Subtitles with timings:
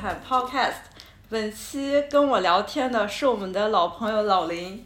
[0.00, 0.74] 的 Hammer Time Podcast。
[1.28, 4.84] 本期跟我聊天的是我们的老朋友老林。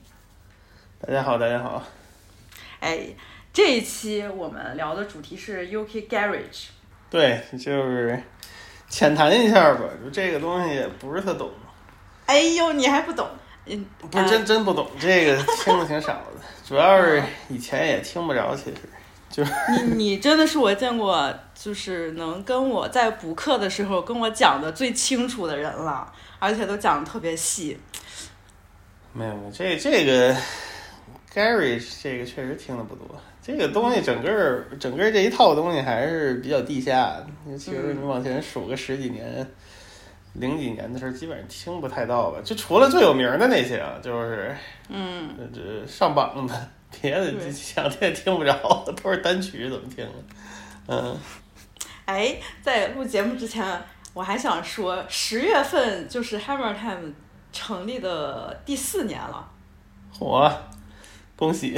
[1.00, 1.82] 大家好，大家好。
[2.80, 3.08] 哎，
[3.52, 6.66] 这一期我们聊的主题是 UK Garage。
[7.08, 8.20] 对，就是
[8.88, 11.50] 浅谈一下吧，就这个东西也不是特懂。
[12.26, 13.28] 哎呦，你还不懂？
[13.66, 18.76] 嗯，不是真真不懂，这个 听的挺少的，主要是以前也听不着，其实
[19.30, 19.52] 就是
[19.86, 21.32] 你你真的是我见过
[21.64, 27.74] 就是能跟我在补课的时候跟我讲的最清楚的人了，而且都讲的特别细。
[29.14, 30.36] 没有这这个
[31.32, 37.16] garage 这个确实听的不多，这个东西整个整个这一套东西还是比较地下
[37.46, 39.50] 的，其实你往前数个十几年。
[40.34, 44.54] 零几年的时候，基本上听不太到吧，就除了最有名的那些啊，就是，
[44.90, 46.68] 嗯，这上榜的，
[47.00, 50.06] 别的想听也听不着，都是单曲，怎么听？
[50.88, 51.16] 嗯。
[52.04, 53.64] 哎，在录节目之前，
[54.12, 57.12] 我还想说，十月份就是 Hammer Time
[57.52, 59.48] 成立的第四年了。
[60.12, 60.50] 火，
[61.36, 61.76] 恭喜！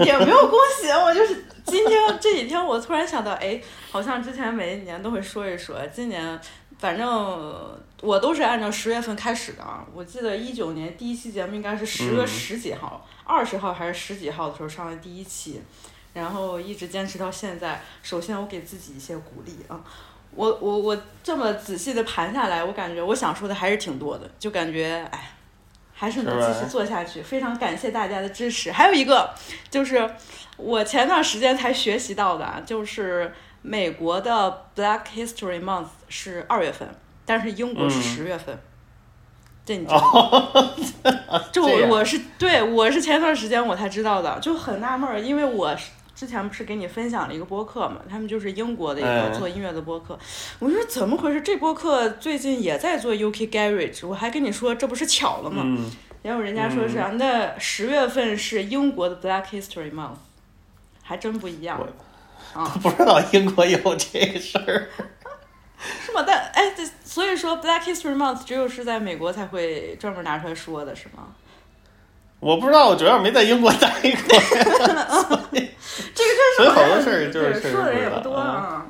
[0.00, 3.60] 也没有恭喜，我就是今天这几天，我突然想到，哎，
[3.90, 6.40] 好像之前每一年都会说一说，今年。
[6.78, 15.60] 反正我都是按照十月份开始的啊，我记得一九年第一期节目应该是十月十几号，二十号还是十几号的时候上的第一期，
[16.18, 17.80] 然后一直坚持到现在。
[18.02, 19.80] 首先我给自己一些鼓励啊，
[20.32, 25.30] 我我我这么仔细的盘下来，我感觉我想说的还是挺多的，就感觉哎，
[25.94, 27.22] 还是能继续做下去。
[27.22, 28.70] 非常感谢大家的支持。
[28.72, 29.32] 还有一个
[29.70, 30.10] 就是
[30.56, 33.32] 我前段时间才学习到的，就是。
[33.60, 36.88] 美国的 Black History Month 是二月份，
[37.26, 38.56] 但是英国是十月份。
[39.66, 40.52] 这你知道？
[41.52, 45.76] 这我我是对我是前段时间我才知道的，就很纳闷儿，因为我
[46.18, 50.18] 之前不是给你分享了一个播客嘛，他们就是英国的一个做音乐的播客。
[50.58, 51.40] 我说怎么回事？
[51.42, 55.64] 这播客最近也在做 UK Garage，我还跟你说这不是巧了吗？
[56.22, 60.16] 然后人家说是啊，那十月份是英国的 Black History Month，
[61.04, 61.80] 还真不一样。
[62.52, 64.88] 我不知道英国有这个事儿，
[66.04, 66.24] 是吗？
[66.26, 71.28] 但哎，对，所以说 Black History Month 只有是在美国才会专门拿出来说的，是吗？
[72.40, 75.38] 我不知道，我主要没在英国待过。
[76.56, 78.86] 这个确实，所以好多事儿就是说的人也不多啊。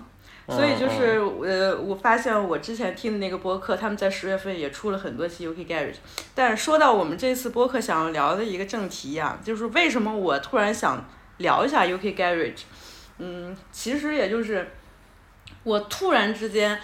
[0.51, 5.97] 所以就是呃，我发现我之前听的那个播客，他们在十月份也出了很多期 UK Garage。
[6.35, 11.05] 但是说到我们这次播客想要聊的一个正题呀，就是为什么我突然想
[11.37, 12.63] 聊一下 UK Garage。
[13.19, 14.71] 嗯，其实也就是
[15.65, 16.79] 我突然之间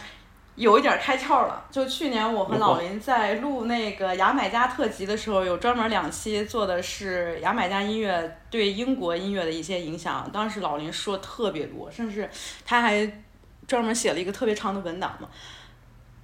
[0.56, 1.64] 有一点开窍了。
[1.70, 10.28] 就去年我和老林在录那个牙买加特辑的时候，有专门两期做的是牙买加音乐对英国音乐的一些影响。
[10.32, 12.30] 当时老林说特别多，甚至
[12.64, 13.22] 他还
[13.66, 15.28] 专门写了一个特别长的文档嘛。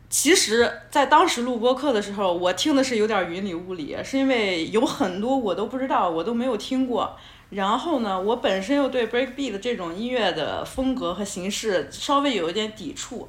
[0.08, 7.16] 其实，在当时录播课的时候，我听的是有点云里雾里，是因为有很多我都不知道，我都没有听过。
[7.50, 13.28] 然后呢，我本身又对 breakbeat 这种音乐的风格和形式稍微有一点抵触，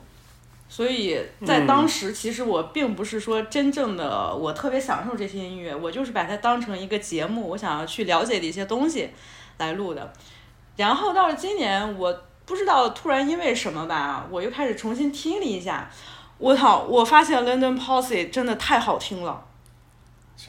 [0.73, 9.09] 所以在当时其实我并不是说真正的我特别享受这些音乐，我就是把它当成一个节目，我想要去了解的一些东西
[9.57, 10.13] 来录的。
[10.77, 15.91] 然后到了今年，我不知道突然因为什么吧，我又开始重新听了一下，
[16.37, 19.43] 我操，我发现 London Posse 真的太好听了。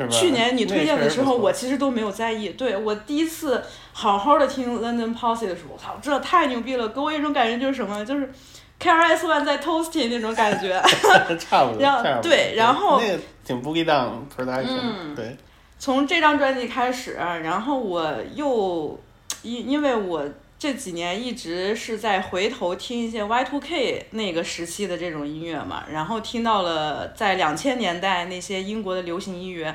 [0.08, 2.50] 去年你推荐的时候，我其实都没有在意。
[2.50, 3.60] 对我第一次
[3.92, 6.88] 好好的听 London Posse 的时候，我操，这太牛逼了！
[6.90, 8.32] 给我一种感觉就是什么，就是
[8.82, 10.82] K R S One 在 Toasty 那种感觉。
[11.38, 11.80] 差不多。
[11.80, 15.14] 然后对，然后那个挺 Boogie Down Production。
[15.14, 15.36] 对。
[15.78, 18.98] 从这张专辑开始，然后我又
[19.42, 20.28] 因因为我。
[20.58, 29.74] 这几年一直是在回头听一些 Y2K 那个时期的这种音乐嘛，然后听到了在两千年代那些英国的流行音乐，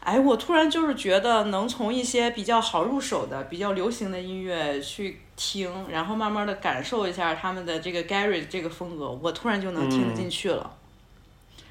[0.00, 10.74] 哎，我突然就是觉得能从一些比较好入手的、比较流行的音乐去听，然后慢慢的感受一下他们的这个 Gary 这个风格，我突然就能听得进去了。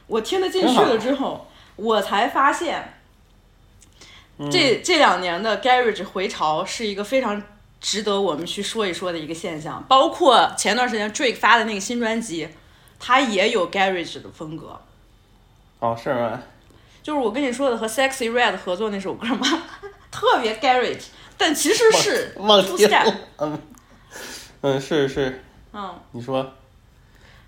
[0.08, 2.94] 我听得进去了之后，我才发现，
[4.52, 7.42] 这这两年的 Garage 回潮是一个非常。
[7.82, 12.50] 值得我们去说一说的一个现象，包括前段时间 Drake 发的那个新专辑，
[13.00, 14.82] 它也有 Garage 的风格。
[15.80, 16.42] 哦，是吗？
[17.04, 19.46] 就是我跟你说的和 Sexy Red 合作那首歌吗，
[20.10, 21.04] 特别 Garage，
[21.38, 23.14] 但其实是 Step。
[23.38, 23.62] 嗯，
[24.62, 25.44] 嗯，是是。
[25.74, 26.00] 嗯。
[26.12, 26.54] 你说。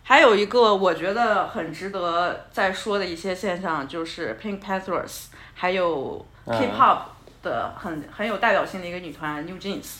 [0.03, 6.99] 还有一个我觉得很值得再说的一些现象，就是 Pink Panthers，还有 K-pop
[7.43, 9.95] 的很很有代表性的一个女团 New Jeans。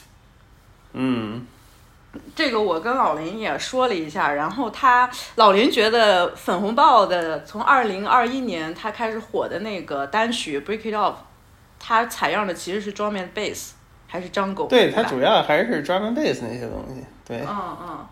[0.94, 1.46] 嗯，
[2.34, 11.14] 这个我跟老林也说了一下，然后他老林觉得粉红豹的从二零二一年他开始火的那个单曲《Break It Off》，
[11.78, 13.72] 他采样的其实是 drum and bass
[14.08, 14.68] 还是 jungle？
[14.68, 17.04] 对，它主要还是 drum and bass 那些东西。
[17.26, 18.08] 对，嗯嗯。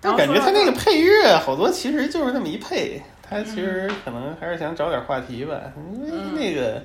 [0.00, 5.58] 但感觉它那个配乐好多其实就是那么一配，它其实可能还是想找点话题吧，
[6.04, 6.82] 因为那个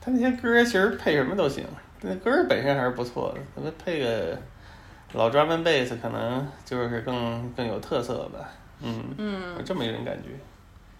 [0.00, 1.64] 它那些歌其实配什么都行，
[2.00, 4.38] 那歌本身还是不错的，可能配个。
[5.14, 8.40] 老 drum and bass 可能就是更更有特色吧，
[8.82, 10.28] 嗯，嗯，这么一种感觉。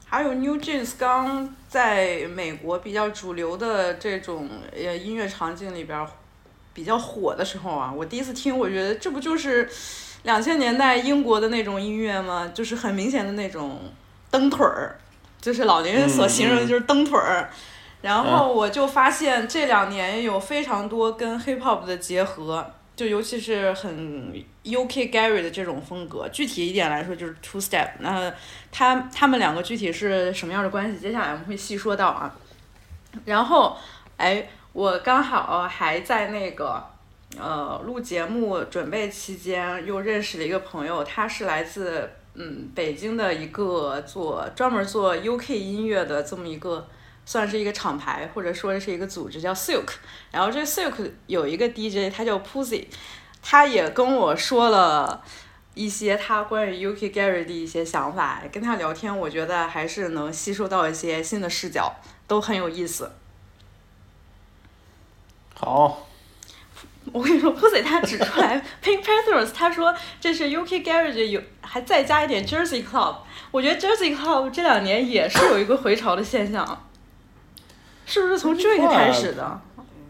[0.06, 6.06] 还有 New Jeans 刚在美国比较主流的这种呃音乐场景里边
[6.78, 9.68] 比较火的时候啊，我第一次听，我觉得这不就是
[10.22, 12.52] 两千年代英国的那种音乐吗？
[12.54, 13.80] 就是很明显的那种
[14.30, 14.96] 蹬腿儿，
[15.40, 17.50] 就是老年人所形容的就是蹬腿儿。
[18.02, 22.74] 然后我就发现这两年有非常多跟 hip hop 的结合。
[22.94, 24.32] 就尤其是很
[24.64, 27.90] UK Gary 的这种风格，具体一点来说就是 Two Step。
[28.00, 28.32] 那
[28.72, 30.98] 他他们两个具体是什么样的关系？
[30.98, 32.34] 接下来我们会细说到啊。
[33.24, 33.76] 然后，
[34.16, 36.84] 哎，我刚好还在那个
[37.38, 46.86] 呃录节目准备期间，又认识了一个朋友，他是来自嗯北京的一个做专门做 UK 音乐的这么一个。
[47.30, 49.90] 算是一个厂牌，或者说是一个组织，叫 Silk。
[50.32, 52.86] 然后这 Silk 有一个 DJ，他叫 Pussy，
[53.42, 55.22] 他也跟我说了
[55.74, 58.40] 一些他关于 UK Gary 的一些想法。
[58.50, 61.94] 跟他聊天，我觉得还是能吸收到一些新的视角，
[62.26, 63.10] 都很有意思。
[65.60, 66.06] 好，
[67.12, 73.16] 我跟你说，Pussy 他指出来 Pink Panthers，他说这是 UK Garage 有还再加一点 Jersey Club。
[73.50, 76.84] 我觉得 Jersey Club 这两年也是有一个回潮的现象。
[78.06, 79.60] 是不是从这个开始的？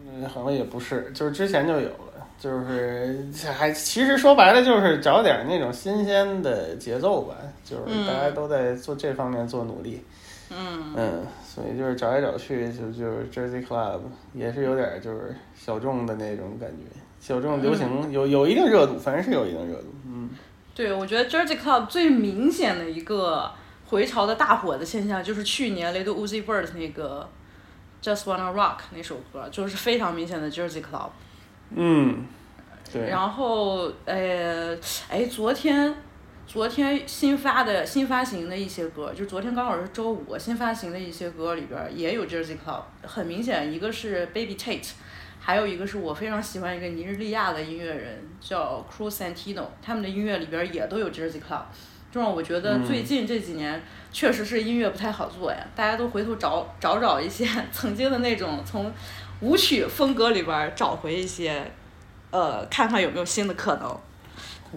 [0.07, 3.25] 嗯，好像也不是，就是之前就有了，就是
[3.57, 7.33] 还其实说白了就是找点那种新鲜的节奏吧，
[7.65, 10.03] 就是大家都在做这方面做努力。
[10.05, 10.15] 嗯
[10.51, 14.01] 嗯，所以就是找来找去，就就是 Jersey Club
[14.33, 16.85] 也是有点就是小众的那种感觉，
[17.19, 19.87] 小众流行有有一定热度，反正是有一定热度。
[20.05, 20.29] 嗯，
[20.73, 23.51] 对，我觉得 Jersey Club 最明显的一个
[23.87, 27.29] 回潮的大火的现象，就是去年 Little Uzi Vert 那个。
[28.01, 31.09] Just wanna rock 那首歌就是非常明显的 Jersey Club。
[31.71, 32.23] 嗯，
[32.93, 33.09] 对。
[33.09, 34.73] 然后，呃，
[35.09, 35.93] 哎，昨天，
[36.49, 42.81] 昨天新发的新发行的一些歌，就昨天刚好是周五，新发行的一些歌里边也有 Jersey Club。
[43.03, 44.89] 很明显，一个是 Baby Tate，
[45.39, 51.61] 还有一个是我非常喜欢一个尼日利亚的音乐人叫 Cruz Santino，他们的音乐里边也都有 Jersey Club。
[52.11, 53.79] 就让我觉得最近这几年
[54.11, 58.91] 确实是音乐不太好做呀，大家都回头找找找一些 曾经的那种从
[59.41, 61.71] 舞曲风格里边找回一些，
[62.31, 63.95] 呃，看看有没有新的可能。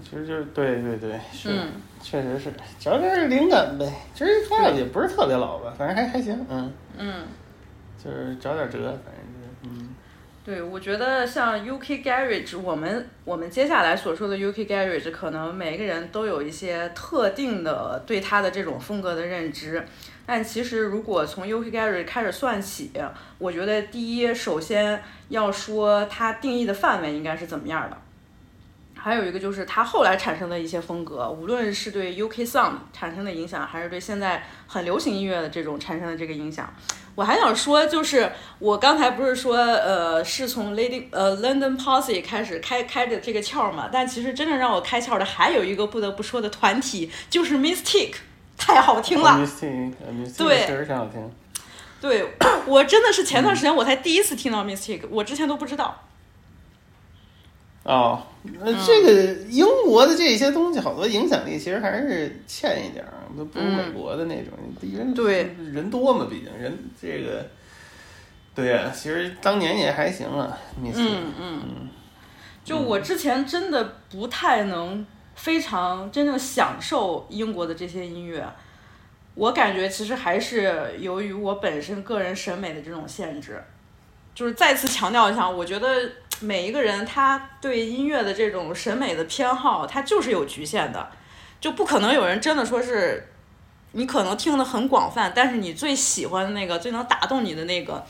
[0.00, 1.50] 其实就是对对对，是，
[2.00, 3.92] 确实是找点灵感呗。
[4.14, 6.72] 其实发也不是特别老吧，反正还还行，嗯。
[6.96, 7.24] 嗯。
[8.02, 9.88] 就是找点辙，反正就是，嗯。
[10.44, 19.84] 对，我觉得像 UK Garage，我们我们接下来所说的 UK Garage，可能每个人都有一些特定的对它的这种风格的认知。
[20.26, 22.90] 但其实如果从 UK Garage 开始算起，
[23.38, 27.96] 我觉得第一，首先要说它定义的范围应该是怎么样的。
[29.02, 36.72] 还有一个就是它后来产生的一些风格，无论是对 UK Sound 产生的影响，还是对现在很流行音乐的这种产生的这个影响。
[37.16, 38.30] 我还想说，就是
[38.60, 43.90] 我刚才不是说，呃，是从 Lady 呃 London Posse 开始开开的这个窍嘛？
[43.92, 48.14] 但其实真正让我开窍的还有一个不得不说的团体，就是 Mystic，
[48.56, 49.30] 太好听了。
[49.32, 51.30] Mystic，Mystic 确实挺好听。
[52.00, 52.32] 对，
[52.66, 56.04] 我真的是前段时间我才第一次听到 Mystic，我之前都不知道。
[57.82, 65.54] 哦，那这个英国的这些东西，好多影响力其实还是欠一点儿，都不如美国的那种，人对。
[65.72, 67.46] 人多嘛，毕竟人这个，
[68.52, 71.32] 对呀，其实当年也还行啊，嗯嗯。
[71.38, 71.88] 嗯，
[72.64, 75.06] 就我之前真的不太能
[75.36, 78.44] 非常真正享受英国的这些音乐，
[79.34, 83.62] 我感觉其实还是由于我本身个人审美的这种限制，
[84.34, 85.88] 就是再次强调一下，我觉得。
[86.42, 91.10] 每一个人他对音乐的这种审美的偏好，他就是有局限的，
[91.60, 93.28] 就不可能有人真的说是，
[93.92, 98.04] 你可能听的很广泛，但是你最喜欢的那个、最能打动你的那个，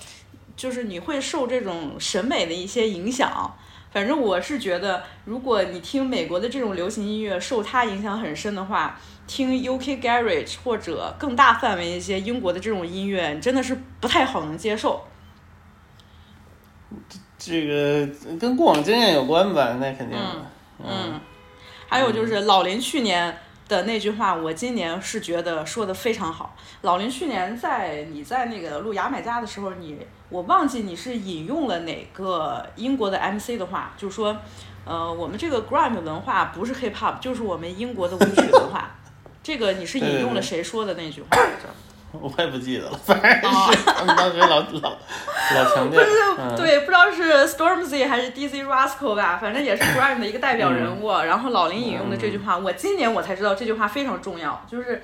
[0.56, 3.54] 就是你会受这种审美的一些影响。
[3.90, 15.04] 反正我是觉得，如果你听美国的这种流行音乐受它影响很深的话，听 UK Garage 或者更大范围一些英国的这种音乐，真的是不太好能接受。
[17.44, 18.06] 这个
[18.38, 20.16] 跟过往经验有关吧，那肯定。
[20.78, 21.20] 嗯，
[21.88, 23.36] 还有就是老林去年
[23.68, 26.54] 的那句话，我今年是觉得说的非常好。
[26.82, 34.36] 老林去年在你在那个录牙买加的时候，你我忘记你是引用了哪个英国的 MC 的话，就是说，
[34.84, 38.90] 呃，我们这个 grime 文化不是 hip hop，就是我们英国的舞曲文化。
[39.42, 41.68] 这个你是引用了谁说的那句话来着？
[42.20, 45.98] 我也不记得了，反正是他们当时老老老强调。
[45.98, 51.10] 不是对，不知道是 Stormzy 还是 DC Rascal 吧，反正也是 grime 的一个代表人物。
[51.10, 55.02] 然后老林引用的这句话，我今年我才知道这句话非常重要，就是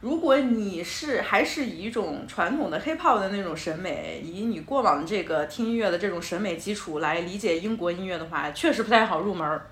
[0.00, 9.68] 如果你是还是以一种传统的 hip hop 的那种审美，以你过往的这个听音乐的这种审美基础来理解英国音乐的话，确实不太好入门儿。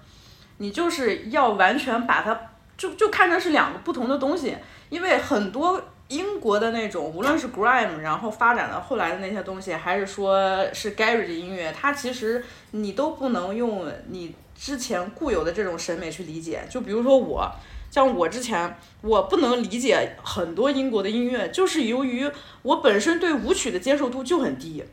[0.57, 2.39] 你就是要完全把它
[2.79, 4.57] 就就看成是两个不同的东西，
[4.89, 5.83] 因为很多。
[6.11, 16.63] 英国的那种，无论是 grime，然后发展到后来的那些东西，还是说是 Gary 的音乐，它其实你都不能用你之前固有的这种审美去理解。
[16.69, 17.49] 就比如说我，
[17.93, 22.29] 像我之前，我不能理解很多英国的音乐，就是由于
[22.63, 24.85] 我本身对舞曲的接受度就很低，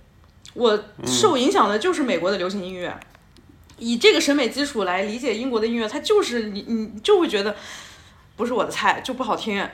[0.54, 2.96] 我受影响的就是美国的流行音乐。
[3.80, 7.56] 以这个审美基础来理解英国的音乐，它就是你你就会觉得
[8.36, 9.68] 不是我的菜，就不好听。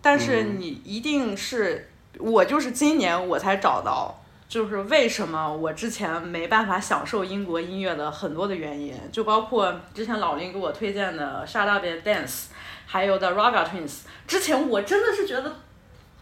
[0.00, 4.14] 但是你一定是我，就是今年我才找到，
[4.48, 12.44] 就是为什么我之前没办法享受英国音乐的很多的原因，就包括之前老林给我推荐的 Shut Up and Dance，
[12.86, 14.00] 还有的 Raga Twins。
[14.26, 15.56] 之前我真的是觉得，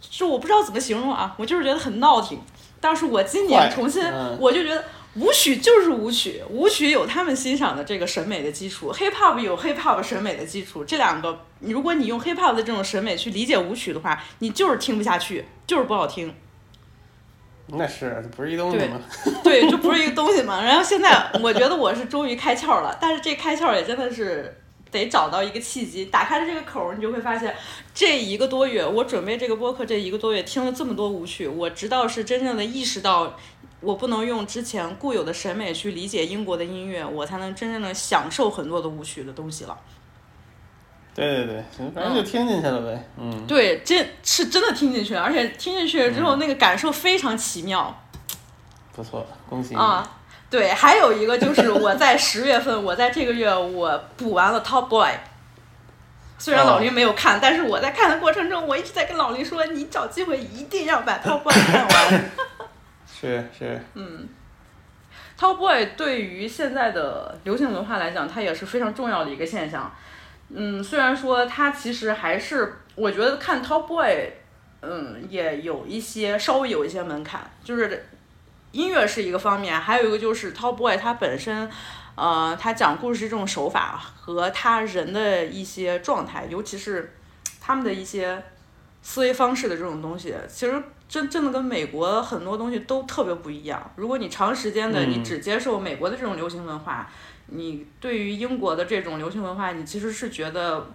[0.01, 2.39] 就我不知道怎么形容啊，我就是觉得很闹挺。
[2.79, 4.03] 但是我今年重新，
[4.39, 4.83] 我就觉得。
[5.19, 10.85] 舞曲就是舞曲，舞曲有他们欣赏的这个审美的基础，hip hop 有 hip hop 审美的基础。
[10.85, 16.31] 这两个，如果你用 hip hop 的这种审美去理解舞曲的话，你就是听不下去，就是不好听。
[17.69, 19.01] 那是不是一东西吗？
[19.43, 20.63] 对，就不是一个东西嘛。
[20.63, 27.55] 然后现在我觉得我是终于开窍了，但是这开窍也真的是得找到一个契机，打开了这个口儿，你就会发现
[27.91, 33.35] 这一个多月我准备这个播客这一个多月听了这么多舞曲，我直到是真正的意识到。
[33.79, 39.77] 我不能用之前固有的审美去理解英国的音乐，我才能真正的享受很多的舞曲的东西了。
[41.13, 41.63] 对对对，
[41.95, 43.09] 反正就听进去了呗。
[43.17, 43.45] 嗯。
[43.47, 48.03] 对，这是真的听进去了，而且听进去了之后，那个感受非常奇妙。
[48.95, 50.07] 不错，恭喜啊！
[50.49, 55.11] 对，还有一个就是我在十月份，我在这个月我补完了 Top Boy。
[56.39, 62.31] 虽然老林没有看，但是我在看的过程中，我一直在跟老林说：“你找机会一定要把 Top Boy 看完。”
[63.19, 64.29] 是是，嗯
[65.39, 69.91] ，Top Boy 对于现在的流行文化来讲，它也是非常重要的一个现象。
[70.49, 74.31] 嗯，虽然说它其实还是，我觉得看 Top Boy，
[74.81, 78.05] 嗯，也有一些稍微有一些门槛，就是
[78.71, 81.67] 音乐是一个方面，还有一个就是 Top Boy 它本身，
[82.13, 87.15] 呃，他讲故事这种手法和他人的一些状态，尤其是
[87.59, 88.43] 他们的一些
[89.01, 90.83] 思维方式的这种东西，其实。
[91.09, 93.91] 真真的跟美国很多东西都特别不一样。
[93.95, 97.09] 如果你长时间的你只接受美国的这种流行文化，
[97.47, 100.85] 你对于英国的这种流行文化，你其实是觉得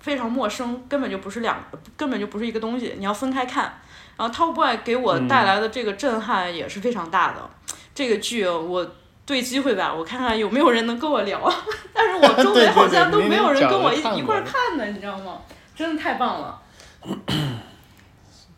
[0.00, 1.58] 非常陌生，根本就不是两，
[1.96, 2.94] 根本就不是一个东西。
[2.98, 3.80] 你要分开看。
[4.16, 7.50] 然后 Top Boy 给我带来的这个震撼也是非常大的。
[7.94, 8.86] 这个剧我
[9.26, 11.52] 对机会吧，我看看有没有人能跟我聊。
[11.92, 15.38] 但是我周围好像都没有人跟我一一块看的，你知道吗？
[15.74, 16.60] 真的太棒了。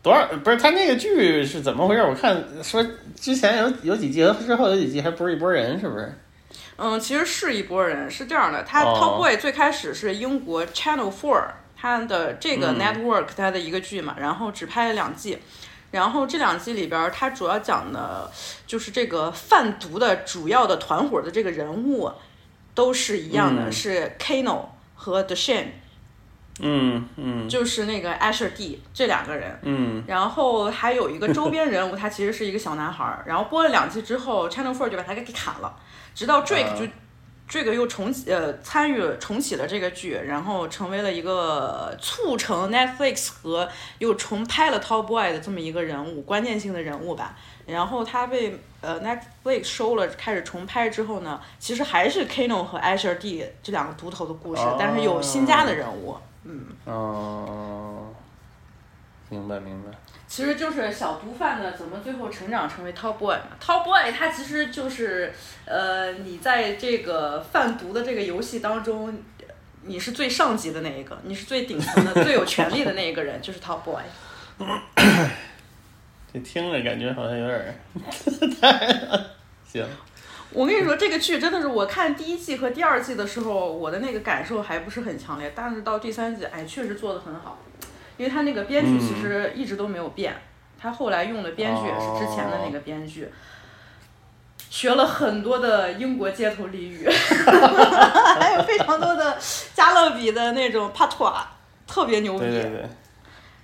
[0.07, 2.01] 多少不是他那个剧是怎么回事？
[2.01, 2.81] 我看说
[3.13, 6.13] 之前有有几季和之后有几季还不是一拨人，是不是？
[6.77, 8.63] 嗯，其实是一拨人，是这样的。
[8.63, 11.43] 他 Top Boy 最开始是英国 Channel Four
[11.75, 15.39] 他的这个 network 他的一个剧嘛，然后只拍了两季，
[15.91, 18.31] 然后这两季里边它主要讲的
[18.65, 22.09] 就是这个贩毒的主要的团伙的这个人物
[22.73, 25.65] 都是一样的，是 Kano 和 The Shane。
[26.59, 33.23] 嗯嗯，就是那个 Asher D 这两个人，嗯，然后还有一个周边人物，他其实是一个小男孩儿。
[33.27, 35.75] 然后播了两季之后，Channel Four 就把他给砍了。
[36.15, 36.85] 直到 Drake 就
[37.47, 47.37] Drake 又重启呃参与重启了这个剧，然后成为了一个促成 Netflix 和又重拍了 Top Boy 的这么一个人物，关键性的人物吧。
[47.67, 56.17] 然后他被呃 Netflix 收了，开始重拍之后呢，其实还是 Kano 和 Asher D 这两个独头的故事，但是有新加的人物。
[56.49, 58.13] 嗯哦，
[59.29, 59.89] 明白明白。
[60.27, 65.33] 其实就是小毒贩呢怎么最后成长成为 Top Boy 嘛？Top Boy 他其实就是
[65.65, 69.17] 呃，你在这个贩毒的这个游戏当中，
[69.83, 74.03] 你是最上级的那一个，你是最顶层的、最有权力的那一个人， 就是 Top Boy。
[76.33, 77.79] 这听着感觉好像有点
[79.65, 79.85] 行。
[80.51, 87.59] 我跟你说，这个剧真的是我看第一季和第二季的时候，我的那个感受还不是很强烈，但是到第三季，哎，确实做的很好，
[88.15, 90.35] 因为他那个编剧其实一直都没有变，
[90.79, 93.29] 他后来用的编剧也是之前的那个编剧，
[94.69, 97.05] 学了很多的英国街头俚语，
[98.39, 99.37] 还有非常多的
[99.73, 101.45] 加勒比的那种帕托瓦，
[101.85, 102.39] 特别牛逼。
[102.39, 102.89] 对对对，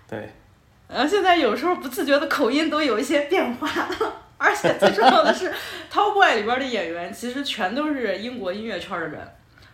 [0.09, 0.33] 对。
[0.89, 3.69] 然后现在有时候不自觉的口音都有一些变化。
[4.43, 5.49] 而且最重要的是，
[5.89, 9.21] 《Top Boy》里边的演员其实全都是英国音乐圈的人，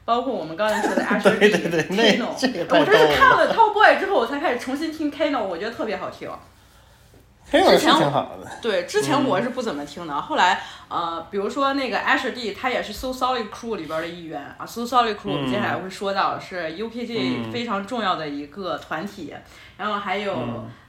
[0.06, 1.52] 包括我们刚才说的 Ashley
[1.88, 2.28] Kano。
[2.70, 6.30] 我这是看了《Top Boy》之后，我才开始重新听 Kano，我觉得特别好听。
[7.52, 8.48] 之前挺好的。
[8.62, 10.22] 对，之前我是不怎么听的。
[10.22, 14.66] 后来，呃，比如说那个 Ashley，他也是 So Solid Crew 里边的一员啊。
[14.66, 19.34] So Solid Crew 我们接下来会说到，是 UKG 非常重要的一个团体。
[19.78, 20.36] 然后还有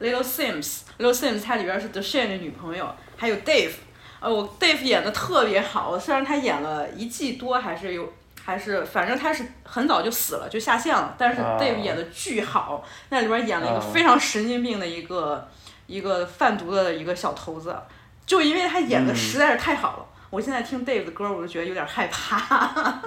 [0.01, 2.95] Little Sims，Little Sims 他里边是 The Shane 的女朋友。
[3.17, 3.73] 还有 Dave，
[4.19, 11.15] 呃，我 Dave 演的特别好，虽然他演了一季多，还是有，还是反正他是很早就死了，就下线了。
[11.19, 15.47] 但是 Dave 演的巨好，那里边演了一个非常神经病的一个
[15.91, 17.77] 一个贩毒的一个小头子，
[18.25, 23.03] 就因为他演的实在是太好了，我现在听 Dave 的歌，我就觉得有点害怕，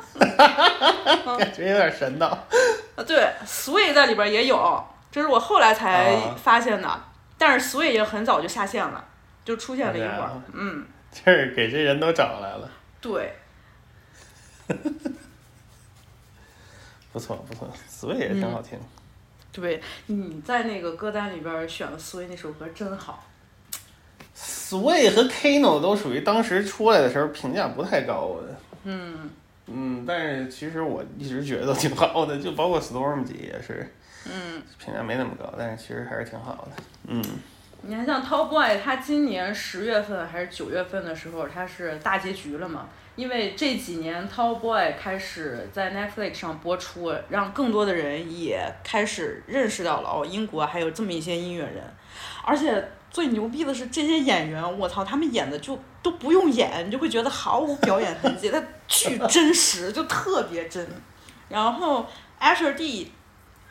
[1.38, 2.26] 感觉有点神叨。
[2.26, 7.04] 啊，对，Sway 在里边也有，这是我后来才发现的，
[7.38, 9.06] 但是 Sway 也很早就下线了。
[9.46, 12.70] 就出现了一会儿，嗯， 这是给这人都找来了。
[13.02, 13.36] 对，
[17.12, 18.80] 不 错不错，所以也挺好听。
[19.54, 23.24] 对，你在那个歌单里边选了思维那首歌真好。
[24.36, 28.56] Sway 和 Kino 都属于当时出来的时候评价不太高的。
[28.86, 29.30] 嗯
[29.68, 33.94] 嗯，但是其实我一直觉得都挺好的，就包括 Storm 级也是，
[34.26, 36.84] 嗯，评价没那么高，但是其实还是挺好的。
[37.08, 37.24] 嗯。
[37.86, 42.88] 你看，像 Top Boy，他今年十月份还是九月份的时候，他是大结局了嘛？
[43.16, 51.84] 因为这几年 Top Boy 开始在 Netflix 上播出，让更多的人也开始认识到了哦，英国还有这么一些音乐人。
[52.44, 60.88] 而且最牛逼的是，这些演员，我操，他们演的就都不用演，你就会觉得毫无表演痕迹，他巨真实，就特别真。
[61.50, 62.06] 然后
[62.40, 63.12] Asher D。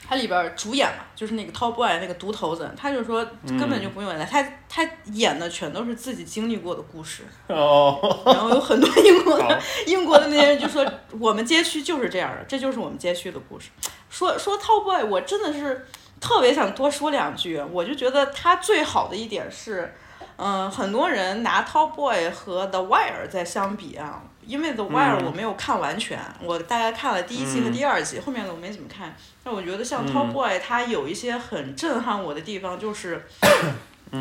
[0.07, 7.23] 他里边主演嘛，就是那个 Top Boy 那个独头子，他就说根本就不用演，他他演的全都是自己经历过的故事。
[7.47, 7.99] 哦。
[8.27, 10.85] 然后有很多英国的 英国的那些人就说，
[11.19, 13.71] 我们街区就是这样的，这就是我们街区的故事。
[14.11, 15.87] 说说 Top Boy，我真的是
[16.21, 19.95] 特别想多说两句，我就觉得他最好的一点是，
[20.37, 24.23] 嗯，很多人拿 Top Boy 和 The Wire 在相比啊。
[24.45, 29.15] 因为 The Wire 我没有看完全，我大概看了第一季和第二季，后面的我没怎么看。
[29.45, 33.25] 但我觉得像 Top Boy，它有一些很震撼我的地方，就是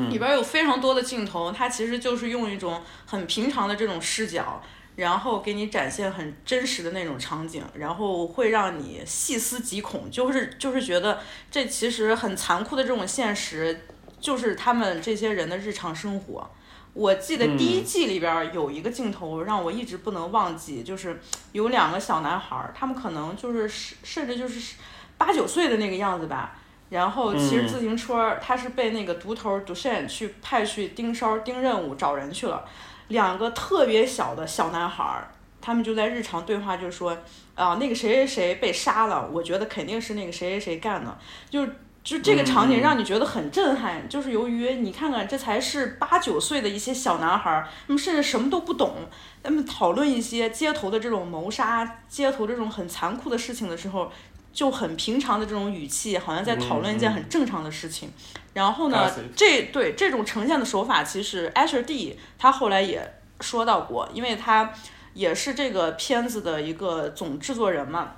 [0.09, 4.63] 里边有非常多的镜头，它其实就是用一种很平常的这种视角，
[4.95, 11.19] 然后给你展现很真实的那种场景，然后会让你细思极恐，就是就是觉得
[11.51, 13.85] 这其实很残酷的这种现实，
[14.19, 16.49] 就是他们这些人的日常生活。
[16.93, 21.21] 我记得第一季里边有一个镜头让我一直不能忘记，就是
[21.53, 24.75] 有两个小男孩，他们可能就是甚至就是
[25.21, 26.51] 八九岁的那个样子吧，
[26.89, 32.65] 然后骑着自行车，他是被那个独头独善去派去盯梢盯任务找人去了，
[33.09, 35.29] 两个特别小的小男孩儿，
[35.61, 37.15] 他们就在日常对话就说
[37.53, 41.15] 啊那个谁谁谁被杀了，我觉得肯定是那个谁谁谁干的，
[41.51, 41.67] 就。
[42.03, 48.95] 就这个场景让你觉得很震撼，就是由于你看看，这才是八九岁的一些小男孩儿，他们甚至什么都不懂，
[49.43, 54.11] 他们讨论一些街头的这种谋杀、街头这种很残酷的事情的时候，
[54.53, 58.11] 就很平常的这种语气，好像在讨论一件很正常的事情。
[58.53, 64.73] 然后呢，这对这种呈现的手法，其实 Asher D 他后来也说到过，因为他
[65.13, 68.13] 也是这个片子的一个总制作人嘛。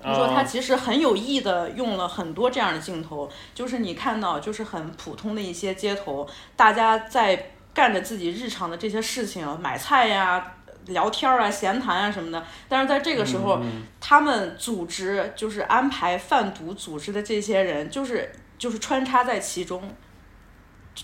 [0.00, 10.54] 他说他其实很有意的用了很多这样的镜头，就是你看到就是很普通的一些街头，大家在干着自己日常的这些事情，买菜呀、
[10.86, 12.44] 聊天啊、闲谈啊什么的。
[12.68, 13.60] 但是在这个时候，
[14.00, 19.82] 他们组织就是安排贩毒组织的这些人，就是就是穿插在其中，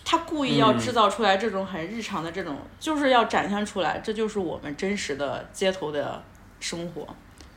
[0.05, 6.23] 他故意要制造出来这种很日常的这种，就是要展现出来，这就是我们真实的街头的
[6.61, 7.07] 生活。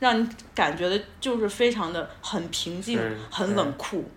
[0.00, 2.98] 让你感觉的就是非常的很平静，
[3.30, 4.10] 很冷酷，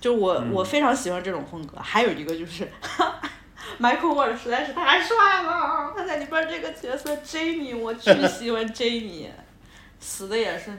[0.00, 1.76] 就我我非常喜欢这种风格。
[1.78, 2.66] 还有一个就是
[3.80, 9.28] ，Michael Ward 实在是太帅了，他在里边这个角色 Jamie，我巨喜欢 Jamie，
[10.00, 10.70] 死的也是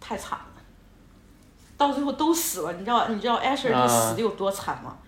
[0.00, 0.62] 太惨了，
[1.76, 4.98] 到最后都死了，你知道你知道 Asher 他死的有多惨吗？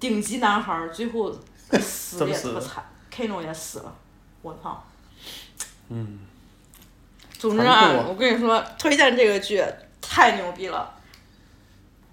[0.00, 1.32] 顶级男孩最后
[1.80, 3.96] 死的也特惨，Kano 也死了，
[4.42, 4.84] 我操！
[5.88, 6.18] 嗯，
[7.38, 9.64] 总之啊我跟你说，推荐这个剧
[10.02, 10.92] 太牛逼了。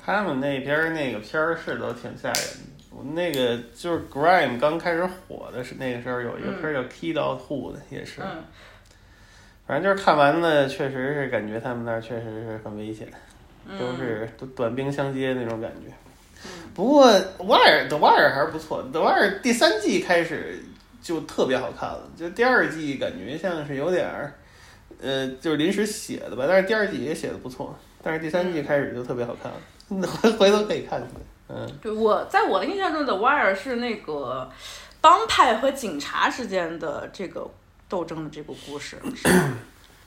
[0.03, 2.70] 他们那边那个片儿是都挺吓人的。
[2.93, 8.43] 我那个就是 Grime 刚开始火的是那个时候有一个片叫《Kid Out Who》的，也是，嗯，
[9.65, 13.07] 反正就是看完了，确实是感觉他们那儿确实是很危险，
[13.65, 13.79] 嗯。
[13.79, 15.93] 都是都短兵相接那种感觉。
[16.73, 17.07] 不过
[17.45, 20.61] 《瓦尔》的《瓦尔》还是不错，《The Wire》第三季开始
[21.01, 24.33] 就特别好看了，就第二季感觉像是有点儿，
[25.01, 27.73] 呃，就是临时写的吧，但是第二季也写的不错，
[28.03, 31.09] 但是第三季开始就特别好看了， 回回头可以看看。
[31.53, 34.49] 嗯，对，我在我的印象中，《The Wire》是那个
[35.01, 37.49] 帮派和警察之间的这个
[37.89, 38.97] 斗争的这个故事。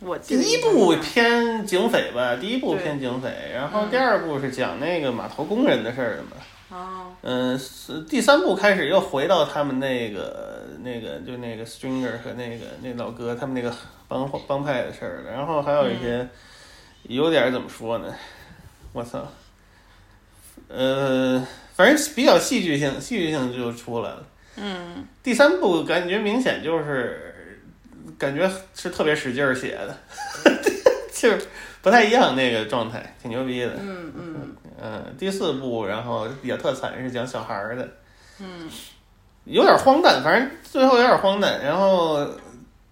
[0.00, 6.30] 我第一部偏警匪吧，第一部偏警匪，然后嗯第二部是讲那个码头工人的事儿的嘛。
[6.70, 13.74] 哦，嗯，是第三部开始又回到他们那个那个就那个 Stringer 和那个那老哥他们那个
[14.08, 16.28] 帮帮派的事儿了，然后还有一些
[17.04, 18.12] 有点儿怎么说呢？
[18.92, 19.26] 我操，
[20.68, 24.26] 呃，反正比较戏剧性，戏剧性就出来了。
[24.56, 27.60] 嗯，第三部感觉明显就是
[28.18, 29.96] 感觉是特别使劲儿写的，
[31.12, 31.46] 就是
[31.82, 33.74] 不太一样那个状态，挺牛逼的。
[33.80, 37.88] 嗯嗯嗯，第四部然后比较特惨，是讲小孩儿的，
[38.40, 38.68] 嗯，
[39.44, 42.26] 有点荒诞，反正最后有点荒诞，然后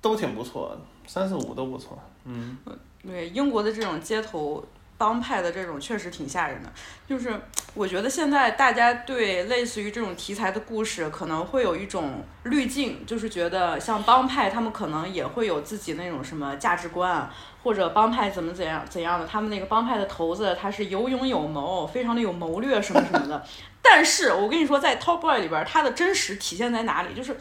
[0.00, 1.98] 都挺不错的，三四五都不错。
[2.24, 2.56] 嗯，
[3.04, 4.64] 对，英国的这种街头
[5.02, 6.70] 帮派的这种确实挺吓人的。
[7.08, 7.40] 就是
[7.74, 17.28] 我觉得现在大家对类似于这种题材的故事，可能会有一种滤镜，就是觉得像帮派他们可能也会有自己那种什么价值观，
[17.64, 23.44] 或者帮派怎么怎样怎样的，他们那个帮派的头子他是有勇有谋，非常的有谋略什么什么的。
[23.82, 27.12] 但是我跟你说，在 Top Boy 里边儿，它的真实体现在哪里？
[27.12, 27.36] 就是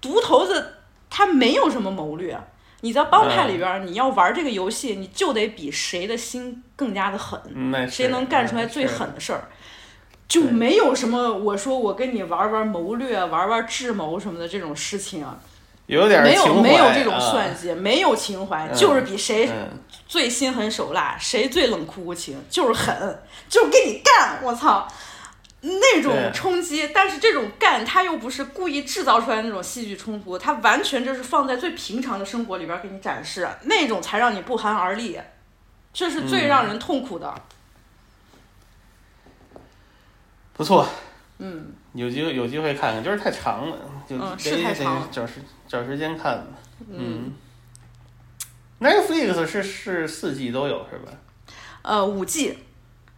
[0.00, 0.76] 毒头子
[1.10, 2.40] 他没有什么谋略。
[2.82, 7.40] 你在帮派里边儿，你要玩这个游戏，你就得比谁的心更加的狠，
[7.88, 9.48] 谁能干出来最狠的事儿，
[10.28, 15.38] 就没有什么我说我跟你玩玩谋略、玩玩智谋什么的这种事情啊，
[15.86, 24.88] 有点没有没有这种啊算计，没有情怀，嗯就是比谁嗯，最心狠手辣，谁最冷酷无情，就是狠，就是跟你干，我操！
[25.62, 35.20] 那种冲击，但是这种干，他又不是故意制造出来的那种戏剧冲突，他完全就是放在最平常的生活里边儿给你展示，那种才让你不寒而栗，
[35.92, 37.32] 这是最嗯让人痛苦的。
[40.54, 40.86] 不错，
[41.38, 45.34] 嗯，有机会有机会看看，就是太长了，就嗯得是太长找时
[45.68, 46.46] 找时间看吧。
[46.90, 47.32] 嗯
[48.80, 51.12] ，Netflix 是是四季都有是吧？
[51.82, 52.58] 呃，五季，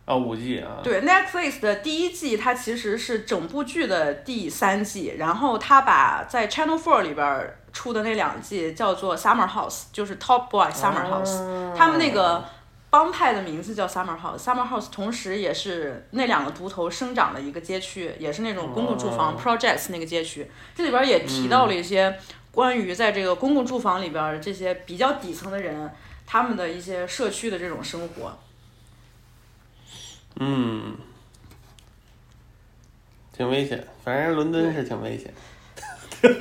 [0.06, 0.80] 哦，五季啊。
[0.82, 12.44] 对 Netflix 的第一季，它其实是整部剧的第三季，然后它把在 Channel Four 里边儿出的那两季叫做 Summer House，就是 Top Boy Summer House，、哦他们那个
[12.90, 20.48] 帮派的名字叫 Summer House，Summer House 同时也是那两个独头生长的一个街区，也是那种公共住房、哦 projects 那个街区。
[20.76, 22.16] 这里边也提到了一些
[22.52, 25.90] 关于在这个公共住房里边儿这些比较底层的人，
[26.24, 28.38] 他们的一些社区的这种生活。
[30.36, 30.96] 嗯，
[33.32, 35.32] 挺危险，反正伦敦是挺危险。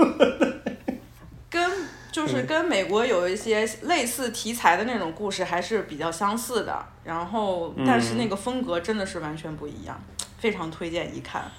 [1.50, 1.72] 跟
[2.12, 10.02] 就是跟美国有一些类似题材的那种故事还是比较相似的，然后但是那个风格真的是完全不一样，
[10.38, 11.52] 非常推荐一看。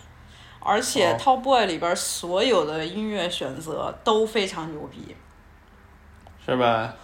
[0.61, 5.15] 而且哦 Top Boy 里边所有的音乐选择都非常牛逼，
[6.45, 6.95] 是吧？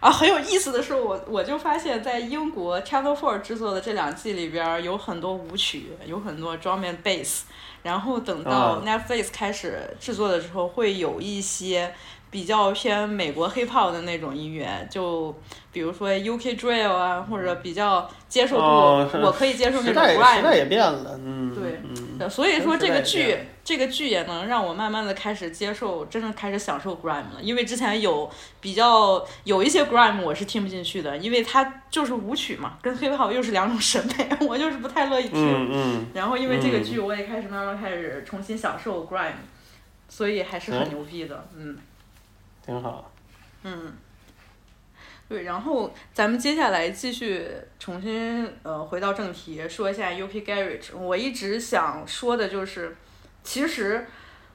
[0.00, 7.40] 啊，很有意思的是，我我就发现，在英国 Channel Four 制作的这两季里边儿有很多舞曲，有很多 drum and bass，
[7.82, 8.82] 然后等到啊。
[8.86, 11.92] Netflix 开始制作的时候，会有一些
[12.30, 15.34] 比较偏美国 hip hop 的那种音乐，就
[15.72, 21.80] 比如说 UK drill 啊，或者比较接受度，哦我可以接受那种 grime 代也变了，嗯，对
[22.20, 27.40] 嗯，所以说这个剧，这个剧也能让我慢慢的开始接受，真正开始享受 grime 了。
[27.40, 35.32] 因为之前有比较有一些 grime 我是听不进去的，因为它就是舞曲嘛，跟 hip hop 又是两种审美， 我就是不太乐意听。
[35.32, 39.32] 嗯嗯，然后因为这个嗯剧，我也开始慢慢开始重新享受 grime，
[40.10, 41.78] 所以还是很牛逼的，嗯。
[42.68, 43.10] 挺好。
[43.62, 43.90] 嗯，
[45.26, 50.94] 对，然后咱们接下来继续重新呃回到正题，说一下 UK Garage。
[50.94, 52.94] 我一直想说的就是，
[53.42, 54.06] 其实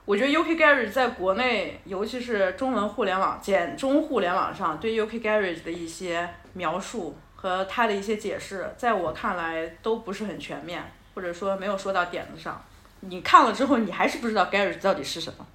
[0.06, 10.84] 我觉得 UK Garage 在国内，尤其是中文互联网、简中互联网上对 UK Garage 的一些描述和它的一些解释，在我看来都不是很全面，
[11.16, 12.64] 或者说没有说到点子上。
[13.00, 15.48] 你看了之后，你还是不知道 Garage 到底是什么。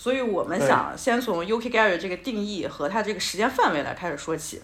[0.00, 4.62] 所以我们想先从 UK Garage 这个定义和它这个时间范围来开始说起。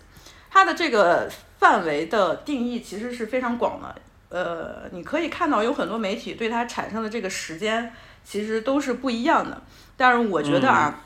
[0.50, 3.94] 它的这个范围的定义其实是非常广的，
[4.30, 7.92] 呃，你可以看到有很多媒体对它产生的这个时间
[8.24, 9.60] 其实都是不一样的。
[9.94, 11.04] 但是我觉得啊，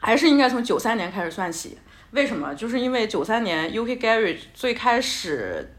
[0.00, 1.76] 还是应该从九三年开始算起。
[2.12, 2.54] 为什么？
[2.54, 5.74] 就是因为九三年 UK Garage 最开始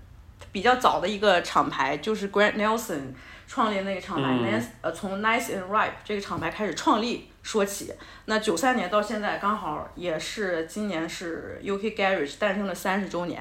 [0.51, 3.15] 比较早的一个厂牌就是 Grant Nelson
[3.47, 7.93] 创立那个厂牌，Nice 呃从 Nice and Ripe 这个厂牌开始创立说起。
[8.25, 13.39] 那九三年到现在刚好也是今年是 UK Garage 诞生的三十周年。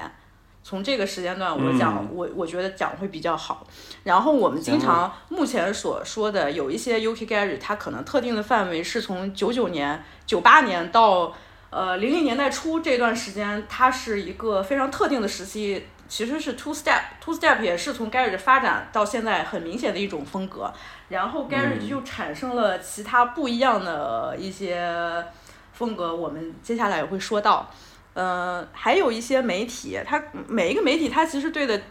[0.63, 3.65] 从这个时间段我讲，我我觉得讲会比较好。
[4.03, 11.33] 然后我们经常目前所说的有一些 UK Garage，它可能特定的范围是从九九年、九八年到。
[11.71, 20.71] 呃，零零年代初这段时间，它是一个非常特定的时期，其实是 Two Step，Two Step 也是从 Garage 发展到现在很明显的一种风格，
[21.09, 25.25] 然后 Garage 就产生了其他不一样的一些
[25.73, 27.69] 风格，我们接下来也会说到。
[28.13, 31.81] 呃，还有一些媒体，它每一个媒体它其实对的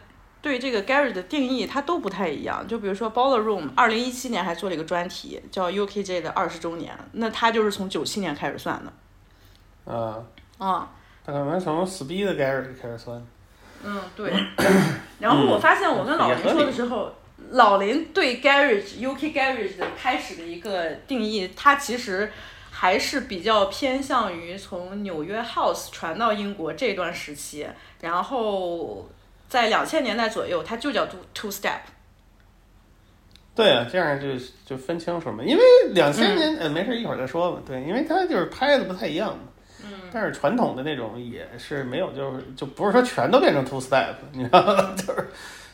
[0.41, 9.93] 对这个 Garage 的定义它都不太一样，就比如说 Ballroom，二零一七年还做了一个专题叫 UKJ 的二十周年，那它就是从九七年开始算的。
[9.93, 10.25] 啊，
[10.57, 10.89] 啊，
[11.27, 13.23] 他可能从 Speed Garage 开始算。
[13.85, 14.33] 嗯，对。
[15.21, 17.13] 然后我发现我跟老林说的时候，
[17.51, 22.33] 老林对 Garage UK Garage 的开始的一个定义，他其实
[22.71, 27.67] 还是比较偏向于从纽约 House 传到英国这段时期，
[28.01, 29.09] 然后
[29.49, 31.81] 在两千年代左右，它就叫 Two Two Step。
[33.55, 34.27] 对啊，这样就
[34.67, 37.63] 就分清楚嘛，因为两千年，呃，没事，一会儿再说吧。
[37.65, 39.45] 对，因为它就是拍的不太一样嘛。
[40.13, 44.95] 但是传统的那种也是没有，就是就不是说全都变成 two step，你知道吗？
[44.97, 45.29] 就是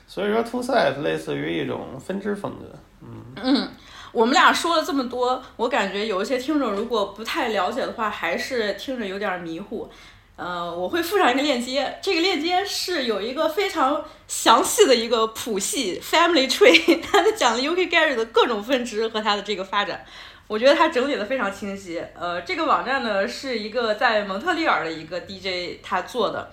[0.06, 2.78] 所以说 two step 类似于一种分支风格。
[3.02, 3.68] 嗯嗯，
[4.12, 9.90] 我们俩说了这么多，我感觉有一些听众如果不太了解的话，还是听着有点迷糊。
[10.36, 20.02] 呃，我会附上一个链接，这个链接是有一个非常详细的一个谱系 family tree，它讲了 UK Garage 的各种分支和它的这个发展。
[20.50, 22.02] 我觉得他整理的非常清晰。
[22.12, 26.50] 呃，这个网站呢是一个在蒙特利尔的一个 DJ 他做的，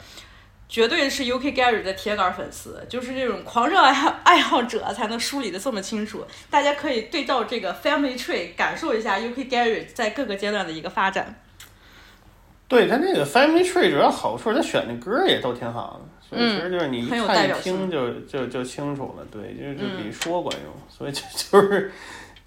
[0.70, 6.24] 绝对是 UK Garage 的铁杆粉丝，就是这种狂热爱好爱好者才能梳理的这么清楚。
[6.52, 11.34] 大家可以对照这个 Family Tree 感受一下 UK Garage 在各个阶段的一个发展。
[12.68, 19.26] 对他那个 Family Tree 主要好处，他选的歌也都挺好的，所以其实就是你一看一听就就就清楚了。
[19.32, 21.92] 对，就就比说管用，所以就 就是。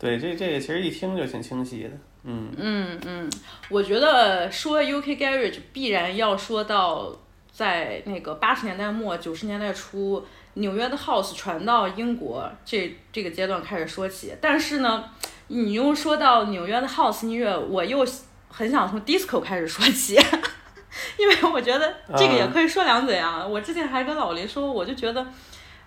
[0.00, 1.90] 对，这这个其实一听就挺清晰的，
[2.24, 3.30] 嗯嗯嗯，
[3.68, 7.14] 我觉得说 UK Garage 必然要说到
[7.52, 15.04] 在那个八十年代末九十年代初纽约的 House 传到英国这这个阶段开始说起，但是呢，
[15.48, 18.06] 你又说到纽约的 House 音乐，我又
[18.48, 20.14] 很想从 Disco 开始说起，
[21.20, 23.46] 因为我觉得这个也可以说两嘴啊。
[23.46, 25.26] 我之前还跟老林说，我就觉得。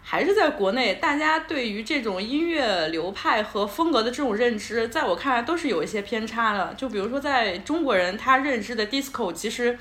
[0.05, 6.73] 还是在国内，大家对于这种音乐流派和风格的这种认知，在我看来都是有一些偏差的。
[6.75, 9.77] 就比如说，在中国人他认知的 disco，其实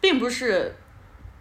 [0.00, 0.74] 并不是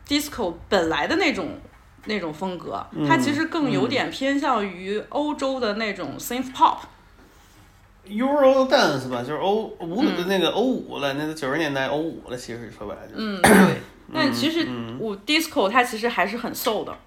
[0.07, 1.59] disco 本来的那种
[2.05, 6.77] 那种风格，它其实更有点偏向于欧洲的那种 synth pop。
[8.07, 13.01] Euro dance 吧，就是欧舞的那个欧舞了，那个九十年代欧舞了，其实说白了。
[13.15, 13.51] 嗯，对。
[14.13, 14.67] 但其实
[14.99, 16.97] 舞 disco 它其实还是很 soul 的。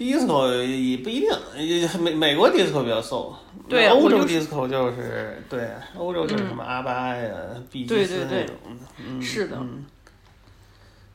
[0.00, 3.36] Disco 也不一定，美美国 disco 比较瘦，
[3.68, 7.30] 对，欧洲 disco 就是对，欧洲就是什么阿巴呀、
[7.70, 8.56] B G 斯那种
[9.18, 9.58] 的，是的。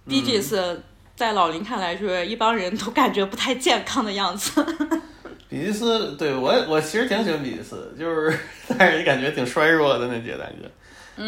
[0.08, 0.84] B G 斯
[1.16, 4.64] 在老林看来是一帮人都感觉不太健康的样子。
[5.50, 8.38] 比吉斯，对我我其实挺喜欢比吉斯，就是
[8.78, 10.70] 但是感觉挺衰弱的那几个感觉。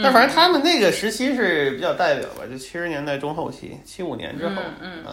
[0.03, 5.03] 但反正他们那个时期是比较代表吧，就七十年代中后期，七五年之后，嗯。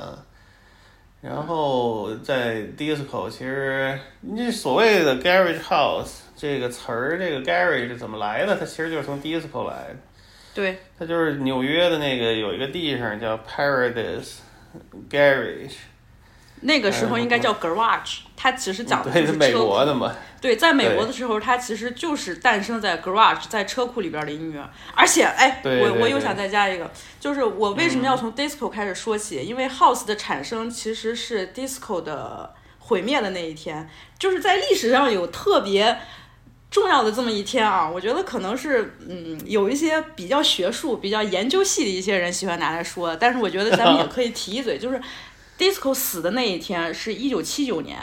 [1.24, 8.54] 然后在 disco，其实你所谓的 garage house 这个词儿，这个 garage 怎么来的？
[8.58, 9.96] 它其实就是从 disco 来的。
[10.54, 10.76] 对。
[10.98, 14.40] 它就是纽约的那个有一个地方叫 Paradise
[15.08, 15.76] Garage。
[16.60, 20.14] 那个时候应该叫 garage，它其实讲的就是美国的嘛。
[20.40, 24.62] 对，在美国的时候，它其实就是诞生在 garage，在车库里边的音乐。
[24.94, 29.42] 而且，哎，我我又想再加一个，就是我为什么要从 disco 开始说起？
[29.42, 35.96] 因为 house 的产生其实是 disco 的毁灭的那一天，就是在历史上有特别
[36.70, 37.88] 重要的这么一天啊。
[37.88, 45.00] 我觉得可能是，嗯，有一些比较学术、比较研究系的一些人喜欢拿来说，但是我觉得咱们也可以提一嘴，就是。
[45.56, 47.96] disco 死的那一天是一九七九年，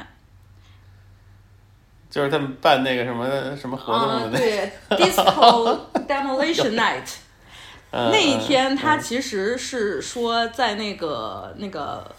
[2.11, 7.15] 就是他们办那个什么什么活动的啊，那，对，Disco Demolition Night。
[7.91, 12.13] 嗯那一天，他嗯其实是说在那个那个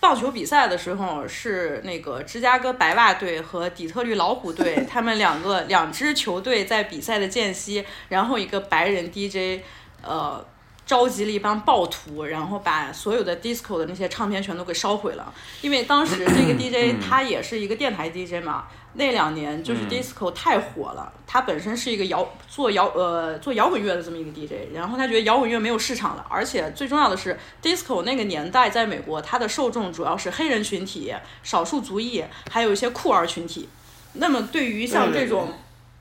[0.00, 9.62] 棒球比赛的时候，是那个芝加哥白袜队和底特律老虎队，他们两个 两支球队在比赛的间隙，然后一个白人 DJ，
[10.02, 10.44] 呃。
[10.86, 15.32] 召集了一帮暴徒，然后把所有的 disco 的那些唱片全都给烧毁了。
[15.62, 33.68] 因为当时这个 DJ 他也是一个电台 DJ 嘛，那两年就是嗯 disco 太火了，他本身是一个摇做摇呃做摇滚乐的这么一个 DJ，然后他觉得摇滚乐没有市场了，而且最重要的是 disco 那个年代在美国，它的受众主要是黑人群体、少数族裔，还有一些酷儿群体。
[34.14, 35.48] 那么对于像这种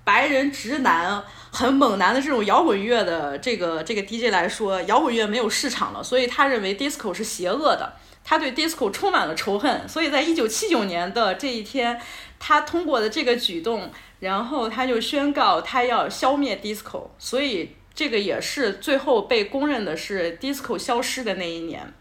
[0.04, 12.00] 白人直男很猛男的这种摇滚乐的这个这个 DJ 来说，摇滚乐没有市场了，所以他认为 disco 是邪恶的，他对 disco 充满了仇恨，所以在一九七九年的这一天，
[12.46, 21.94] 他通过的这个举动，然后他就宣告他要消灭 disco，所以这个也是最后被公认的是 disco 消失的那一年。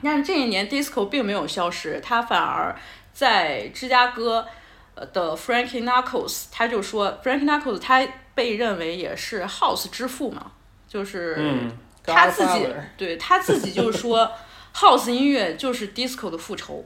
[0.00, 2.76] 但是这一年 disco 并没有消失，他反而
[3.12, 4.46] 在芝加哥
[4.94, 10.52] 呃的 Frankie Knuckles，他就说 Frankie Knuckles 他被认为也是 House 之父嘛，
[10.86, 11.72] 就是嗯，
[12.04, 14.30] 他自己对他自己就是说
[14.72, 16.84] House 音乐就是 disco 的复仇。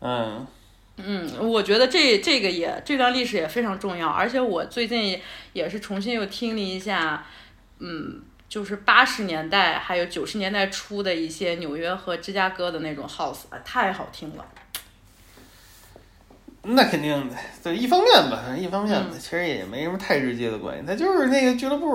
[0.00, 0.46] 嗯，
[1.04, 5.20] 嗯，我觉得这这个也这段历史也非常重要，而且我最近
[5.52, 7.24] 也是重新又听了一下，
[7.78, 14.44] 嗯，就是八十年代还有九十年代初的一些纽约和芝加哥的那种 house，啊太好听了。
[16.62, 21.88] 那肯定的，对，一方面吧，一方面其实也没什么太直接的关系，它就是那个俱乐部，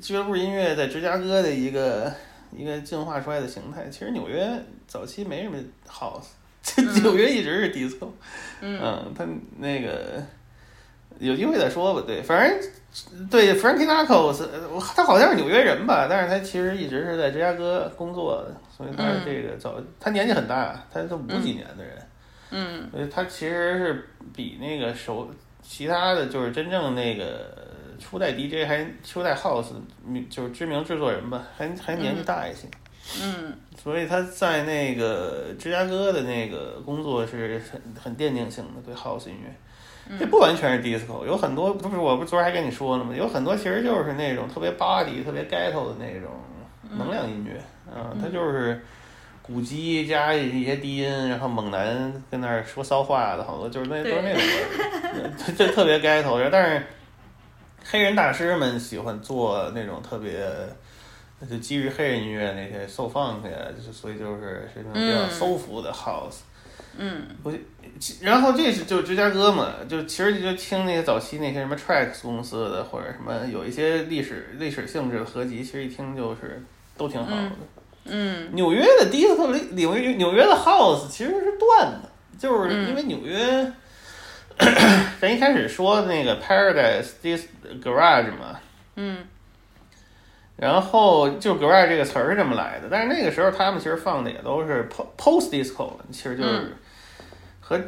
[0.00, 2.12] 俱乐部音乐在芝加哥的一个
[2.50, 3.88] 一个进化出来的形态。
[3.88, 4.46] 其实纽约
[4.86, 5.56] 早期没什么
[5.88, 6.26] house，
[7.02, 8.08] 纽约一直是 disco，
[8.60, 9.26] 嗯他
[9.58, 10.22] 那个
[11.18, 12.02] 有机会再说吧。
[12.06, 21.98] 对，反正对 Frankie Knuckles，呃他好像是纽约人吧，但是他其实一直是在芝加哥工作的，所以他嗯这个早他年纪很大，他都五几年的人。
[22.54, 25.30] 嗯所以他其实是比那个首
[25.62, 27.50] 其他的就是真正那个
[27.98, 29.72] 初代 DJ 还初代 House
[30.04, 32.66] 名就是知名制作人吧，还还年纪大一些。
[32.68, 32.78] 嗯
[33.82, 43.12] 所以他在那个芝加哥的那个工作是很很奠定性的，对 House 音乐，这不完全是 Disco，有很多不是我不昨儿还跟你说了吗？
[43.14, 46.30] 有很多其实就是那种特别 body、特别 ghetto 的那种
[46.96, 47.60] 能量音乐
[47.92, 48.80] 啊，它就是
[49.42, 56.86] 鼓机加一些低音，然后猛男跟那儿说骚话的好多，就是那都是那种味儿， 这这特别 ghetto，但是
[57.84, 60.48] 黑人大师们喜欢做那种特别。
[61.50, 65.30] 就基于黑人音乐那些 soul funk 呀，就是所以就是是那种比较嗯。
[65.30, 66.40] soulful 的 house。
[66.96, 67.26] 嗯。
[68.20, 76.62] 然后这是就芝加哥嘛，就其实就听那些早期那些什么 tracks 公司的，或者什么有一些历史历史性质的合集，其实一听就是
[76.96, 77.50] 都挺好的。
[78.04, 78.48] 嗯。
[78.52, 83.72] 纽约的 disco 里纽约纽约的 house 其实是断的，就是因为纽约，
[85.20, 87.42] 咱一开始说那个 Paradise Dis
[87.82, 88.60] Garage 嘛，
[88.96, 89.24] 嗯
[90.56, 96.72] 然后就 garage 这个词儿是这么来的，但是那个时候他们其实放的也都是 po- post disco，其实就是嗯。
[97.60, 97.80] 和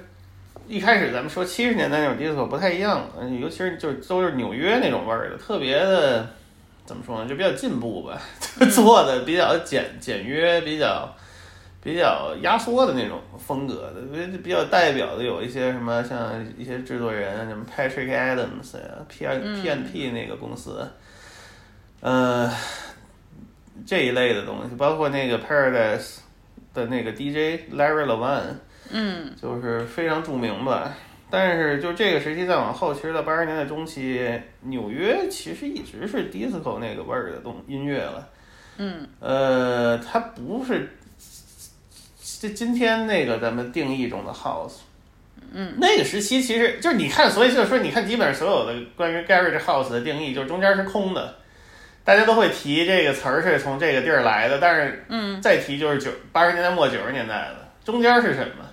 [0.66, 6.26] 一开始咱们说七十年代那种 disco 不太一样，嗯尤其是就是都是纽约那种味儿的，特别的
[6.86, 8.18] 怎么说呢，就比较进步吧，
[8.74, 11.14] 做的比较简简约，比较
[11.82, 20.88] 比较压缩的那种风格的，比比较代表的有一些什么像一些制作人，什么 Patrick Adams 呀，P I P N P 那个公司。
[22.04, 22.52] 呃，
[23.86, 26.18] 这一类的东西，包括那个 Paradise
[26.74, 28.42] 的那个 DJ Larry Levan，
[28.90, 30.94] 嗯就是非常著名吧。
[31.30, 34.30] 但是就这个时期再往后，其实到八十年代中期，
[34.60, 38.28] 纽约其实一直是 disco 那个味儿的东音乐了。
[38.76, 40.90] 嗯呃，它不是
[42.38, 44.80] 这今天那个咱们定义中的 house。
[45.52, 51.36] 嗯，那个时期其实就是你看，所以就是说，你看基本上所有的关于 garage house 的定义，就是中间是空的，
[52.04, 55.40] 大家都会提这个词儿是从这个地儿来的，但是嗯。
[55.40, 58.64] 再提就是九八十年代末九十年代了，中间是什么？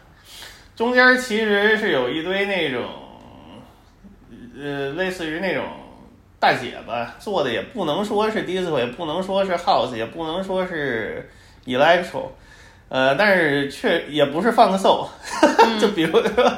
[0.76, 2.84] 中间其实是有一堆那种，
[4.60, 5.64] 呃，类似于那种
[6.40, 11.30] 大姐吧，做的也不能说是 disco，也不能说是 house，也不能说是
[11.66, 12.30] electro，
[12.90, 15.08] 呃，但是却也不是 funk soul，
[15.80, 16.52] 就比如说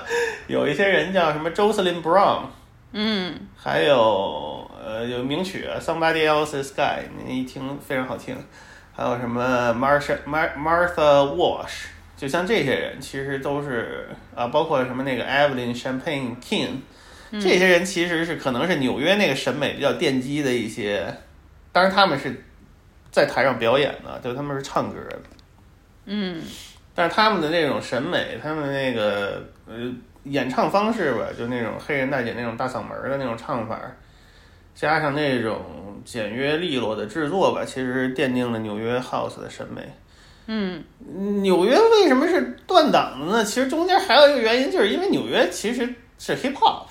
[0.48, 2.44] 有一些人叫什么 Jocelyn Brown，
[2.94, 3.48] 嗯。
[3.58, 6.82] 还有呃有名曲《Somebody Else's Sky》，
[7.26, 8.36] 你一听非常好听。
[8.96, 16.78] 还有什么 Marsha Mar Martha Wash，就像这些人，其实都是啊，包括什么那个 Evelyn Champagne King，
[17.32, 21.12] 这些人其实是可能是纽约那个审美比较奠基的一些，
[21.72, 22.44] 当然他们是
[23.10, 25.20] 在台上表演的，就他们是唱歌的，
[26.06, 26.40] 嗯，
[26.94, 29.74] 但是他们的那种审美，他们那个呃
[30.26, 33.80] 演唱方式吧，就那种黑人大姐那种大嗓门的那种唱法，
[34.76, 35.62] 加上那种
[36.04, 39.82] 简约利落的制作吧，其实奠定了纽约 House 的审美。
[40.46, 40.84] 嗯，
[41.42, 43.46] 纽约为什么是断档的呢？
[43.46, 45.88] 其实中间还有一个原因，就是因为纽约其实
[46.20, 46.84] 是 hip hop，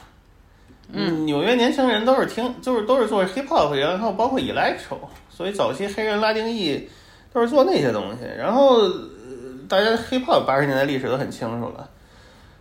[0.90, 4.96] 嗯，纽约年轻人都是听，就是都是做 hip hop，然后包括 electro，
[5.28, 6.88] 所以早期黑人拉丁裔
[7.30, 8.24] 都是做那些东西。
[8.38, 8.88] 然后
[9.68, 11.90] 大家 hip hop 八十年代历史都很清楚了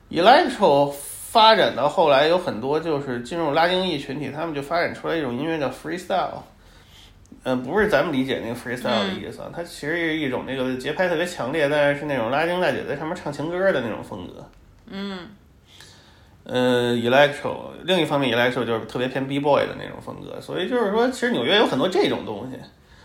[0.09, 0.93] ，electro
[1.31, 6.41] 发展到后来有很多就是进入拉丁裔群体，他们就发展出来一种音乐叫 freestyle。
[7.43, 14.45] 嗯，不是咱们理解那个 freestyle 的意思，它其实是一种那个节拍特别强烈，但是是那种拉丁大姐在上面唱情歌的那种风格。
[14.87, 15.29] 嗯，
[16.43, 22.57] 呃，electro，另一方面 electro 就是特别偏 b boy 的那种风格，所以就是说，其实纽约有很多这种东西。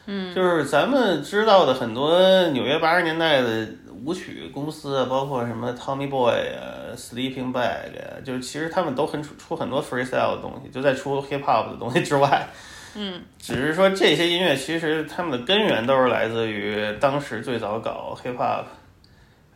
[0.07, 3.69] 嗯，就是咱们知道的很多纽约八十年代的
[4.05, 12.47] 舞曲公司，包括什么 Tommy Boy 啊、Sleeping Bag 啊，就是其实他们都很出出很多 freestyle 的东西，就在出 hip hop 的东西之外。
[12.99, 18.65] 嗯，只是说这些音乐其实他们的根源都是来自于当时最早搞 hip hop、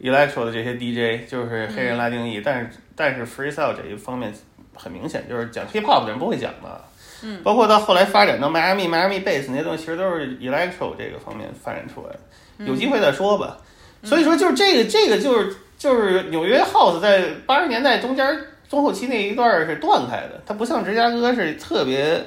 [0.01, 2.41] electro 的这些 DJ，就是黑人拉丁裔。
[2.41, 4.33] 但是但是 freestyle 这一方面
[4.75, 6.85] 很明显就是讲 hip hop 的人不会讲的。
[7.23, 12.21] 嗯，包括到后来发展到 Miami、Miami bass 那些东西，其实都是 electro 这个方面发展出来的。
[12.67, 13.57] 有机会再说吧。
[14.03, 22.25] 所以说就是这个这个就是就是纽约 house 在八十年代中间中后期那一段是断开的，它不像芝加哥是特别。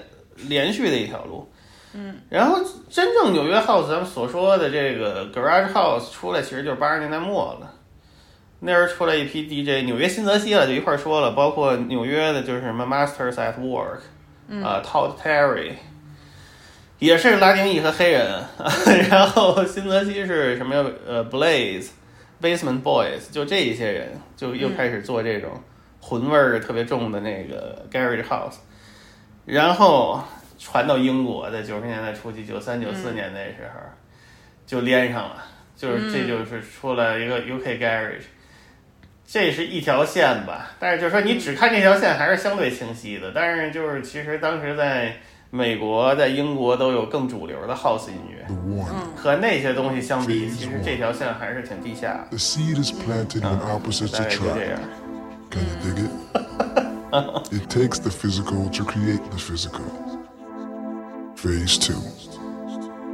[0.47, 1.47] 连续的一条路，
[1.93, 7.71] 嗯，然后真正纽约 house 咱们所说的这个 garage house 出来，其实就是八十年代末了。
[8.59, 15.73] 那时候出来一批 DJ，纽约新泽西了，就一块说了，包括纽约的，就是什么 Masters at Work，啊，Todd Terry，
[16.97, 18.43] 也是拉丁裔和黑人。
[19.11, 20.83] 然后新泽西是什么？
[21.07, 21.23] 呃
[22.43, 25.51] ，Blaze，Basement Boys，就这一些人，就又开始做这种
[26.01, 28.57] 混味儿特别重的那个 garage house。
[29.45, 30.21] 然后
[30.59, 33.79] 传到英国在九十年代初期，九三九四年那时候
[34.65, 35.43] 就连上了，
[35.75, 38.23] 就是这就是出了一个 UK Garage，
[39.25, 40.71] 这是一条线吧？
[40.79, 45.17] 但是就是说你只看这条线还是相对清晰的，但是就是其实当时在
[45.52, 48.46] 美国、在英国都有更主流的 House 音乐，
[49.16, 52.36] 和那些东西相比，其实这条线还是挺地下的。
[53.40, 54.78] 大概就这样。
[57.50, 59.80] it takes the physical to create the physical.
[61.36, 61.94] Phase 2.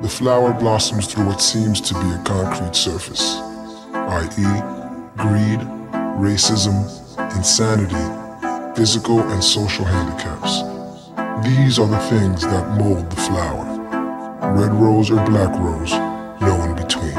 [0.03, 3.39] The flower blossoms through what seems to be a concrete surface,
[3.93, 4.63] i.e.,
[5.17, 5.61] greed,
[6.19, 6.85] racism,
[7.37, 7.95] insanity,
[8.75, 10.65] physical and social handicaps.
[11.44, 13.66] These are the things that mold the flower.
[14.56, 15.92] Red rose or black rose,
[16.42, 17.16] no in between.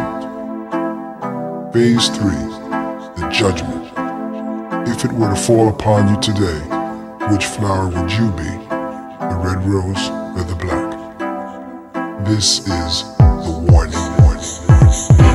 [1.73, 2.27] Phase 3.
[3.17, 3.87] The judgment.
[4.89, 6.61] If it were to fall upon you today,
[7.33, 8.51] which flower would you be?
[9.31, 12.27] The red rose or the black?
[12.27, 14.11] This is the warning.
[15.19, 15.30] 我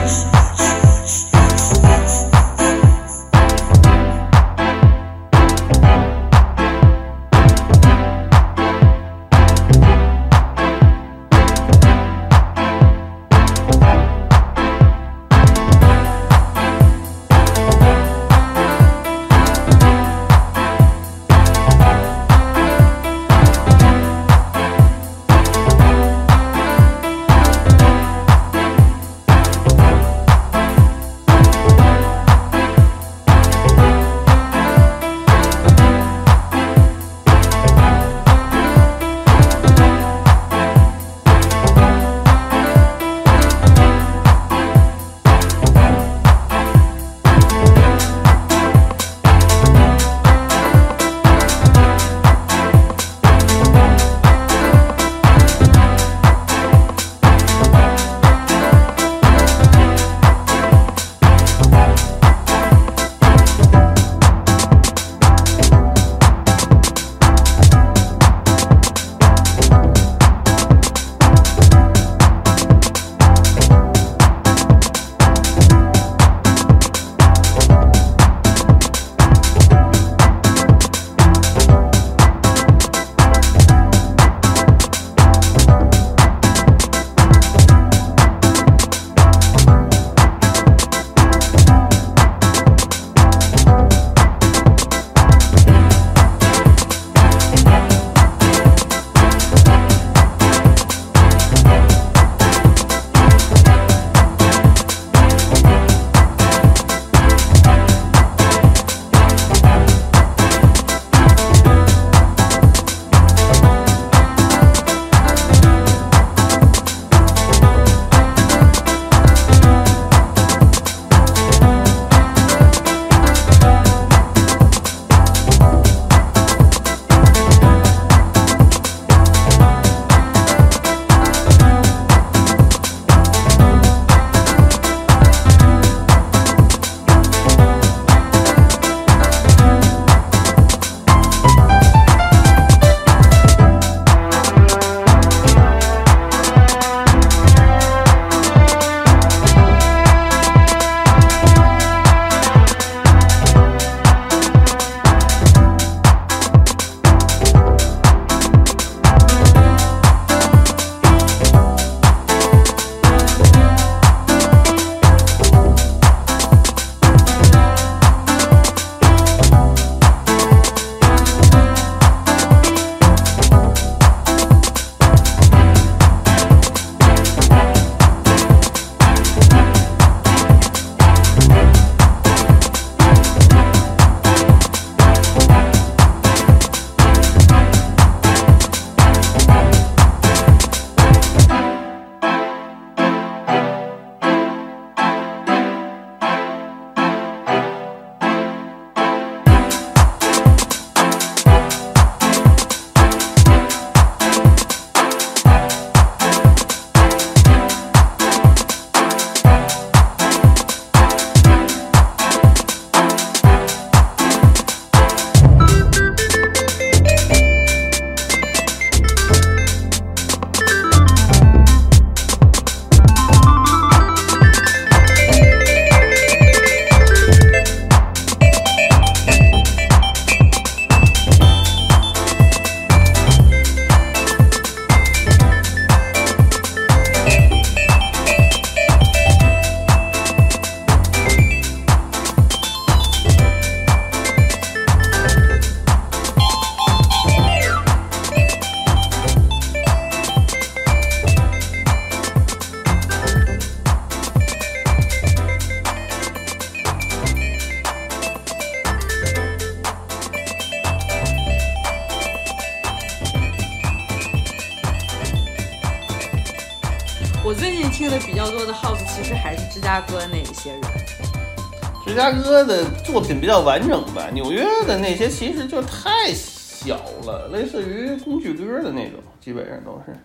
[272.15, 276.95] 芝加哥的作品比较完整吧，纽约的那些其实就太小
[277.25, 280.17] 了，类似于工具歌的那种，基本上都是。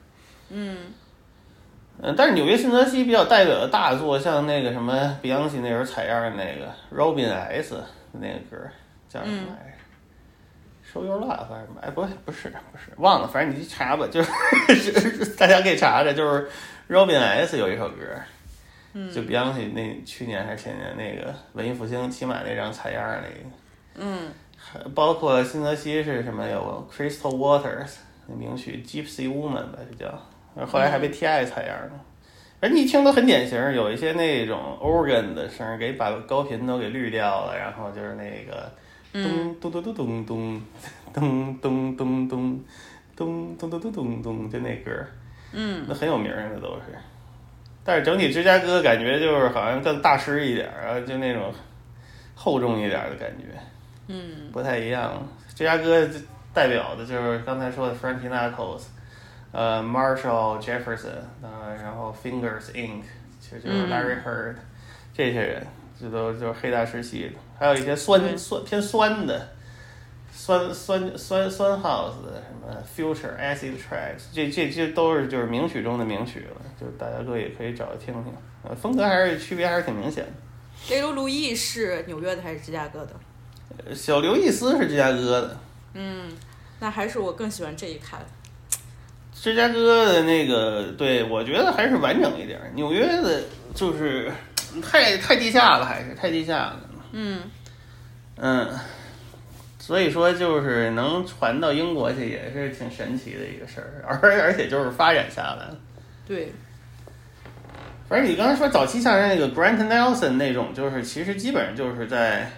[0.51, 0.77] 嗯
[2.01, 7.75] 嗯，但是纽约新泽西比较代表的大作，像那个什么 Beyonce 那时候采样的那个 Robin S
[8.13, 8.57] 那个歌
[9.09, 11.81] 叫什么来着？Show Your Love 还是什么？
[11.83, 14.31] 哎，不，不是，不是，忘了，反正你去查吧，就是
[15.37, 16.49] 大家可以查查，就是
[16.89, 17.97] Robin S 有一首歌，
[18.93, 19.11] 嗯。
[19.11, 24.29] 就 Beyonce 那去年还是前年那个文艺复兴起码那张采样那个，嗯。
[24.57, 31.91] 还包括新泽西是什么有 Crystal Waters 那名曲 Gypsy Woman 吧，就叫，后来还被 T.I 采样了。
[32.61, 38.71] 人家一听都很典型，有一些那种 organ 的声儿，给把高频都给滤掉了，然后就是那个
[39.15, 39.57] 嗯。
[39.59, 40.63] 咚咚咚咚咚
[41.15, 42.59] 咚咚咚咚咚
[43.17, 45.09] 咚咚咚咚咚咚，就那歌儿，
[45.53, 45.87] 嗯。
[45.89, 46.95] 那很有名儿的都是。
[47.85, 51.53] 但是整体芝加哥感觉就是好像更大师一点儿啊，就那种
[52.35, 53.47] 厚重一点儿的感觉。
[54.09, 55.27] 嗯不太一样。
[55.55, 56.07] 芝加哥
[56.53, 58.83] 代表的就是刚才说的 Frankie Knuckles，
[59.53, 63.03] 呃，Marshall Jefferson，呃，然后 Fingers Inc，
[63.41, 64.55] 其实就是嗯 Larry Heard，、
[65.15, 65.67] 这些人，
[66.01, 69.49] 这都就是黑大师系的，还有一些酸酸偏酸的。
[70.33, 80.31] 酸酸酸酸 house 的什么 future acid tracks，这这这都是就是名曲中的名曲了，就是大家各位也可以找来听听，呃，风格还是区别还是挺明显的。
[80.95, 83.15] 雷卢路易是纽约的还是芝加哥的？
[83.87, 85.57] 呃小刘易斯是芝加哥的，
[85.95, 86.33] 嗯，
[86.81, 88.19] 那还是我更喜欢这一卡。
[89.33, 92.61] 芝加哥的那个，对我觉得还是完整一点。
[92.75, 93.43] 纽约的
[93.75, 94.31] 就是
[94.83, 96.81] 太太地下了，还是太地下了。
[97.13, 97.43] 嗯
[98.37, 98.69] 嗯，
[99.91, 105.77] 所以说就是能传到英国去，也是挺神奇的一个事儿，而而且就是发展下来了。
[106.29, 106.53] 对，
[108.09, 112.49] 反正你刚才说早期像那个 Grant Nelson 那种，就是其实基本上就是在，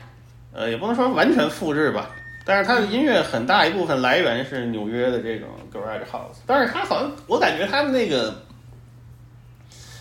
[0.53, 2.11] 呃，也不能说完全复制吧，
[2.45, 8.43] 但是他的音乐很大一部分来源是纽约的这种 garage house，但是他好像我感觉他们那个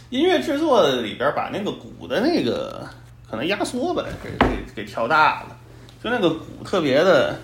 [0.09, 2.85] 音乐制作里边把那个鼓的那个
[3.29, 5.57] 可能压缩吧，给给给调大了，
[6.03, 7.37] 就那个鼓特别的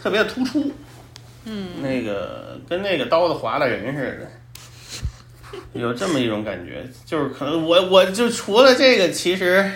[0.00, 0.72] 特别的突出，
[1.44, 1.82] 嗯。
[1.82, 4.28] 那个跟那个刀子划了人似的。
[5.74, 9.70] 有这么一种感觉，就是可能我我就除了这个，其实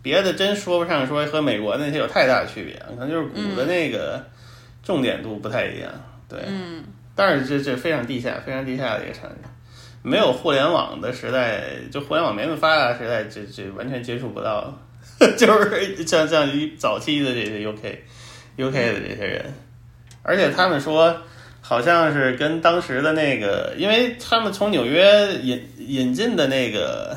[0.00, 4.24] 别的真说不上说和美国那些有太大的区别，可能就是鼓的那个
[4.82, 5.90] 重点度不太一样，
[6.28, 6.84] 对，嗯。
[7.14, 9.36] 但是这这非常地下，非常地下的一个产业，
[10.02, 14.72] 没有互联网的时代，就互联网没那么发达的时代，这这完全接触不到，
[15.36, 17.96] 就是像像一早期的这些 UK
[18.56, 19.44] UK 的这些人，
[20.22, 21.16] 而且他们说。
[21.64, 27.16] 好像是跟当时的那个，因为他们从纽约引引进的那个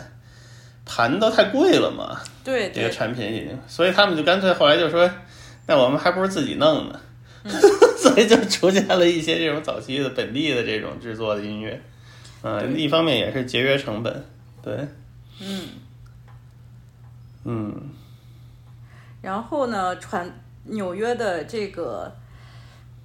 [0.85, 5.09] 盘都太贵了嘛，对对，这个产品已经，所以他们就干脆后来就说，
[5.65, 7.01] 那我们还不如自己弄呢，
[7.97, 11.81] 所以就出现了一些这种早期的本地的这种制作的音乐，
[12.43, 12.81] 嗯、对。
[12.81, 14.23] 一方面也是节约成本，
[14.63, 14.73] 对，
[15.41, 15.67] 嗯。
[17.45, 17.89] 嗯，
[19.21, 22.11] 然后呢，传纽约的这个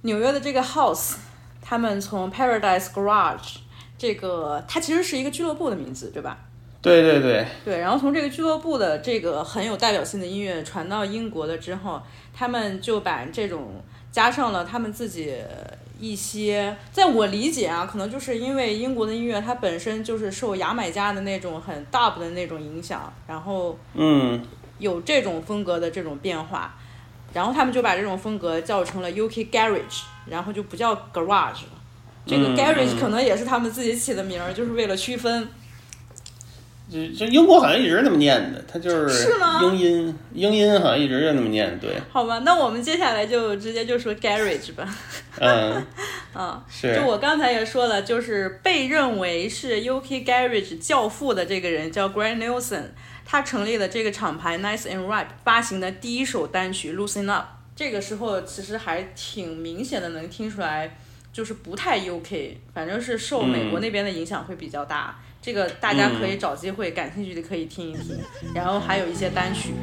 [0.01, 1.15] 纽约的这个 House，
[1.61, 3.57] 他们从 Paradise Garage
[3.97, 6.39] 这个，它其实是一个俱乐部的名字，对吧？
[6.81, 12.01] 对对对，对，然后从这个俱乐部的这个很有代表性的音乐传到英国了之后，
[12.33, 15.35] 他们就把这种加上了他们自己
[16.01, 24.41] 一些，在我理解啊，可能就是因为英国的音乐它本身就是受牙买加的那种很 dub 的那种影响，然后嗯，
[24.79, 26.73] 有这种风格的这种变化，
[27.33, 31.79] 然后他们就把这种风格叫成了 UK Garage，然后就不叫 Garage 了。
[32.25, 35.47] 这个嗯 Garage 嗯可能也是他们自己起的名儿，就是为了区分。
[36.91, 39.31] 这这英国好像一直那么念的，它就是
[39.61, 44.85] 英音，英音好像一直就那么念，对，好吧，那我们接下来就直接就说 Garage 吧。
[45.39, 45.87] 嗯，
[46.33, 52.83] 啊，是，就我刚才也说了，就是被认为是 UK Garage 教父的这个人叫 Grant Nelson，
[53.25, 60.97] 他成立了这个厂牌 Nice and Right，发行的第一首单曲 Loosen Up，这个时候其实还挺明显的能听出来，
[61.31, 65.17] 就是不太 UK，反正是受美国那边的影响会比较大。
[65.41, 68.17] 这个大家可以找机会感兴趣的可以听一听，
[68.53, 69.73] 然后还有一些单曲。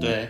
[0.00, 0.28] 对。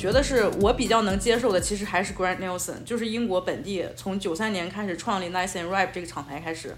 [0.00, 6.74] 觉得是我比较能接受的，其实还是 Grant Nelson，就是英国本地从九三年开始创立 Nice and Rap 这个厂牌开始。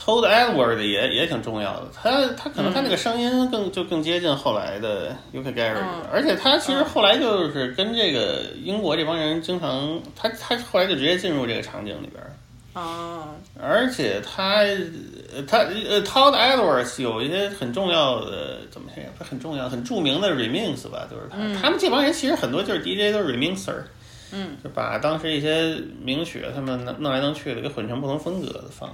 [0.00, 12.22] Told Edward 也也挺重要的，他他可能他那个声音更、就更接近后来的 UK 嗯而且他其实后来就是跟这个英国这帮人经常，他他后来就直接进入这个场景里边
[12.74, 13.28] 儿，啊，
[13.60, 14.60] 而且他
[15.34, 19.08] 呃他呃 Todd Edwards 有一些很重要的怎么说呀？
[19.18, 23.82] 他很重要很著名的 remix 吧，就是他、他们这帮人其实很多就是 DJ 都是 remixer，
[24.32, 28.90] 嗯，就把当时一些名曲他们弄弄来弄去的给混成不同风格的放。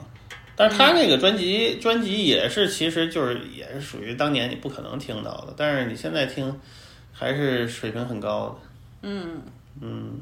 [0.57, 6.61] 但是他那个专辑，专辑也是，其实就是也是属于当年你不可能听到的，但是你现在听，
[7.13, 8.69] 还是水平很高的。
[9.03, 9.43] 嗯。
[9.83, 10.21] 嗯，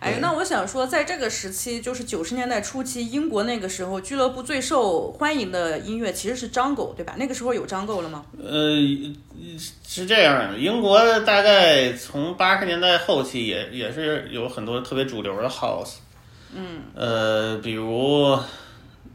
[0.00, 7.14] 哎，那我想说，在这个时期，就是九十年代初期，英国那个时候俱乐部最受欢迎的音乐其实是 Jungle，对吧？
[7.18, 8.24] 那个时候有 Jungle 了吗？
[8.40, 8.76] 呃，
[9.84, 15.94] 是这样的，英国大概从八十年代后期也也是有很多特别主流的 house，
[16.54, 18.38] 嗯，呃，比如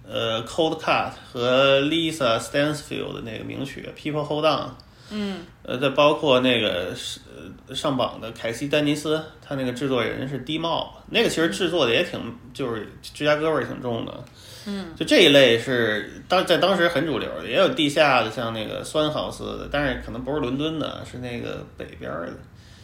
[0.05, 4.75] 呃 Cold Cut 和 Lisa Stansfield 的那个名曲 People Hold On，
[5.11, 7.19] 嗯，呃，再包括那个是
[7.67, 12.19] 呃上榜的凯西丹尼斯，他那个制作人是 D Mob，那个其实制作的也挺
[12.53, 14.23] 就是芝加哥味儿挺重的。
[14.65, 22.33] 嗯，就这一类是当在当时很主流的，也有地下的，像那个酸豪斯的，但是可能不是伦敦的，是那个北边儿的。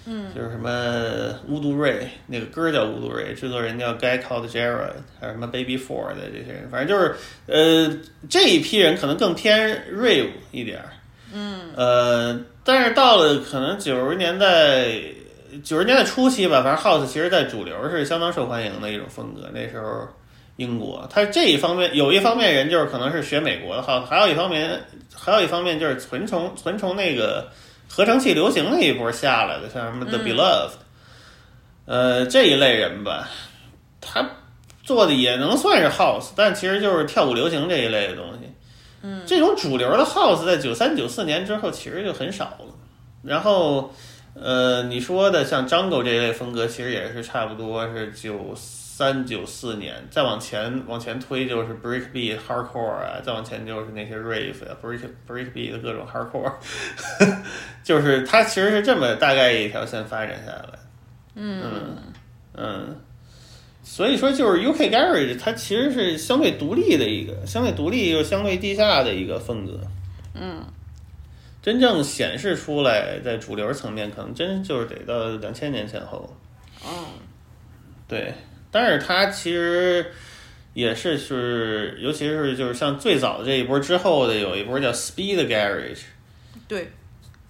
[0.05, 7.15] 嗯，就是什么乌杜瑞那个歌叫乌杜瑞，制作人叫 Guy called Jared，还有什么 Baby Four 的这些人，反正就是
[7.47, 7.97] 呃
[8.29, 10.89] 这一批人可能更偏 rave 一点儿。
[11.75, 14.89] 呃，但是到了可能九十年代，
[15.63, 19.49] 九十年代初期吧，反正 house 其实在主流是相当受欢迎的一种风格。
[19.53, 20.07] 那时候
[20.57, 24.81] 英国，它这一方面有一方面人就是可能是学美国的 house，还有一方面
[25.15, 27.47] 还有一方面就是纯从纯从那个
[27.87, 30.71] 合成器流行那一波下来的，像什么 The Beloved，、
[31.85, 33.29] 呃这一类人吧，
[34.01, 34.27] 他
[34.83, 38.48] 做的也能算是 house，但其实就是跳舞流行这一类的东西。
[39.25, 42.65] 这种主流的 house 在九三九四年之后其实就很少了。
[43.21, 43.93] 然后，
[44.33, 56.53] 呃，你说的像 Jungle 这一类风格，其实也是差不多是九三九四年，再往前往前推就是 Breakbeat、Hardcore 啊，再往前就是那些 Rave 啊、Break Breakbeat 的各种 Hardcore，
[57.83, 60.79] 就是它其实是这么大概一条线发展下来。
[61.35, 61.61] 嗯
[62.55, 62.95] 嗯。
[63.91, 69.79] 所以说，就是 UK Garage，它其实是相对独立的一个，相对独立又相对地下的一个风格。
[70.35, 70.63] 嗯，
[71.59, 76.33] 真正显示出来在主流层面，可能真就是得到两千年前后。
[76.85, 76.91] 嗯，
[78.07, 78.31] 对，
[78.69, 80.05] 但是它其实
[80.75, 86.01] 也是是，尤其是就是像最早的这一波之后的，有一波叫 Speed Garage，
[86.67, 86.87] 对，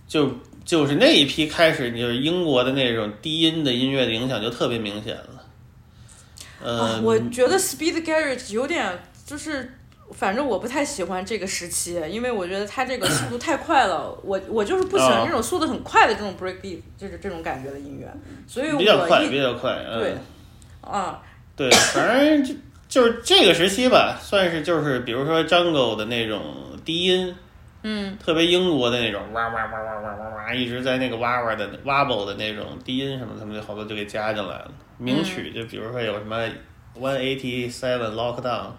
[0.07, 0.33] 就
[0.63, 5.38] 就是那一批开始，就是英国的那种低音的音乐的影响就特别明显了。
[6.63, 9.73] 呃，啊，我觉得 Speed Garage 有点就是。
[10.11, 14.09] 反正我不太喜欢这个时期，因为我觉得它这个速度太快了。
[14.23, 18.11] 我我就是不喜欢啊这种速度很快的这种 breakbeat，就是这种感觉的音乐。
[18.47, 19.85] 所以我比较快，一比较快。
[19.87, 20.17] 嗯、对，
[20.81, 21.21] 啊，
[21.55, 22.55] 对，反正就
[22.89, 26.41] 就是这个时期吧，算是就是比如说 Jungle 的那种
[26.83, 27.35] 低音，
[27.81, 34.71] 嗯，特别英国的那种哇哇哇哇哇哇哇，一直在那个哇哇的 wobble 的那种低音什么，他们就好多就给加进来了。
[34.97, 36.45] 名曲就比如说有什么
[36.99, 38.71] One Eighty Seven Lockdown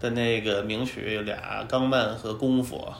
[0.00, 2.90] 的那个名曲，有俩钢曼和功夫，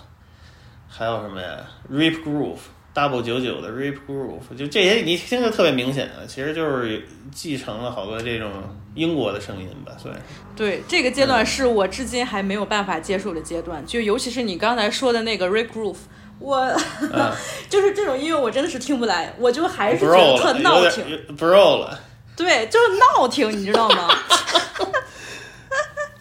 [0.88, 2.58] 还有什么呀 Rip Groove。
[2.94, 8.50] Double 九九的 Rip Groove，就这些你听着特别明显啊，其实就是继承了好多这种
[8.94, 10.20] 英国的声音吧，算是。
[10.54, 15.96] 对，这个阶段是我至今还没有办法接受的阶段，就尤其是你刚才说的那个 Rip Groove，
[16.38, 16.58] 我、
[17.00, 17.32] 嗯
[17.68, 21.98] 就是这种音乐我真的是听不来，我就还是不觉得特，闹挺，有点不 roll 了。
[22.36, 24.08] 对，就是闹挺，你知道吗？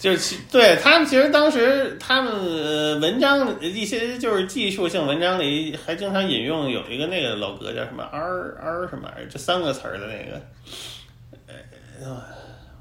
[0.04, 10.42] 就是其对他们，其实当时他们呃文章一些就是技术性文章里还经常引用有一个那个老哥叫什么 R R 什么玩意儿，这三个词儿的那个，
[12.02, 12.22] 呃，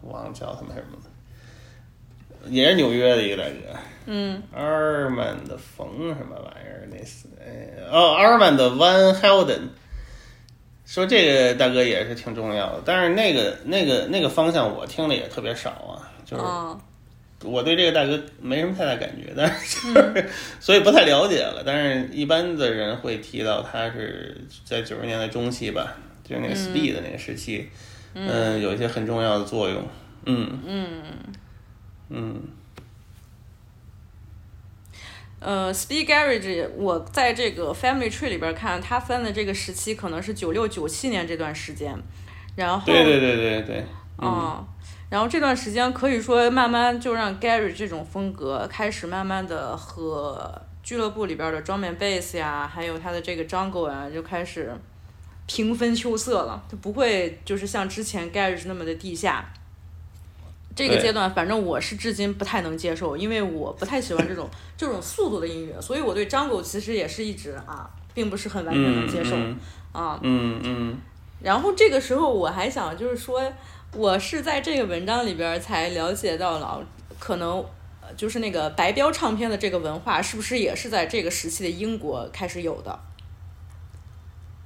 [0.02, 0.98] 忘了叫他们什么
[2.44, 6.88] 了，也是纽约的一个大哥，嗯，阿尔曼的冯什么玩意儿？
[6.90, 9.68] 那是呃哦，阿尔曼的 Van Helden。
[10.84, 16.76] 说这个大哥也是挺重要的，但是那个那个那个方向我听的也特别少啊，就是啊，
[17.44, 20.28] 我对这个大哥没什么太大感觉，但是、就 是
[20.60, 21.62] 所以不太了解了。
[21.64, 27.68] 但是一般的人会提到他是在九十年代中期吧，就是那个 Speed 的那个时期，
[28.14, 29.82] 嗯、有一些很重要的作用。
[30.26, 30.60] 嗯。
[30.66, 31.02] 嗯。
[32.10, 32.42] 嗯。
[35.44, 41.92] 呃，Speed Garage，我在这个 Family Tree 里边看，他分的这个时期可能是九六九七年这段时间，
[42.54, 43.84] 然后对对对对对，
[44.18, 44.66] 嗯，嗯，
[45.12, 50.50] 然后这段时间可以说慢慢就让 Gary 这种风格开始慢慢的和
[50.82, 54.74] 俱乐部里边的 drum and bass 呀，还有他的这个 jungle 呀，就开始
[55.46, 59.44] 平分秋色了，就不会就是像之前 Gary 那么的地下。
[60.74, 64.48] 这个阶段，反正我是至今不太能接受，因为我不太喜欢这种
[64.78, 69.58] 这种速度的音乐，所以我对 jungle 其实也是一直啊，并不是很完全能嗯接受、嗯
[69.92, 70.18] 啊。
[70.22, 70.96] 嗯嗯
[71.42, 73.42] 然后这个时候我还想就是说，
[73.94, 76.82] 我是在这个文章里边才了解到了，
[77.18, 77.58] 可能
[78.00, 82.98] 呃就是那个白标唱片的这个文化，是不是也是在这个时期的英国开始有的？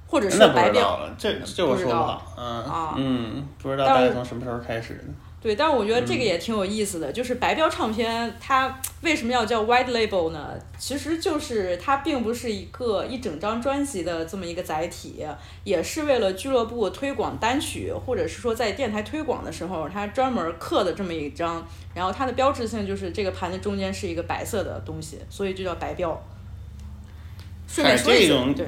[0.07, 2.33] 或者那不说白标这这我不知道说不好。
[2.37, 5.03] 嗯啊嗯，不知道大概从什么时候开始的。
[5.39, 10.53] 对，但是我觉得这个也挺有意思的，就是白标唱片它为什么要叫 White Label 呢？
[10.79, 15.23] 其实就是它并不是一个一整张专辑的这么一个载体，
[15.63, 21.65] 也是为了俱乐部推广单曲，或者是说在电台推广的时候，它专门刻的这么一张。
[21.93, 26.19] 然后它的标志性就是这个盘子中间是一个白色的东西，所以就叫白标。
[27.67, 28.67] 顺便说一种对，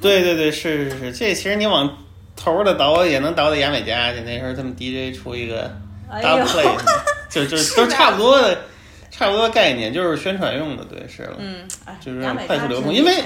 [0.00, 1.98] 对对对，是是是，这其实你往
[2.36, 4.20] 头儿的倒也能倒到牙买加去。
[4.20, 5.70] 那时候他们 DJ 出一个
[6.10, 6.78] 哎 double，play，
[7.30, 8.62] 就就是都差不多的，
[9.10, 10.84] 差不多概念，就是宣传用的。
[10.84, 11.36] 对，是了。
[11.38, 13.22] 嗯，哎，就是快速流通因为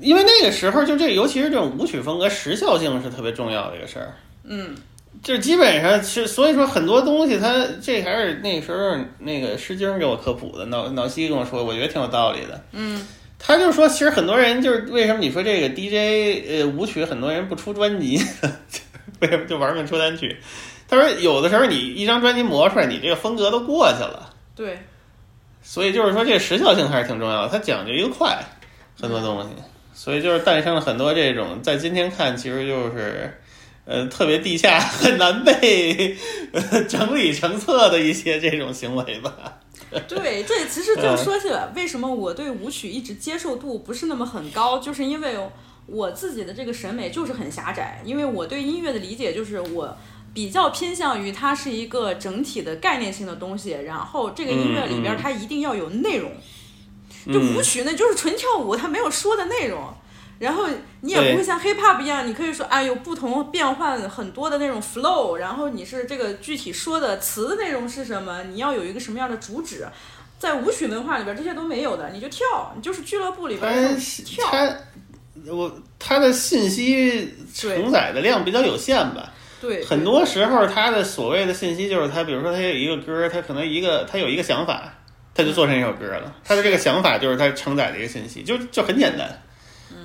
[0.00, 4.14] 因为那个时候就这，尤其是这种舞曲风格，时效性是特别重要的一个事儿。
[4.44, 4.76] 嗯，
[5.22, 12.62] 就基本上是，所以说很多东西它这还是那时候那个诗经给我科普的，脑脑西跟我说，我觉得挺有道理的。
[12.72, 13.06] 嗯，
[13.38, 18.20] 他就说，其实很多人就是为什么你说这个 DJ 呃舞曲很多人不出专辑，
[19.20, 20.36] 为什么就玩命出单曲？
[20.88, 24.78] 他说有的时候你一张专辑磨出来，你这个风格都过去了，对，
[25.62, 28.38] 所以就是说这个时效性还是挺重要的，它讲究一个快，
[29.00, 29.48] 很多东西，
[29.94, 33.38] 所以就是诞生了很多这种在今天看其实就是。
[33.88, 36.16] 呃，特别地下很难被
[36.50, 39.32] 呃整理成册的一些这种行为吧。
[40.08, 45.36] 对，这其实就嗯说起来，为什么我对舞曲一直接受度不是那么很高，就是因为
[45.86, 49.96] 我自己的这个审美就是很狭窄，因为我对音乐的理解就是我
[50.36, 56.30] 比较偏向于它是一个整体的概念性的东西，然后这个音乐里边它一定要有内容，
[57.32, 59.82] 就舞曲呢就是纯跳舞，它没有说的内容。
[60.38, 60.68] 然后
[61.00, 69.88] 你也不会像 hip hop 一样，你可以说啊有不同变换很多的那种 flow，然后你是这个具体说的词的内容是什么，你要有一个什么样的主旨，
[70.38, 74.76] 在舞曲文化里边这些都没有的，你就跳，你就是俱乐部里边跳，它
[75.50, 79.32] 我它的信息承载的量比较有限吧。
[79.60, 84.92] 对，很多时候，他的所谓的信息就是他，比如说他有一个歌，他可能一个他有一个想法，
[85.34, 86.34] 他就做成一首歌了。
[86.44, 89.42] 他的这个想法就是他承载的一个信息，就就很简单。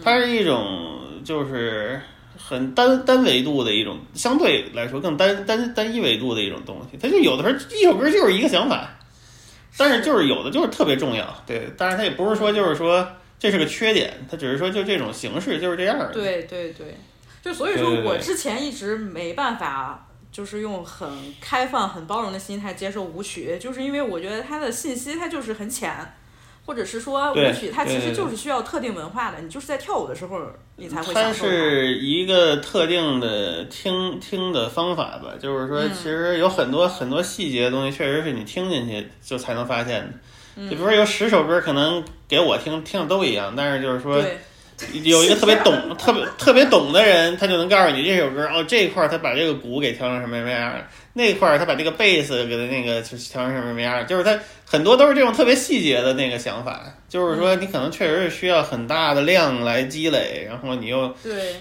[0.04, 2.00] 它是一种就是
[2.38, 6.98] 很单单维度的一种，相对来说更单单单一维度的一种东西。
[6.98, 8.90] 它就有的时候一首歌就是一个想法，
[9.78, 11.44] 但是就是有的就是特别重要。
[11.46, 13.08] 对，但是它也不是说就是说
[13.40, 16.08] 这是个缺点，它只是说就这种形式就是这样的。
[16.08, 16.96] 对对对，
[17.42, 21.10] 就所以说我之前一直没办法，就是用很
[21.42, 25.92] 开放、很包容的心态接受舞曲，就是因为我觉得它的信息它就是很浅，
[26.66, 30.40] 或者是说舞曲它其实就是需要特定文化的，你就是在跳舞的时候
[30.76, 31.52] 你才会它享受它。
[31.52, 40.14] 是一个特定的听听的方法吧，就是说，嗯其实有很多很多细节的东西，确实是你听进去就才能发现的。
[40.58, 44.38] 嗯就比如说有十首歌，可能给我听听的都一样，但是就是说对
[45.04, 61.56] 有一个特别懂、特别特别懂的人，他就能告诉你这首歌哦，这一块儿他把这个鼓给调成什么什么样儿，那块儿他把这个贝斯给他那个就调成什么什么样儿，就是他很多都是这种特别细节的那个想法，就是说你可能确实是需要很大的量来积累，然后你又对。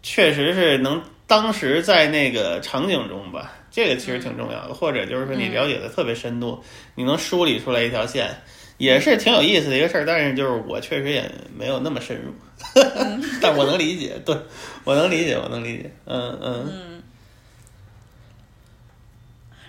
[0.00, 6.60] 确实是能当时在那个场景中吧，这个其实挺重要的，或者就是说你了解的特别深度，
[6.96, 8.28] 你能梳理出来一条线，
[8.76, 10.04] 也是挺有意思的一个事儿。
[10.04, 12.34] 但是就是我确实也没有那么深入，
[13.40, 14.36] 但我能理解，对
[14.82, 17.02] 我能理解，我能理解，嗯嗯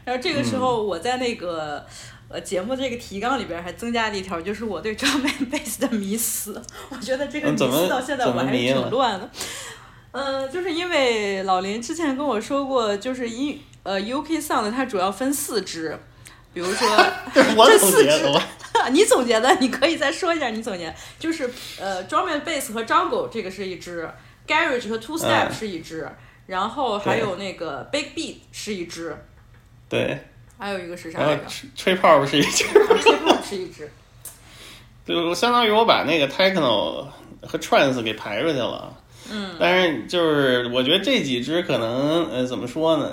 [0.03, 1.85] 然后这个时候我在那个。
[2.31, 6.61] 呃，节目这个提纲里边还增加了一条，就是我对 drum and bass 的迷思。
[6.89, 9.27] 我觉得这个迷思到现在我还是挺乱的。
[10.11, 15.97] 嗯、就是因为老林之前跟我说过，就是音呃 UK Sound 它主要分四支，
[16.53, 16.87] 比如说
[17.65, 18.29] 这四支
[18.91, 21.49] 你总结的，你可以再说一下你总结，就是
[21.79, 24.09] 呃，drum and bass 和 jungle 这个是一支
[24.47, 26.09] ，garage 和 two step 嗯是一支，
[26.47, 29.15] 然后还有那个 Big Beat 是一支，
[29.89, 30.19] 对，
[30.57, 31.43] 还有一个是啥来着？
[31.47, 32.71] 吹吹泡是一支，啊
[33.01, 33.89] Trip Hop 是一支。
[35.05, 37.07] 就相当于我把那个 techno
[37.41, 38.95] 和 trance 给排出去了。
[39.31, 43.11] 嗯，但是就是我觉得这几支可能呃怎么说呢？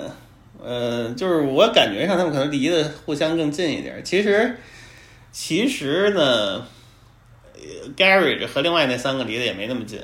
[0.63, 4.03] 呃，就是我感觉上他们可能离得互相更近一点。
[4.03, 4.57] 其实
[5.31, 6.65] 其实呢
[7.55, 9.99] 呃，Garage 和另外那三个离得也没那么近，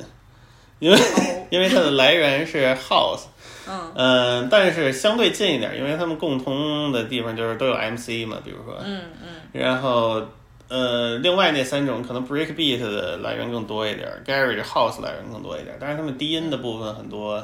[0.80, 1.02] 因为哦。
[1.54, 3.26] 因为它的来源是 House。
[3.68, 3.92] 嗯。
[3.96, 9.30] 嗯，但是相对近一点，因为他们共通的地方就是都有 MC 嘛，比如说，嗯嗯。
[9.52, 10.22] 然后
[10.68, 17.44] 呃，另外那三种可能 break beat 的来源更多一点，garage house 来源更多一点，但是他们低音的部分很多，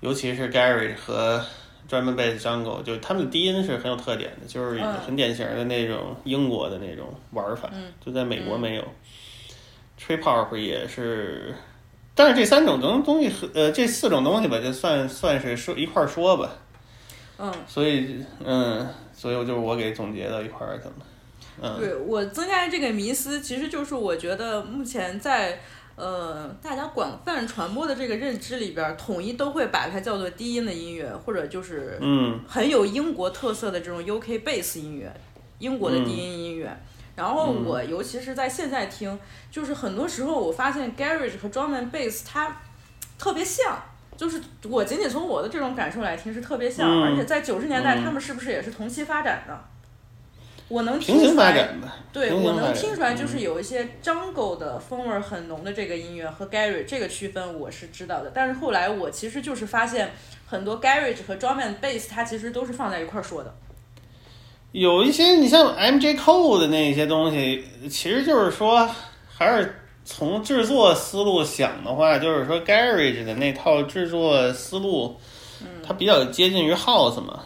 [0.00, 1.44] 尤其是 garage 和
[1.92, 4.94] 专门 bass jungle，就他们的低音是很有特点的，就是嗯。
[5.06, 7.92] 很典型的那种英国的那种玩法，嗯。
[8.02, 8.84] 就在美国没有。
[10.00, 11.54] trip hop 也是，
[12.14, 16.50] 但是这三种东东西和呃这四种东西吧，就算算是说一块儿说吧，
[17.36, 20.94] 嗯，所以嗯，所以我就是我给总结到一块儿去了，
[21.60, 21.78] 嗯。
[21.78, 25.60] 对我增加这个迷思，其实就是我觉得目前在
[26.02, 35.14] 呃大家广泛传播的这个认知里边儿，统一都会把它叫做低音的音乐，或者就是嗯很有英国特色的这种 UK bass 音乐，
[35.60, 36.76] 英国的低音音乐。
[37.14, 39.16] 然后我尤其是在现在听，
[39.48, 42.56] 就是很多时候我发现 garage 和 drum and bass 它
[43.16, 43.80] 特别像，
[44.16, 49.64] 就是我仅仅从我的这种感受来听是特别像，嗯而且在九十年代嗯他们是不是也是同期发展的？
[50.72, 51.96] 我能平行听出来，发展吧。
[52.12, 60.12] 对我能听出来，就是嗯有一些 jungle 的风味儿很浓的这个音乐和 garage 这个区分我是知道的，但是后来我其实就是发现
[60.46, 63.54] 很多 garage 和 drum and bass 它其实都是放在一块儿说的。
[64.72, 68.88] 有一些你像 MJ Cole 的那些东西，其实就是说，
[69.28, 75.16] 还是从制作思路想的话，就是说 Garage 的那套制作思路，
[75.86, 77.44] 它比较接近于 House 嘛。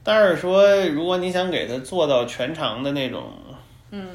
[0.00, 0.04] 嗯。
[0.04, 3.30] 但是说，如果你想给它做到全长的那种，
[3.90, 4.08] 嗯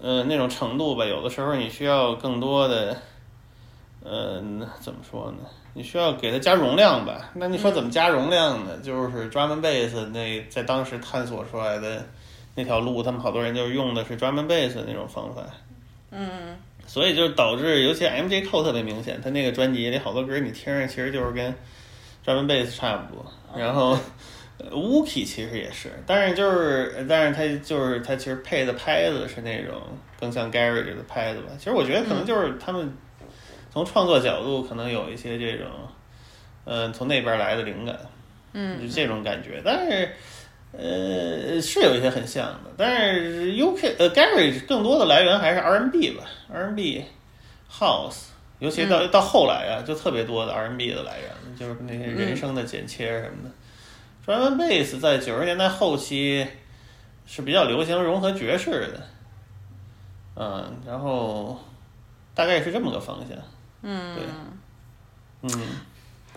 [0.00, 2.96] 呃，那种程度吧，有的时候你需要更多的，
[4.04, 4.42] 呃，
[4.80, 5.38] 怎么说呢？
[5.74, 7.30] 你需要给它加容量吧？
[7.34, 8.76] 那你说怎么加容量呢？
[8.84, 12.04] 就是 drum and bass 那在当时探索出来的
[12.54, 15.42] 那条路，他们好多人就是用的是 drum and bass 的那种方法，
[16.10, 21.54] 嗯所以就导致，尤其 MJ Cole 特别明显，他那个专辑里好多歌你听着其实就是跟
[22.24, 23.24] drum and bass 差不多，
[23.56, 23.90] 然后。
[23.90, 24.00] 呃
[24.70, 29.74] Wookie 其实也是，但是就是，但是他就是他其实配的拍子是那种
[30.20, 31.48] 更像 Garage 的拍子吧。
[31.58, 32.92] 其实我觉得可能就是他们
[33.72, 35.66] 从创作角度可能有一些这种，
[36.64, 37.98] 呃，从那边来的灵感，
[38.52, 39.60] 嗯就这种感觉。
[39.64, 40.08] 但是，
[40.72, 47.04] 呃，是有一些很像的，但是 UK 呃 Garage 更多的来源还是 R&B 吧，R&B
[47.70, 48.26] House，
[48.58, 53.50] 尤其到、到后来啊，就特别多的 R&B 的来源，就是那些人声的剪切什么的。
[54.24, 56.46] Drum and bass 在九十年代后期
[57.26, 59.06] 是比较流行融合爵士的，
[60.36, 61.58] 嗯，然后
[62.34, 63.36] 大概是这么个方向，
[63.82, 64.24] 嗯对，
[65.42, 65.68] 嗯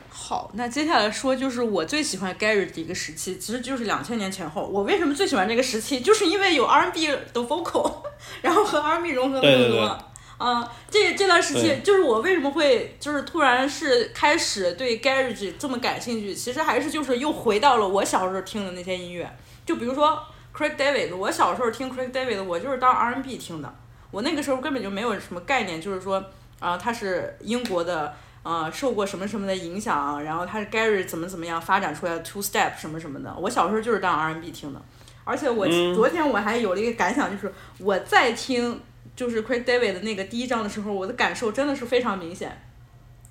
[0.09, 4.65] 好，那接下来说就是我最喜欢 garage 的一个时期，其实就是两千年前后。
[4.65, 7.97] 我为什么最喜欢这个时期，就是因为有 R&B 的 vocal，
[8.41, 9.69] 然后和 R&B 融合的更多。
[9.69, 9.99] 对对对
[10.37, 19.29] 啊，这这段时期就是我为什么会就是突然是开始对 garage 这么感兴趣，其实还是就是又回到了我小时候听的那些音乐，
[19.65, 20.21] 就比如说
[20.55, 23.73] Craig David，我小时候听 Craig David，我就是当 R&B 听的，
[24.11, 26.23] 我那个时候根本就没有什么概念，就是说
[26.59, 28.13] 啊、他是英国的。
[28.47, 33.35] 呃，受过什么什么的影响，然后他是 Gary 怎么怎么样发展出来的 Two Step 什么什么的。
[33.39, 34.79] 我小时候就是当 R&B 听的，
[35.23, 38.79] 而且我、嗯昨天我还有了一个感想，就是我在听
[39.15, 42.61] 就是 Craig David 的那个第一章的时候，我的感受真的是非常明显。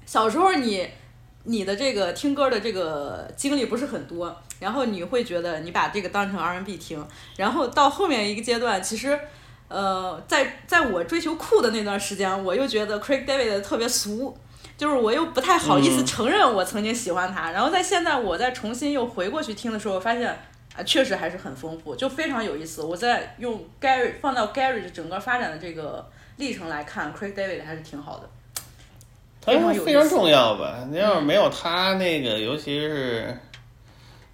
[0.07, 0.89] 小时候你
[1.45, 7.07] 你的这个听歌的这个经历不是很多，然后你会觉得你把这个当成 R&B 听，
[7.37, 9.19] 然后到后面一个阶段，其实。
[9.67, 14.37] 呃，在在我追求酷的那段时间，我又觉得 Craig David 特别俗，
[14.77, 17.51] 就是我又不太好意思嗯承认我曾经喜欢他。
[17.51, 20.39] 然后在现在我再重新又回过去听的时候，我发现
[20.77, 22.83] 啊，确实还是很丰富，就非常有意思。
[22.83, 26.05] 我在用 Gary 放到 Gary 整个发展的这个
[26.37, 28.29] 历程来看，Craig David 还是挺好的。
[29.41, 30.85] 他非常有意思非常重要吧？
[30.91, 33.39] 你要是没有他那个，尤其是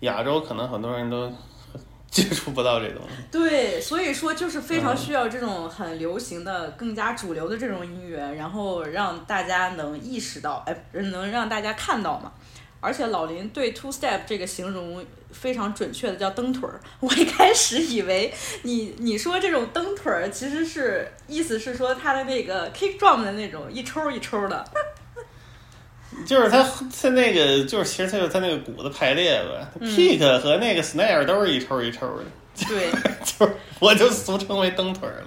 [0.00, 1.30] 亚洲，可能很多人都
[2.10, 3.22] 接触不到这东西。
[3.30, 12.32] 对，所以说就是非常嗯需要这种很流行的、更加主流的这种音乐，然后让大家能意识到，哎，能让大家看到嘛。
[12.80, 16.80] 而且老林对 two step 这个形容非常准确的叫蹬腿儿。
[17.00, 18.32] 我一开始以为
[18.62, 24.64] 你你说这种蹬腿儿，其实是意思是说他的那个 kick drum 的那种一抽一抽的。
[26.26, 32.24] 就是他他那个就是其实他就是他那个鼓的排列吧，pick 和那个 snare 都是一抽一抽的，
[32.68, 32.90] 对
[33.24, 35.26] 就是我就俗称为蹬腿儿了。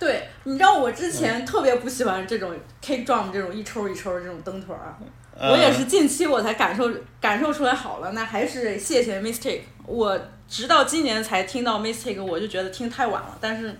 [0.00, 2.52] 对，你知道我之前特别不喜欢这种
[2.82, 4.98] kick drum 这种一抽一抽的这种蹬腿儿啊，
[5.40, 6.90] 我也是近期我才感受
[7.20, 9.60] 感受出来好了，那还是谢谢 Mistake。
[9.86, 10.18] 我
[10.48, 13.74] 直到今年才听到 Mistake，我就觉得听太晚了，但是，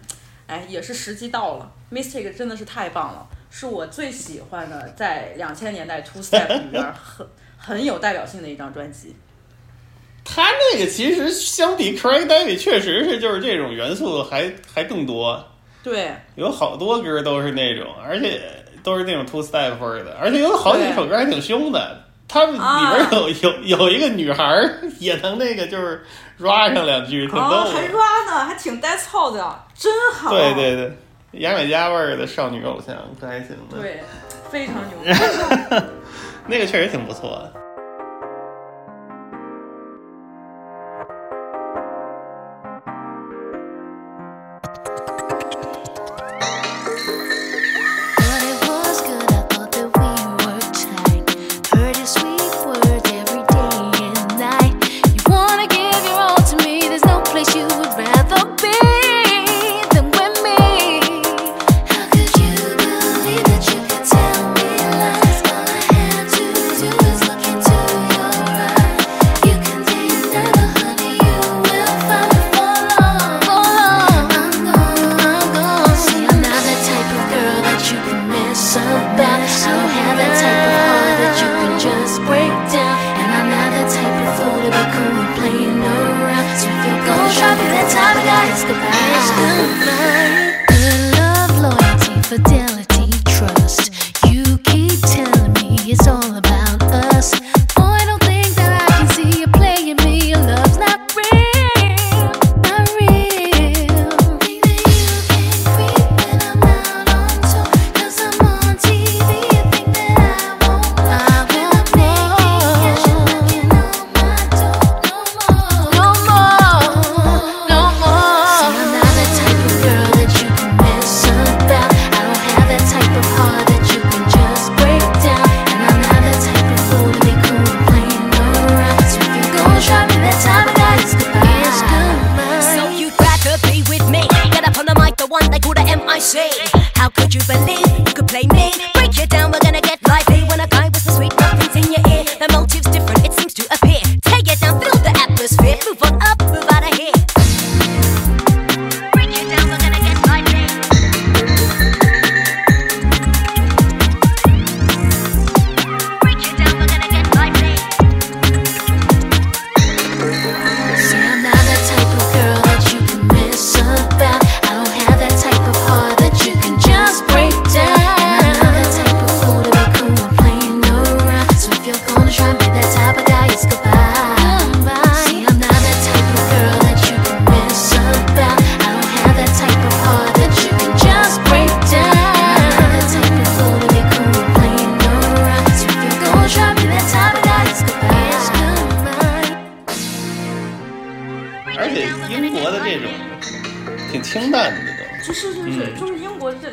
[0.46, 1.70] 哎，也是时机到了。
[1.92, 7.26] Mistake 真的是太棒了，是我最喜欢的在两千年代 Two Step 里边很
[7.56, 9.14] 很有代表性的一张专辑。
[10.24, 10.42] 他
[10.72, 15.44] 那个其实相比 Craig David 确实是就是这种元素还还更多，
[15.82, 18.40] 对，有好多歌都是那种，而且
[18.82, 21.98] 都是那种 two step 味儿的，而且有好几首歌还挺凶的。
[22.28, 26.02] 他们里边有、有有一个女孩儿也能那个就是
[26.40, 27.88] rap 上两句，挺逗哦，还的。
[27.94, 30.30] rap 呢，还挺带操的，真好。
[30.30, 30.92] 对对对，
[31.32, 34.02] 牙买加味儿的少女偶像可还行的，对，
[34.50, 35.10] 非常牛逼。
[36.48, 37.61] 那个确实挺不错的。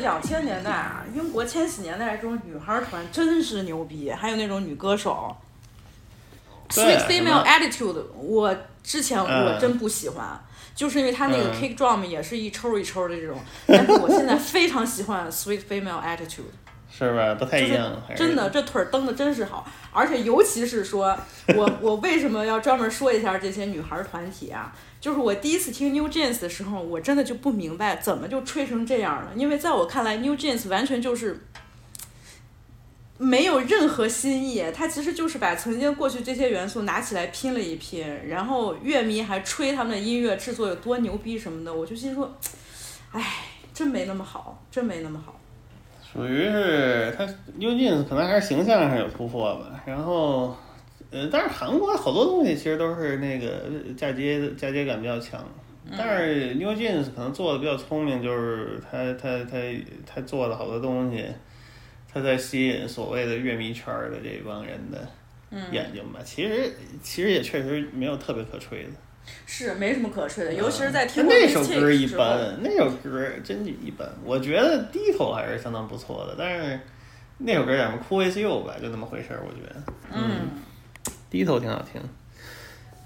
[0.00, 5.36] 两千年代啊，英国千禧年代这种女孩团真是牛逼，还有那种女歌手。
[6.70, 10.40] Sweet Female Attitude，我之前我嗯真不喜欢，
[10.74, 13.36] 就是因为他那个嗯 kick drum 也是一抽一抽的这种，
[13.66, 16.50] 但是我现在非常喜欢 Sweet Female Attitude。
[16.92, 17.34] 是吧？
[17.36, 21.16] 不太一样，真的，这腿儿蹬的真是好，而且尤其是说，
[21.56, 24.72] 我我为什么要专门说一下这些女孩儿团体啊？
[25.00, 31.46] 就是我第一次听 New Jeans 的时候，我真的就不明白怎么就吹成这样了，因为在我看来，New Jeans 完全就是
[33.16, 42.30] 没有任何新意，它其实就是把曾经过去这些元素拿起来拼了一拼，然后乐迷还吹他们的音乐制作有多牛逼什么的，我就心说，
[43.12, 43.24] 哎，
[43.72, 45.40] 真没那么好，真没那么好。
[46.12, 47.24] 属于是他
[47.56, 50.54] New Jeans 可能还是形象上有突破吧，然后。
[51.10, 53.64] 呃，但是韩国好多东西其实都是那个
[53.96, 55.44] 嫁接嫁接感比较强，
[55.98, 59.56] 但是 New Jeans 可能做的比较聪明，就是他他他
[60.06, 61.24] 他做的好多东西，
[62.12, 64.98] 他在吸引所谓的乐迷圈的这帮人的
[65.72, 66.20] 眼睛吧。
[66.24, 66.72] 其实
[67.02, 68.90] 其实也确实没有特别可吹的，
[69.46, 74.08] 是没什么可吹的，尤其是在听那首歌一般，那首歌真的一般。
[74.24, 76.78] 我觉得第一头还是相当不错的，但是
[77.38, 79.82] 那首歌叫什么《Cool with You》吧，就那么回事儿，我觉得。
[80.12, 80.48] 嗯，
[81.30, 82.02] 低头挺好听。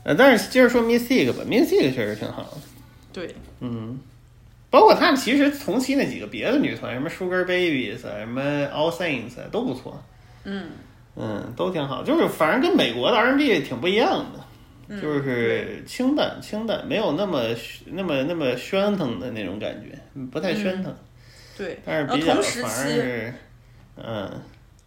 [0.05, 2.43] 呃，但是接着说 Mystic 吧，Mystic 确实挺好。
[2.43, 2.59] 的。
[3.13, 4.01] 对，嗯，
[4.71, 8.43] 包括他们其实同期那几个别的女团，什么 Sugar Babies 啊，什么
[8.75, 10.03] All Saints 啊，都不错。
[10.45, 10.71] 嗯。
[11.17, 14.27] 嗯，都挺好，就是反正跟美国的 R&B 挺不一样
[14.89, 17.41] 的，就是清淡清淡，没有那么
[17.87, 19.97] 那么那么喧腾的那种感觉，
[20.33, 20.93] 不太喧腾，
[21.57, 21.79] 对。
[21.85, 23.35] 但是比较反而，是，
[23.97, 24.29] 嗯，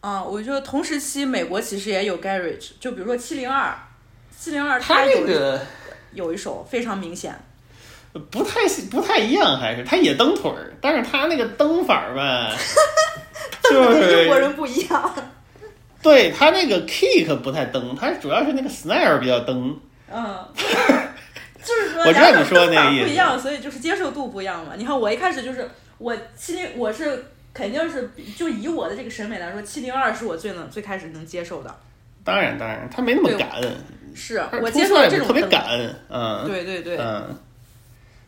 [0.07, 3.77] 啊，我觉得同时期美国其实也有 garage，就比如说七零二，
[4.33, 5.59] 七零二他那个
[6.13, 7.37] 有一首非常明显，
[8.31, 12.55] 不太不太一样，还是他也蹬腿儿，但是他那个蹬法儿吧，
[13.69, 15.13] 就跟中国人不一样。
[16.01, 19.77] 对他那个 kick 不太蹬，他主要是那个 snare 比较蹬。
[20.09, 20.47] 嗯，
[21.61, 24.71] 就是说我知道你说的那个意思不一样，所以就是接受度不一样嘛。
[24.77, 31.75] 你看我一开始就是我七零，我是肯定是就以我的这个审美来说，七零二是我最能最开始能接受的，
[32.23, 33.61] 当然当然，他没那么对赶，
[34.15, 35.49] 是我接受这种特别这种灯。
[35.49, 37.35] 赶，嗯，对对对，嗯，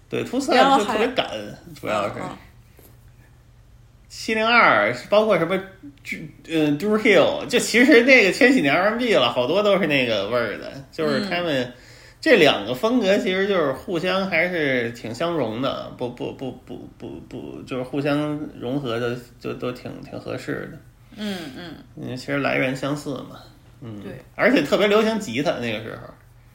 [0.10, 1.28] 对，突赛然后就特别还赶，
[1.80, 2.38] 主要是嗯
[4.12, 5.56] 七零二，包括什么，
[6.48, 11.72] 嗯 d u Hill，就其实那个千禧年 R&B 了，好多都是那个味儿的，就是他们
[12.22, 20.78] 这两个风格其实就是互相还是挺相融的，不不不不不不，就是互相融合的，就都挺挺合适的。
[21.16, 23.40] 嗯嗯，嗯，其实来源相似嘛，
[23.82, 26.14] 嗯，对，而且特别流行吉他那个时候，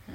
[0.08, 0.14] 嗯，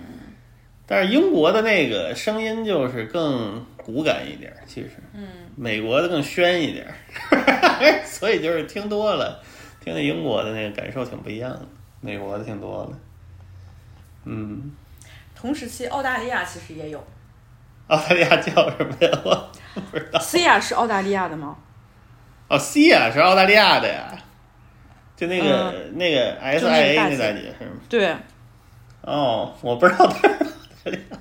[0.85, 9.43] 但是英国的那个声音就是更骨感一点儿，其实，嗯，美国的更宣一点儿， 所以就是听多了，
[9.83, 11.65] 听那英国的那个感受挺不一样的，
[12.01, 12.97] 美国的挺多了，
[14.25, 14.71] 嗯，
[15.39, 17.01] 同时期澳大利亚其实也有
[17.87, 19.09] 澳大利亚叫什么呀？
[19.23, 20.19] 我不知道。
[20.19, 21.55] ，Cia 是澳大利亚的吗？
[22.49, 24.11] 哦，C 呀是澳大利亚的呀，
[25.15, 27.71] 就那个、那个 S 就 I 那 A 个大姐那大姐是吗？
[27.87, 28.15] 对
[29.01, 30.45] 哦，我不知道她是澳
[30.85, 31.17] 大利亚。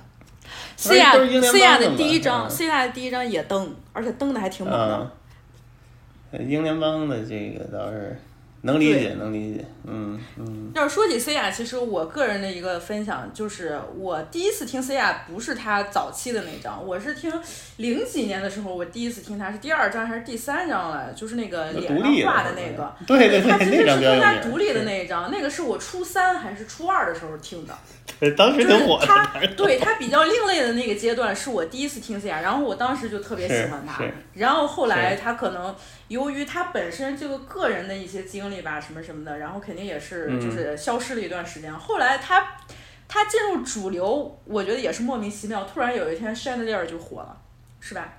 [0.77, 1.19] 邦
[1.53, 5.11] Cia 的第一张嗯，Cia 的第一张也登，而且登的还挺猛的。
[6.33, 8.21] 嗯，英联邦的这个倒是
[8.63, 9.65] 能理解，能理解。
[9.91, 17.33] 嗯嗯要是说起 Cia，其实我个人的一个分享就是，我第一次听 Cia 不是他早期的那张，我是听
[17.77, 22.95] 零几年的时候，我第一次听他是第二张还是第三张来，就是那个脸上画的那个。
[23.07, 27.75] 对对对他其实是那张比较有她独立的那一张，那个是我初三还是初二的时候听的。
[28.21, 29.07] 对，当时就是挺火的。
[29.07, 34.03] 他对他比较另类的那个阶段，是我第一次听 Cia，然后我当时就特别喜欢他。
[34.35, 35.75] 然后后来是他可能
[36.09, 41.73] 由于他本身这个个人的一些经历吧，什么什么的，然后肯定也是嗯就是消失了一段时间。
[41.73, 42.57] 后来他
[43.07, 47.37] 他进入主流，我觉得也是莫名其妙，突然有一天 Chandelier 就火了，
[47.81, 48.15] 是吧？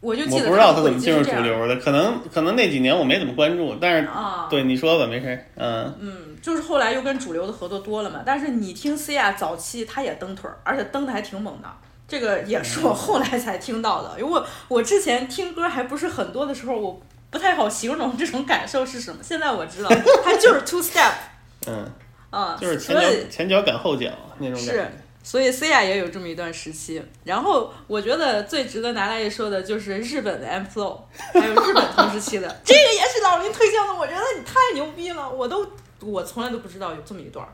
[0.00, 4.48] 我就记得我不知道他他怎么进入主流的，可能可能那几年我没怎么关注，但是啊。
[4.50, 5.44] 对你说吧，没事儿。
[5.54, 8.22] 嗯，嗯，就是后来又跟主流的合作多了嘛。
[8.26, 11.68] 但是你听 Cia 早期，他也蹬腿儿，而且蹬的还挺猛的。
[12.12, 19.22] 这个也是我后来才听到的，因为我我之前听歌还不是很多的时候，我不太好形容这种感受是什么。
[19.22, 19.88] 现在我知道，
[20.22, 21.10] 它就是 two step
[21.66, 21.90] 嗯，
[22.28, 27.02] 啊，就是前脚前脚赶后脚那种感是觉。，所以 Cia 也有这么一段时期。
[27.24, 31.00] 然后我觉得最值得拿来一说的就是日本的 M Flow，
[31.32, 35.66] 还有日本同时期的， 这个也是老林推荐的，我觉得你太牛逼了，我都
[36.00, 37.48] 我从来都不知道有这么一段儿。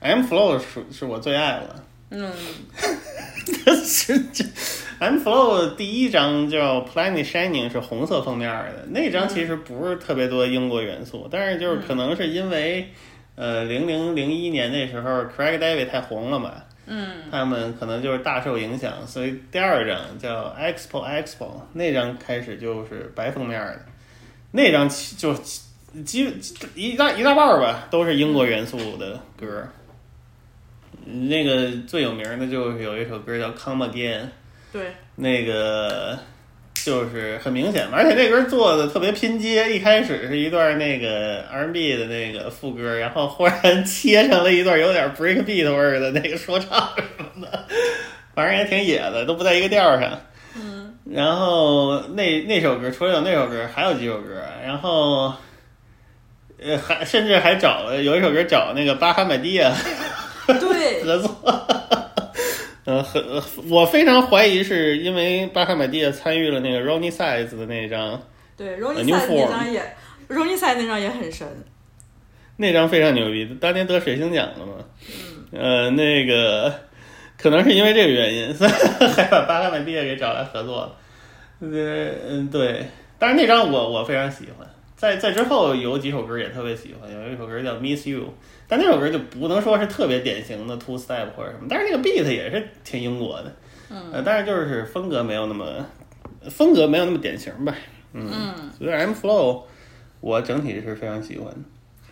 [0.00, 1.84] M Flow 是是我最爱了。
[2.10, 2.32] 嗯，
[3.84, 4.44] 是这
[4.98, 12.88] M Flow 第一张叫 Planet Shining 是红色封面的，那张其实不是特别多英国元素，但是就是可能是因为
[13.36, 16.54] 呃零零零一年那时候 Craig David 太红了嘛，
[16.86, 23.80] 嗯，他们可能就是大受影响，所以第二张叫 Expo Expo 那张开始就是白封面的，
[24.50, 25.60] 那张就基
[26.04, 26.34] 基
[26.74, 29.70] 一大一大半儿吧都是英国元素的歌儿。
[31.06, 34.20] 那个最有名的就是有一首歌叫《Come Again》，
[34.72, 34.82] 对，
[35.16, 36.18] 那个
[36.74, 47.02] 就是很明显嘛，而且那歌做的特别拼接，一开始是一段那个 R&B 的那个副歌，然后忽然切成了一段有点 break beat 味儿的那个说唱什
[47.34, 47.66] 么的，
[48.34, 50.20] 反正也挺野的，都不在一个调上。
[50.56, 55.32] 嗯，然后那那首歌除了有那首歌，还有几首歌，然后
[56.62, 59.74] 呃还甚至还找了有一首歌找那个巴哈马蒂亚。
[60.46, 61.30] 对，合作。
[62.86, 63.22] 呃，很，
[63.68, 68.20] 我非常怀疑是因为巴哈马蒂亚参与了那个 Ronnie Size 的那张，
[68.56, 69.96] 对，Ronnie Size 那张也
[70.28, 71.46] Ronnie Size 那张也很神。
[72.56, 74.72] 那张非常牛逼，当年得水星奖了嘛。
[75.52, 76.72] 呃，那个
[77.38, 78.70] 可能是因为这个原因，所以
[79.14, 80.96] 还把巴哈马蒂亚给找来合作了。
[81.60, 82.86] 呃，嗯，对，
[83.18, 84.66] 但是那张我我非常喜欢，
[85.00, 88.20] 在在之后有几首歌也特别喜欢，有一首歌叫《Miss You》，
[88.68, 93.56] 但那首歌就不能说是特别典型的 two step 或者什么，但是那个 beat 也是挺英国的，
[93.88, 95.86] 嗯，呃，但是就是风格没有那么
[96.50, 97.74] 风格没有那么典型吧，
[98.12, 99.62] 嗯，所以 M Flow
[100.20, 101.60] 我整体是非常喜欢的。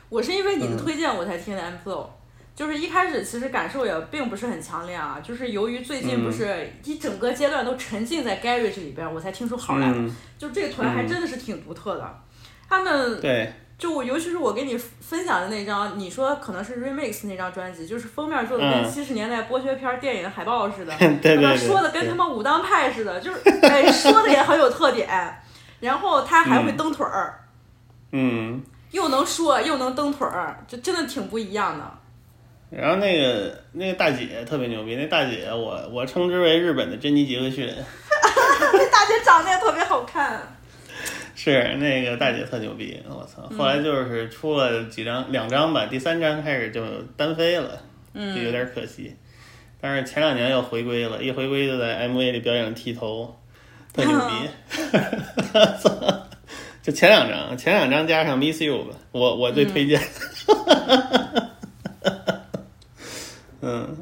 [0.08, 2.06] 我是因为你的推荐我才听的 M Flow，、
[2.56, 9.92] 就是一开始其实感受也并不是很强烈啊，就是由于最近不是一整个阶段都沉浸在 Garage 里边，我才听出好来。
[9.94, 12.18] 嗯，就这个团还真的是挺独特的，
[12.68, 20.92] 他们对，就我尤其是我给你分享的那张，你说可能是 Remix 那张专辑，就是封面做的跟嗯七十年代剥削片儿电影海报似的，
[21.22, 25.08] 对说的跟他妈武当派似的，就是哎 说的也很有特点，
[25.80, 27.40] 然后他还会蹬腿儿。
[28.12, 28.62] 嗯。
[28.90, 31.84] 又能说又能蹬腿儿，就真的挺不一样的。
[32.70, 37.66] 然后那个那个大姐特别牛逼，那大姐我我称之为日本的珍妮杰克逊，
[38.72, 40.40] 那大姐长得也特别好看。
[41.40, 43.48] 是那个大姐特牛逼，我操！
[43.56, 46.84] 后来就是出了几张两张吧，第三张开始就
[47.16, 47.80] 单飞了，
[48.12, 49.14] 就有点可惜。
[49.80, 53.38] 但是前两年又回归了，一回归就在 MV 里表演剃头，
[53.92, 54.48] 特牛逼。
[55.80, 55.90] 操！
[56.82, 60.00] 就前两张，前两张加上 Miss You 吧，我我最推荐。
[60.48, 61.10] 嗯，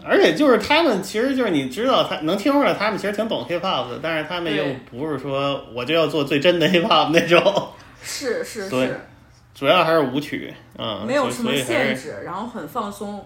[0.05, 7.69] 而且就是他们，其实就是你知道他能听出来，他们其实挺懂 hip hop 的，但是他们又不是说我就要做最真的 hip hop 那种，
[8.03, 9.01] 是是对是，
[9.55, 13.25] 主要还是舞曲嗯，没有什么限制，然后很放松。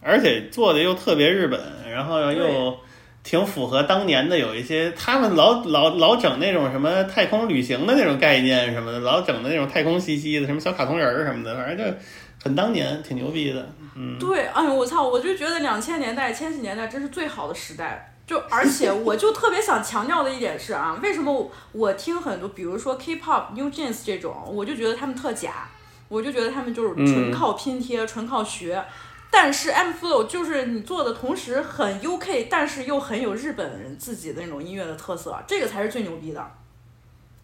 [0.00, 1.60] 而且做的又特别日本，
[1.90, 2.76] 然后又
[3.24, 11.98] 挺符合当年的有一些，他们老老老整那种什么太空旅行的那种概念什么的，老整的那种太空兮兮的什么小卡通人儿什么的，反正就
[12.42, 13.66] 很当年，挺牛逼的。
[13.98, 18.14] 嗯，对，哎呦我操，我就觉得两千年代、千禧年代真是最好的时代。
[18.26, 25.68] 就而且 我就特别想强调的一点是啊，为什么我我听很多，比如说 K-pop、New Jeans 这种，我就觉得他们特假，
[26.08, 28.84] 我就觉得他们就是纯嗯靠拼贴、纯靠学。
[29.30, 36.50] 但是 M Flow 就是你做的同时很 UK，但是又很有日本人自己的那种音乐的特色，这个才是最牛逼的。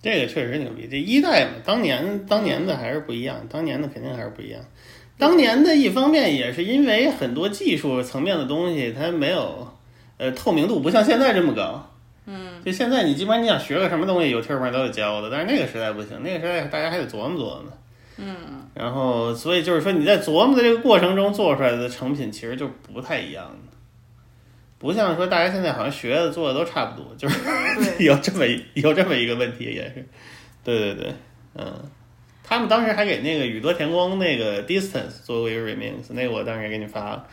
[0.02, 4.62] 这个确实牛逼，这一代嘛，当年当年的还是不一样，当年的肯定还是不一样。
[5.18, 9.72] 当年的一方面也是因为很多技术层面的东西它没有，
[10.18, 11.90] 呃，透明度不像现在这么高。
[12.26, 17.64] 嗯，就现在你基本上你想学个什么东西，有 t u b 都有教的，但是那个时代不行，那个时代大家还得琢磨琢磨。
[18.16, 18.36] 嗯，
[18.74, 23.76] 然后所以就是说你在琢磨的这个过程中做出来的成品其实就不太一样的，
[24.78, 27.40] 不像说大家现在好像学的做的都差不多，就是
[28.02, 30.06] 有这么有这么一个问题也是，
[30.64, 31.12] 对对对，
[31.56, 31.72] 嗯，
[32.46, 37.26] 他们当时还给那个宇多田光那个 Distance 做过一个 remix，那个我当时也给你发了，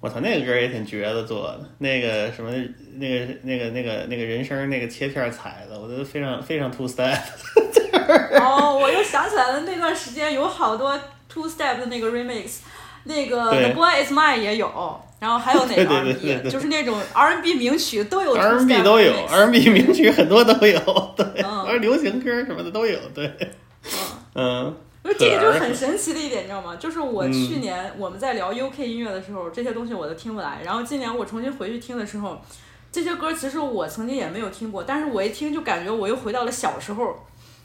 [0.00, 2.50] 我操，那个歌也挺绝的做的，那个什么
[2.96, 7.16] 那个那个那个那个人声那个切片踩的，我觉得非常非常 two step，
[8.40, 12.58] 哦，我又想起来了，那段时间有好多 Two Step 的那个 remix，
[13.04, 15.84] 那个 The Boy Is Mine 也有，然后还有哪个？
[16.04, 20.78] 对对对 R&B，就是那种 R&B 名曲都有 R&B Step 都有 remix，R&B 名曲很多都有，
[21.16, 21.64] 对，嗯。
[21.66, 23.32] 而流行歌什么的都有，对，
[24.34, 24.74] 嗯，
[25.04, 26.76] 因为这个就是很神奇的一点，你知道吗？
[26.76, 32.40] 就是我嗯去年我们在聊 UK 音乐的时候，这些东西我都听不来，然后今年我重新回去听的时候，
[32.92, 37.16] 这些歌其实我曾经也没有听过，但是我一听就感觉我又回到了小时候。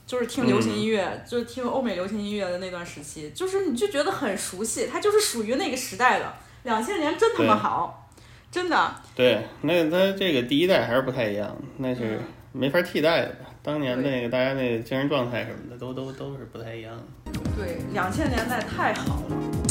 [0.10, 6.34] 就是听流行音乐，嗯就是听欧美流行音乐的那段时期，就是你就觉得很熟悉，它就是属于那个时代的。
[6.64, 8.10] 两千年真他妈好，
[8.52, 8.96] 真的。
[9.14, 12.20] 对，那它这个第一代还是不太一样，那是嗯
[12.54, 13.49] 没法替代的吧？
[13.62, 17.32] 当年对那个大家那个精神状态什么的都都都是不太一样的。
[17.58, 19.69] 对，两千年代太好了。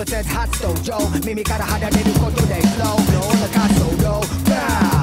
[0.00, 4.56] ワーストエヴァゼン発動上耳から離れることで Flow こんな活動バ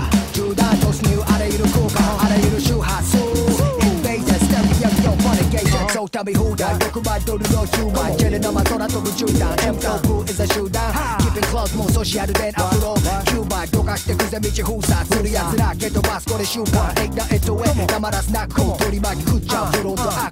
[0.10, 10.91] ー銃弾突入あらゆる空間あらゆる周波数 Invader ステミアムのフォネゲーションそう旅放題6万ドルのヒューマンジェレ生空飛ぶ銃弾 M と Blue is a 集団
[11.22, 12.95] Keeping close もうソシャルでアプロ
[13.26, 20.32] キューバどかしてくぜ道封鎖する奴ら蹴飛ばすこれ習慣 Take the it away 黙らすなく取り巻き食っちゃうフロートア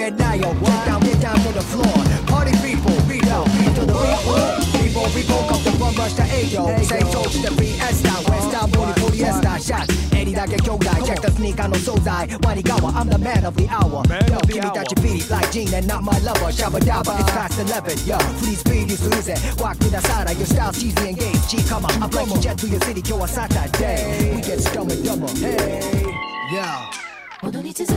[0.00, 0.54] れないよ。
[0.54, 1.86] Get down, get down to the floor.
[2.26, 4.66] Party people, beat up, beat to the people.
[4.80, 6.66] People, people, come to one rush to eight yo.
[6.82, 9.86] Say so to the Fiesta, West Town, booty, polyester shot.
[10.16, 15.76] 襟だけ兄弟 check the sneaker の惣菜ワニガワ I'm the man of the hour Yo 君たちビリ like Gene
[15.76, 21.32] and not my lover シャバダバ it's past 11 Yo フリースピーディーするぜワークださら Your style cheesy and gay
[21.46, 25.04] G come on I'm breaking jet to your city 今日は Saturday We get dumb and
[25.04, 26.06] dumber Hey
[26.50, 27.09] Yeah
[27.42, 27.94] 踊り続け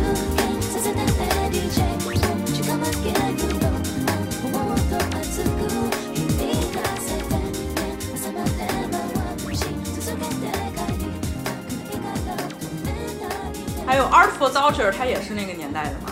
[0.62, 1.04] させてね
[1.52, 2.14] DJ もう
[2.52, 3.18] 近まける
[3.64, 3.72] よ
[4.50, 5.48] もっと熱く
[6.14, 6.20] 響
[6.74, 7.42] かせてね
[8.14, 8.50] 朝まで
[8.92, 9.58] 回し
[9.96, 11.08] 続けて帰り
[11.44, 12.88] たくないから止め
[13.20, 16.12] ないで还有 Artful Dodger，他也是那个年代的嘛。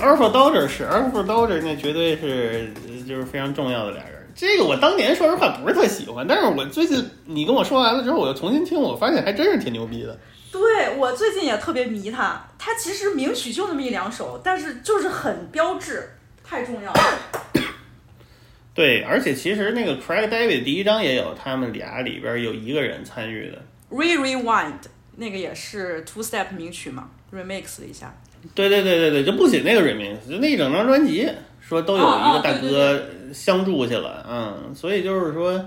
[0.00, 4.14] Alpha Dodger 是 Alpha Dodger，那绝对是呃就是非常重要的俩人。
[4.34, 10.16] 这个我当年说实话不是特喜欢，但是我最近你跟我说完了之后，我又重新听，我发现还真是挺牛逼的。
[10.53, 16.07] 对我最近也特别迷他，他其实名曲就那么一两首，但是就是很标志，
[16.43, 17.01] 太重要了。
[18.75, 23.59] 对，而且其实那个 Craig David 第一章也有他们俩里边有一个人参与的。
[23.89, 24.73] Re Rewind
[25.15, 28.15] 那个也是 Two Step 名曲嘛，remix 了一下。
[28.53, 31.27] 对对对对对，就不仅那个 remix，就那一整张专辑
[31.61, 33.03] 说都有一个大哥
[33.33, 35.65] 相助去了，嗯，所以就是说，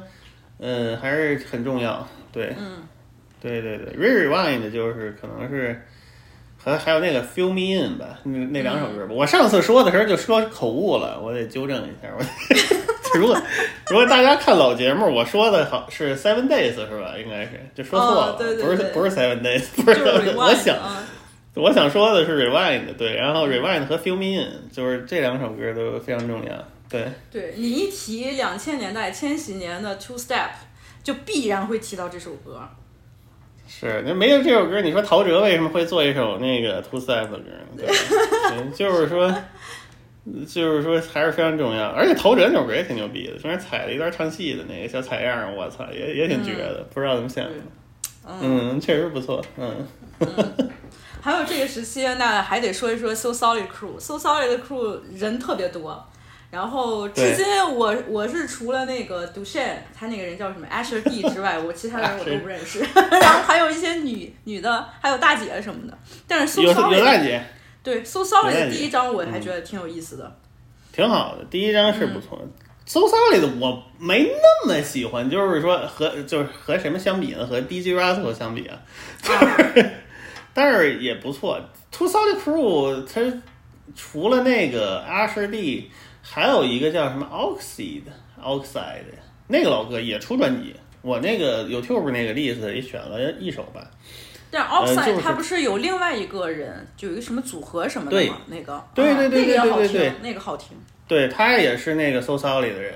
[0.58, 2.06] 呃，还是很重要。
[2.30, 2.82] 对，嗯，
[3.40, 5.82] 对对对，Re Rewind 就是可能是。
[6.58, 9.14] 还还有那个 Fill Me In 吧，那那两首歌吧。
[9.14, 12.08] 我上次说的时候就说口误了，我得纠正一下。
[12.18, 12.24] 我
[13.16, 13.40] 如果
[13.88, 17.14] 如果大家看老节目，我说的好是 Seven Days 是吧？
[17.16, 21.06] 应该是就说错了，哦对对对不是不是 Seven Days，不是我想啊
[21.54, 26.52] 我想说的是 Rewind，对，然后 Rewind 和 Fill Me In 就是这两首歌都非常重要，
[26.88, 30.48] 对，对你一提两千年代、千禧年的 Two Step，
[31.04, 32.68] 就必然会提到这首歌。
[33.66, 37.76] 是那没有这首歌，你说陶喆为什么会做一首那个 Two Step 的歌呢？
[37.76, 39.28] 对，对就是说，
[40.46, 47.44] 就是说还是非常重要，而且陶喆那首歌也挺牛逼的，中间踩了一段唱戏的那个小采样，我操，也也挺绝的，不知道怎么想。
[47.44, 47.50] 的，
[48.42, 49.86] 嗯，确实不错，嗯，
[51.20, 53.98] 还有这个时期，那还得说一说 So Solid Crew。
[53.98, 56.04] So Solid 的 crew 人特别多，
[56.50, 57.44] 然后至今
[57.74, 62.80] 我我是除了那个 Dushan，他那个人叫什么 Asher D 之外，我其他人我都不认识。
[62.94, 65.98] 然后还有一些女女的，还有大姐什么的。
[66.26, 67.44] 但是 So 有有大姐
[67.82, 70.36] 对 So 有 Solid 大姐的第一张我还觉得挺有意思的。
[70.92, 72.44] 挺好的，第一张是不错的。
[72.88, 77.44] So sorry 的我没那么喜欢，就是说和就是和什么相比呢？
[77.44, 78.78] 和 DJ Russell 相比啊，
[79.20, 79.32] 就
[79.74, 79.90] 是
[80.54, 81.60] 但是也不错。
[81.90, 83.42] Two Solid Crew 它
[83.96, 85.90] 除了那个 Asher D，
[86.28, 88.02] 还有一个叫什么 Oxide
[88.42, 89.14] Oxide
[89.46, 90.74] 那个老哥也出专辑。
[91.02, 93.88] 我那个 YouTube 那个 list 里选了一首吧，
[94.50, 98.38] 但是呃就 Outside 是他不是有另外一个人，就有一个什么组合什么的对吗？
[98.48, 100.76] 那个对啊对对对对对那个好听。
[101.06, 102.94] 对他也是那个 So Solid 的人。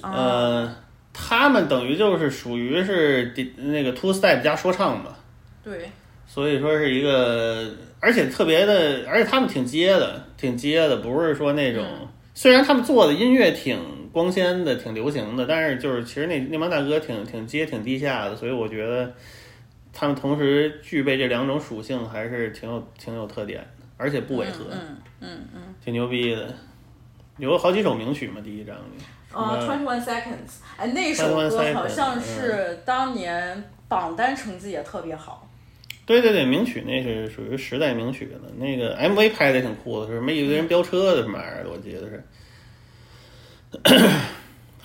[0.00, 0.76] 啊，呃，
[1.12, 5.14] 他们等于就是属于是那个 Two Step 加说唱嘛。
[5.62, 5.90] 对，
[6.26, 7.70] 所以说是一个，
[8.00, 11.84] 而且特别的，而且他们挺接的，挺接的，不是说那种。
[12.36, 13.80] 虽然他们做的音乐挺
[14.12, 19.10] 光鲜的，挺流行的，但是就是其实那那帮大哥挺挺接、挺地下的，所以我觉得
[19.90, 25.74] 他们同时具备这两种属性，还是挺有挺有特点的，而且不违和，嗯嗯嗯。
[25.82, 26.54] 挺牛逼的。
[27.38, 29.02] 有好几首名曲嘛，第一张里。
[29.32, 35.48] 啊，Twenty One Seconds，哎，那首歌好像是当年榜单成绩也特别好。
[36.06, 38.50] 对对对，名曲那是属于时代名曲了。
[38.56, 42.24] 那个 MV 拍的挺酷的，是什么一个人飙车的什么玩意儿的，我记得是。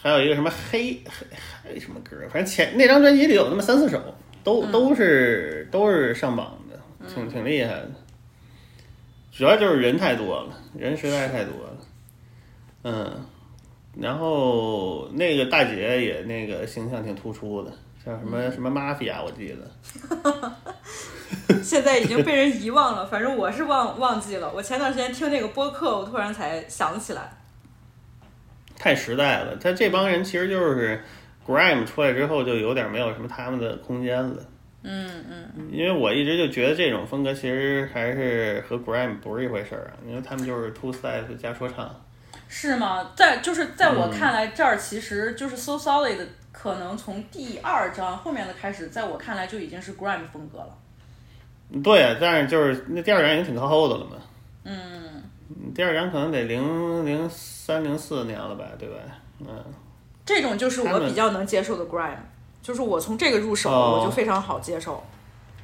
[0.02, 1.28] 还有一个什么黑黑
[1.64, 4.02] 黑什么歌，反正前那张专辑里有那么三四首，
[4.44, 7.92] 都都是都是上榜的，挺挺厉害的。
[9.32, 11.78] 主要就是人太多了，人实在是太多了。
[12.82, 13.24] 嗯，
[13.96, 17.72] 然后那个大姐也那个形象挺突出的，
[18.04, 20.52] 叫什么什么 mafia，我记得。
[21.64, 24.52] 现在已经被人遗忘了，反正我是忘忘记了。
[24.54, 27.30] 我前段时间听那个播客，我突然才想起来。
[28.78, 29.56] 太时代了。
[29.58, 31.04] 他这帮人其实就是
[31.48, 34.44] grime 出来之后，就有点没有什么他们的空间了。
[34.84, 41.96] 嗯嗯嗯，因为我一直就觉得这种风格其实还是和 grime 不是一回事儿啊，因为他们就是 two step 加说唱。
[42.48, 43.12] 是吗？
[43.16, 50.76] 在就是在我嗯看来，这儿其实就是 So Solid，可能从第二章后面的开始，在我看来就已经是 grime 风格了。
[51.84, 54.12] 对啊，但是就是那第二张已经挺靠后的了嘛。
[54.66, 55.24] 嗯。
[55.74, 58.96] 第二张可能得零零三零四年了吧，对吧？
[59.40, 59.48] 嗯。
[60.26, 62.18] 这种就是我比较能接受的 grime，
[62.62, 65.04] 就是我从这个入手，哦我就非常好接受。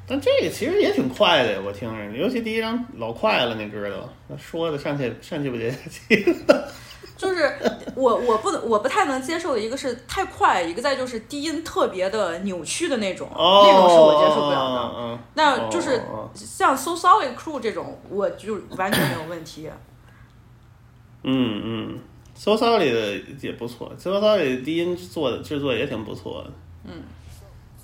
[0.08, 6.26] 但这个其实也挺快的呀，我听着，尤其第一张老快了，那歌都说的上气上气不接下气。
[7.18, 7.57] 就是
[7.95, 15.19] 我我不能我不太能接受的一个是太快，一个再就是低音特别的扭曲的那种，哦，那种是我接受不了的。
[15.34, 16.02] 那就是
[16.35, 19.69] 像 So Sorry Crew 这种，我就完全没有问题。
[21.23, 21.99] 嗯嗯
[22.35, 26.52] ，So Sorry 的也不错，So Sorry 的低音做的制作也挺不错的，
[26.85, 27.03] 嗯，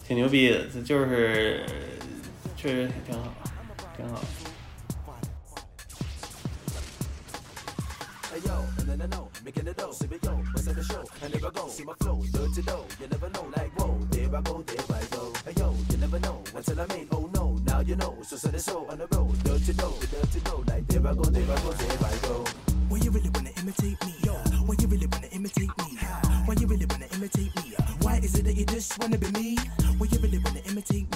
[0.07, 1.65] 挺牛逼的，就是
[2.55, 3.33] 确实挺好，
[3.97, 4.21] 挺好。
[8.31, 8.63] Hey yo,
[9.43, 11.93] making the dough, see me yo, what's at the show, and I go, see my
[11.99, 15.33] flow, dirty dough, you never know, like whoa, there I go, there I go.
[15.45, 18.53] Hey yo, you never know, until I made, oh no, now you know, so set
[18.55, 21.61] it so on the road, dirty dough, dirty dough, like there I go, there I
[21.61, 22.45] go, there I go.
[22.89, 24.13] Why you really wanna imitate me?
[24.23, 24.33] Yo,
[24.65, 25.97] why you really wanna imitate me?
[26.45, 27.75] Why you really wanna imitate me?
[28.01, 29.57] Why is it that you just wanna be me?
[29.97, 31.12] Why you really wanna imitate me?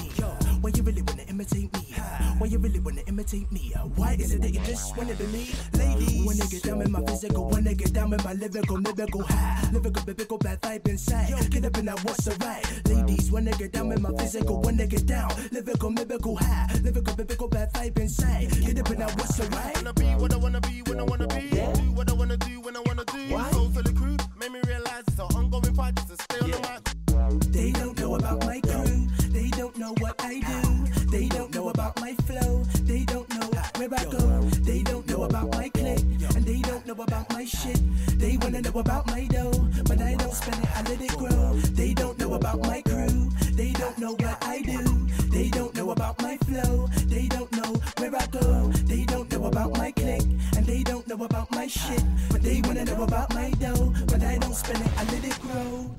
[2.37, 3.73] Why you really wanna imitate me?
[3.75, 5.55] Uh, why is it that you just wanna be me?
[5.73, 9.69] Ladies, wanna get down with my physical, wanna get down with my lyrical, lyrical high,
[9.73, 11.29] lyrical, biblical, bad vibe inside.
[11.29, 12.63] Yo, get up and now what's alright?
[12.87, 17.47] Ladies, wanna get down with my physical, wanna get down, lyrical, lyrical high, lyrical, biblical,
[17.47, 18.51] bad vibe inside.
[18.51, 19.75] Get up and now what's alright?
[19.75, 21.49] wanna be what I wanna be when I wanna be.
[21.49, 23.33] Do what I wanna do when I wanna do.
[23.33, 23.49] Why?
[23.51, 26.59] Soul to the crew, made me realize it's an ongoing just to stay on the
[26.59, 27.51] mic.
[27.51, 29.07] They don't know about my crew.
[29.29, 31.07] They don't know what I do.
[31.09, 32.13] They don't know about my
[33.97, 34.41] I go.
[34.69, 36.01] They don't know about my click.
[36.35, 37.81] And they don't know about my shit.
[38.19, 39.67] They wanna know about my dough.
[39.85, 41.53] But I don't spend it, I let it grow.
[41.73, 43.29] They don't know about my crew.
[43.53, 44.83] They don't know what I do.
[45.31, 46.87] They don't know about my flow.
[47.05, 48.67] They don't know where I go.
[48.85, 50.21] They don't know about my click.
[50.55, 52.03] And they don't know about my shit.
[52.29, 53.93] But they wanna know about my dough.
[54.07, 55.89] But I don't spend it, I let it grow.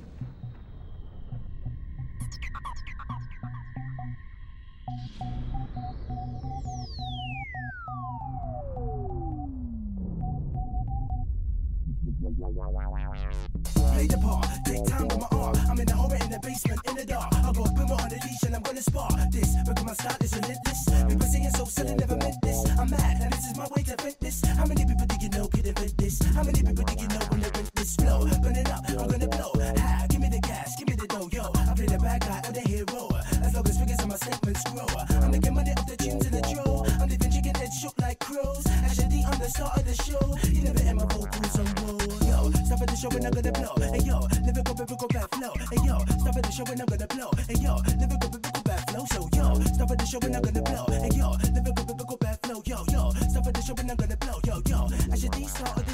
[13.98, 15.59] Play the part, take time with my art.
[15.69, 17.35] I'm in the horror in the basement, in the dark.
[17.35, 19.56] I got a boomer on the leash and I'm gonna spark this.
[19.66, 20.85] Because my style is relentless.
[21.09, 22.65] People saying so silly, never meant this.
[22.78, 24.44] I'm mad, and this is my way to vent this.
[24.44, 26.23] How many people do you know could invent this?
[26.35, 28.27] How many people do you know when they rent this flow?
[28.43, 29.27] Burn it up, I'm gonna
[39.48, 41.96] the start of the show, you never hear my vocals on roll.
[42.28, 43.74] Yo, stop at the show and I'm gonna blow.
[43.80, 45.52] Hey yo, lyrical, biblical, bad flow.
[45.72, 47.30] Hey yo, stop at the show and I'm gonna blow.
[47.48, 49.04] Hey yo, lyrical, biblical, bad flow.
[49.08, 50.84] So yo, stop at the show and I'm gonna blow.
[50.92, 52.60] Hey yo, lyrical, biblical, bad flow.
[52.66, 54.38] Yo, yo, stop at the show and I'm gonna blow.
[54.44, 54.80] Yo, yo,
[55.12, 55.88] actually, start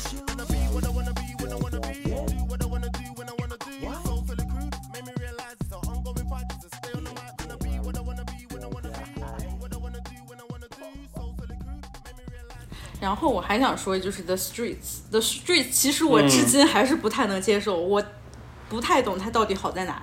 [13.04, 18.02] 然后我还想说，就是 The Streets，The Streets，其实我至今还是不太能接受，我
[18.70, 20.00] 不太懂它到底好在哪。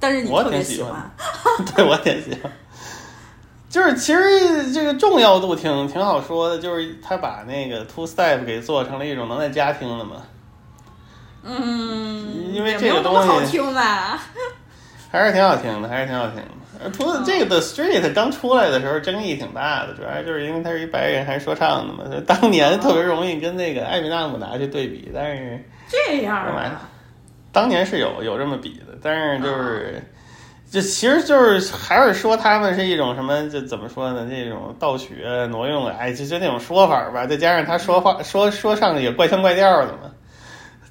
[0.00, 2.50] 但是你特别喜欢欢， 对我挺喜欢。
[3.68, 10.22] 就是其实这个重要度挺挺好说的，就是他把那个 two step 给做成了一种能在家听的嘛，
[11.42, 14.18] 嗯，因为这个东那么好西听吧？
[15.10, 16.42] 还是挺好听的，还是挺好听的。
[16.82, 26.46] 呃，除了这个 The Street 刚出来的时候争议挺大的，主要就是因为他是一白人，还是说唱的嘛，就当年特别容易跟那个艾米纳姆拿去对比，但是这样？
[27.52, 30.02] 当年是有有这么比的，但是就是。
[30.70, 34.28] 这其实就是还是说他们是一种什么，就怎么说呢？
[34.28, 37.24] 这种盗取啊、挪用啊，哎，就就那种说法吧。
[37.24, 40.10] 再加上他说话说说唱也怪腔怪调的嘛，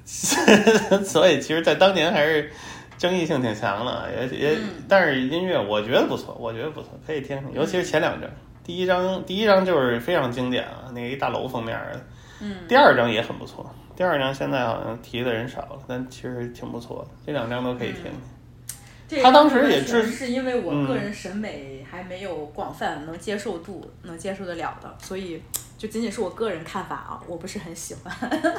[1.04, 2.50] 所以其实，在当年还是
[2.98, 4.10] 争议性挺强的。
[4.12, 7.52] 也也，但是音乐我觉得不错，我觉得不错，可以听听。
[7.54, 8.28] 尤其是前两张，
[8.62, 12.00] 第一张第一张就是非常经典啊，那个一大楼封面的。
[12.40, 17.10] 嗯，第二张也很不错，第二张现在好像提的人少了，但其实挺不错的。
[17.26, 19.22] 这两张都可以听听。
[19.22, 25.42] 他当时个也是是因为我嗯个人审美还没有广泛能接受度，能接受得了的，所以
[25.78, 28.14] 就仅仅是我个人看法啊，我不是很喜欢。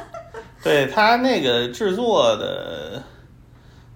[0.63, 2.99] 对他那个制作的，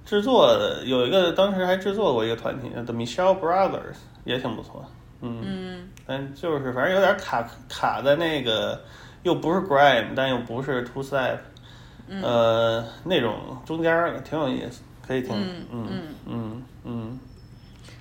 [0.05, 4.85] 制作的有一个当时还制作过一个团体叫 The Michelle Brothers，也挺不错。
[5.21, 8.81] 嗯，嗯但就是反正有点卡卡在那个，
[9.23, 11.38] 又不是 grime，但又不是 two step，、
[12.21, 15.34] 呃，那种中间儿的，挺有意思，可以听。
[15.34, 17.19] 嗯嗯嗯嗯嗯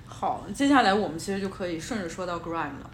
[0.05, 2.89] 好，接下来我们其实就可以顺着说到 grime 了。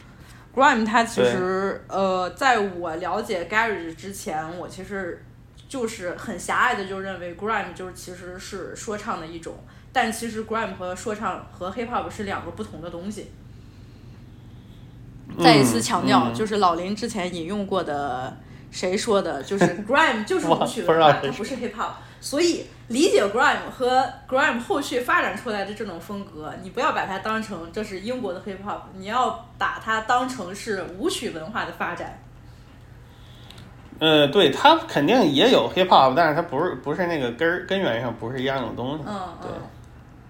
[0.56, 5.24] grime 它其实呃，在我了解 garage 之前，我其实
[5.70, 9.56] 就是很狭隘的就认为 grime 就是其实是说唱的一种，
[9.94, 13.32] 但其实 grime 和说唱和 hip hop 是两个不同的东西。
[15.40, 18.36] 再一次强调，嗯就是老林之前引用过的，
[18.72, 19.44] 谁说的？
[19.44, 21.92] 就是 grime 就是舞曲文化，它不是 hip hop。
[22.20, 32.20] 所以理解 grime 和 grime 后续发展出来的这种风格，你不要把它当成这是英国的 hip hop，你要把它当成是舞曲文化的发展。
[34.00, 39.04] 呃，对，它肯定也有 hip hop，但是它不是不是那个根儿根源上不是一样的东西。
[39.06, 39.62] 嗯对嗯，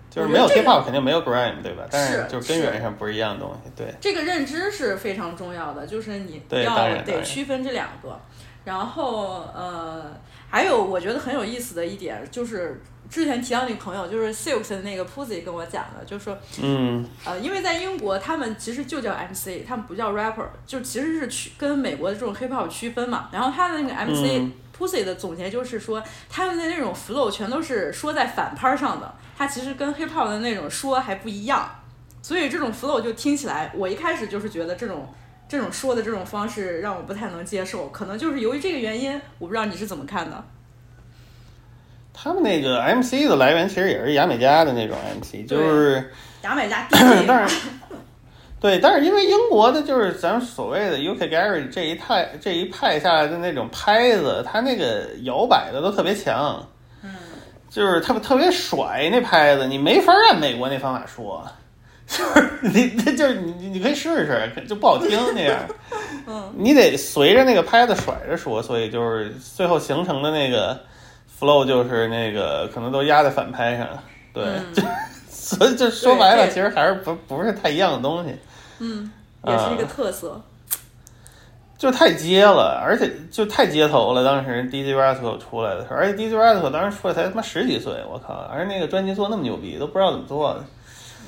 [0.10, 1.84] 就是没有我觉得 hip 这个 hop 肯定没有 grime，对吧？
[1.92, 3.72] 但是就是根源上不是一样的东西。
[3.76, 8.20] 对，这个认知是非常重要的，就是你要得区分这两个。
[8.66, 10.18] 然后呃，
[10.50, 12.82] 还有我觉得很有意思的一点就是。
[13.10, 23.30] 之前提到那个朋友，就是 Silks 的那个 Pussy 跟我讲的，就是说，嗯呃，因为在英国，他们其实就叫 MC，他们不叫 rapper，就其实是区跟美国的这种 hip hop 区分嘛。
[23.32, 31.70] 然后他的那个 MC、嗯 Pussy 的总结就是说，他们的那种 flow 全都是说在反拍上的，它其实跟 hip hop 的那种说还不一样。
[32.22, 35.12] 所以这种 flow 就听起来，我一开始就是觉得这种
[35.48, 40.44] 这种说的这种方式让我不太能接受，可能就是由于这个原因，我不知道你是怎么看的。
[42.22, 46.12] 他们那个 MC 的来源其实也是牙买加的那种 MC，就是
[46.44, 47.68] 牙买加 DJ， 但是
[48.60, 56.62] 对，但是因为英国的就是咱们所谓的 UK Garage 这一派这一派下来的那种拍子，它那个摇摆的都特别强，
[57.04, 57.10] 嗯，
[57.70, 61.48] 就是特别特别甩那拍子，你没法按美国那方法说。
[62.10, 65.60] 就是你，那就是你，你可以试试，就不好听那样。
[66.26, 70.80] 嗯，你得随着那个拍子甩着说，所以就是最后形成的那个
[71.40, 73.88] flow 就是那个可能都压在反拍上，
[74.34, 74.84] 对，嗯 就
[75.30, 78.36] 所以就说白了，其实还是不不是太一样的东西，
[78.80, 79.12] 嗯，
[79.46, 80.42] 也是一个啊特色。
[81.78, 84.22] 就太街了，而且就太街头了。
[84.22, 88.34] 当时 DJ Rascal 出来的时候，而且 DJ Rascal 当时出来才他妈十几岁，我靠！
[88.52, 90.66] 而且那个专辑做那么牛逼，都不知道怎么做的。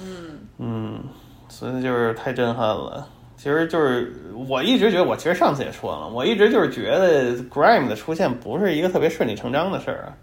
[0.04, 1.00] 嗯嗯，
[1.48, 3.08] 所以就是太震撼了。
[3.42, 4.14] 其实就是
[4.48, 10.14] 我一直觉得，我其实上次也说了，我一直就是觉得 Grime 的出现不是一个特别顺理成章的事儿啊，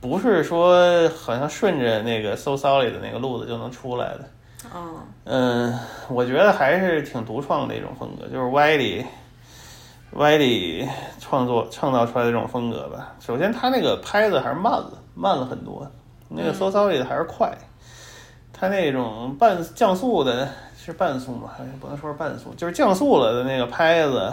[0.00, 4.20] 不是说好像顺着那个 So Solid 的那个路子就能出来的。
[4.72, 4.94] 嗯
[5.24, 5.78] 嗯，
[6.08, 9.04] 我觉得还是挺独创的一种风格，就是歪理，
[10.12, 10.86] 歪理
[11.18, 13.12] 创作创造出来的这种风格吧。
[13.18, 15.84] 首先，他那个拍子还是慢了，慢了很多。
[16.28, 17.52] 那个 So Solid 还是快，
[18.52, 20.48] 他那种半降速的，
[20.82, 21.50] 是半速嘛？
[21.56, 24.32] 还不能说是半速，就是降速了的那个拍子，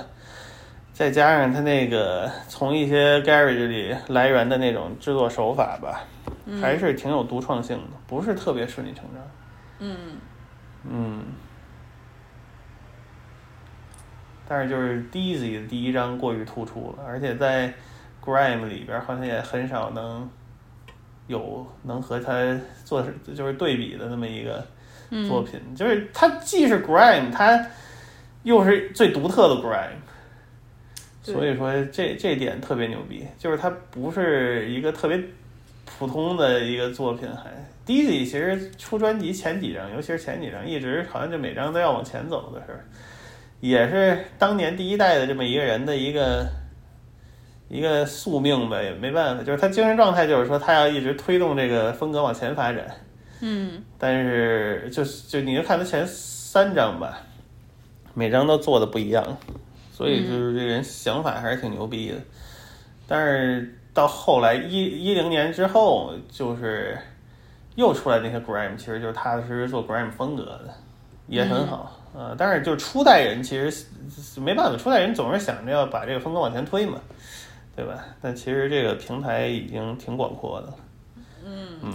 [0.93, 6.05] 再加上他那个从一些 garage 里来源的那种制作手法吧，
[6.61, 9.23] 还是挺有独创性的，不是特别顺理成章。
[9.79, 9.97] 嗯
[10.89, 11.23] 嗯，
[14.47, 17.73] 但是就是 Dizzy 的第一张过于突出了，而且在
[18.23, 20.29] Grime 里边好像也很少能
[21.27, 23.05] 有能和他做
[23.35, 24.65] 就是对比的那么一个
[25.27, 27.65] 作品，就是它既是 Grime，它
[28.43, 29.99] 又是最独特的 Grime。
[31.23, 35.21] 所以说这这点特别牛逼，就是它不是一个特别
[35.85, 37.51] 普通的一个作品还。
[37.85, 42.79] Dizzy 其实出专辑前几张，尤其是前几张，一直好像就每张都要往前走的是，
[43.61, 46.45] 也是当年第一代的这么一个人的一个
[47.69, 52.85] 一个宿命吧，也没办法，就是他精神状态就是说他要一直推动这个风格往前发展。
[53.39, 57.19] 嗯但是就是就你就看他前三张吧，
[58.13, 59.37] 每张都做的不一样，
[59.91, 62.15] 所以就是这人想法还是挺牛逼的。
[63.07, 66.97] 但是到后来一一零年之后，就是
[67.75, 70.73] 又出来那些 grime，其实就是踏踏实实做 grime 风格的，
[71.27, 71.99] 也很好。
[72.13, 73.85] 呃，但是就是初代人其实
[74.39, 76.99] 没办法，初代人总是想着要把这个风格往前推嘛，
[77.75, 78.03] 对吧？
[78.21, 80.73] 但其实这个平台已经挺广阔的了。
[81.45, 81.93] 嗯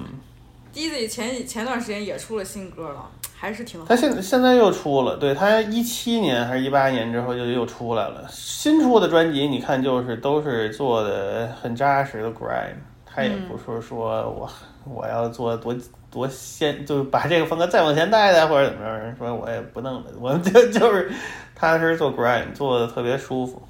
[0.75, 3.95] Dizzy 前前段时间也出了新歌了，还是挺好他。
[3.95, 8.27] 现现在又出了，对他一七年还是一八年之后就又出来了。
[8.31, 12.75] 新出的专辑，你看就是都是做的很扎实的 grime，
[13.05, 14.51] 他也不是说我
[14.85, 15.77] 我要做多
[16.11, 21.11] 多先，就是把这个风格再往前带带或者怎么着，人说我也不弄的，我就 就是
[21.55, 23.61] 踏踏实实做 grime，做的特别舒服，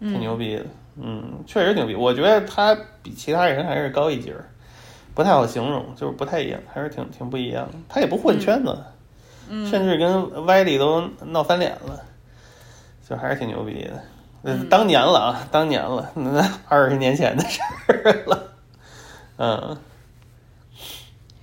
[0.00, 0.66] 挺牛逼的。
[1.02, 1.94] 嗯，确实牛逼。
[1.94, 4.44] 我觉得他比其他人还是高一截儿，
[5.14, 7.74] 不太好形容，就是不太一样，还是挺挺不一样的。
[7.88, 8.76] 他也不混圈子，
[9.48, 12.02] 嗯甚至跟歪理都闹翻脸了，
[13.08, 14.02] 就还是挺牛逼的。
[14.42, 18.54] 呃，当年了啊，当年了，那 二十年前的事儿了。
[19.36, 19.76] 嗯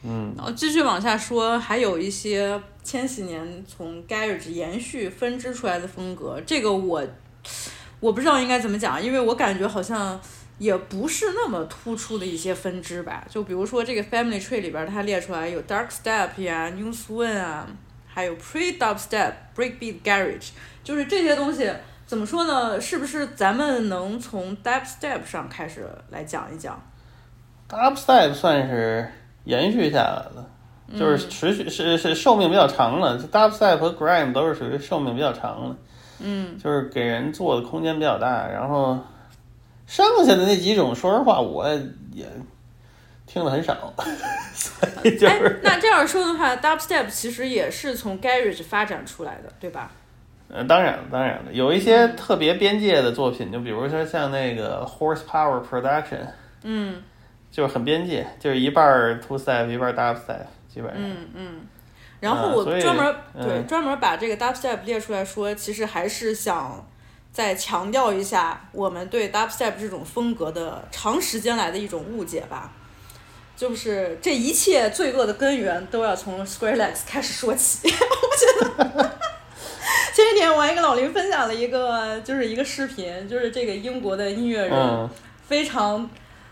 [0.04, 7.04] 嗯然后继续往下说，还有一些千禧年从 Garage 延续分支出来的风格，这个我
[8.00, 10.20] 我不知道应该怎么讲，因为我感觉好像
[10.62, 13.26] 也不是那么突出的一些分支吧。
[13.28, 17.68] 就比如说这个 Family Tree 里边，它列出来有 Dark Step 呀、New Swing 啊，
[18.08, 20.50] 还有 Pre Dubstep、Breakbeat Garage，
[20.84, 21.68] 就是这些东西。
[22.06, 22.80] 怎么说呢？
[22.80, 26.80] 是不是咱们能从 Dubstep 上开始来讲一讲
[27.68, 29.10] ？，Dubstep 算是
[29.46, 30.48] 延续下来了。
[30.96, 35.76] 就是持续是是寿命比较长了，Dubstep 和 Grime 都是属于寿命比较长了，
[36.20, 38.46] 嗯，就是给人做的空间比较大。
[38.46, 39.00] 然后
[39.92, 41.68] 剩下的那几种，说实话我
[42.14, 42.26] 也
[43.28, 43.94] 听的很少，
[44.56, 49.92] 所以就哎是，那这样说的话，Dubstep 其实也是从 Garage 发展出来的，对吧？
[50.48, 56.26] 呃，当然了，当然了，有一些特别边界的作品，就比如说像那个 Horsepower Production，
[56.64, 57.04] 嗯
[57.52, 61.02] 就是很边界，就是一半 Two Step，一半 Dubstep，基本上。
[61.02, 61.48] 嗯嗯。
[62.22, 66.86] 然后我专门、嗯对专门把这个 Dubstep 列出来说，其实还是想
[67.32, 72.72] 再强调一下我们对 Dubstep 这种风格的长时间来的一种误解吧。
[73.56, 77.88] 就是这一切罪恶的根源都要从 Square l e x 开始说起。
[77.88, 79.20] 我觉得
[80.16, 85.10] 前几天我还跟老林分享了一个，就是一个视频，就是这个英国的音乐人，嗯
[85.48, 86.10] 非常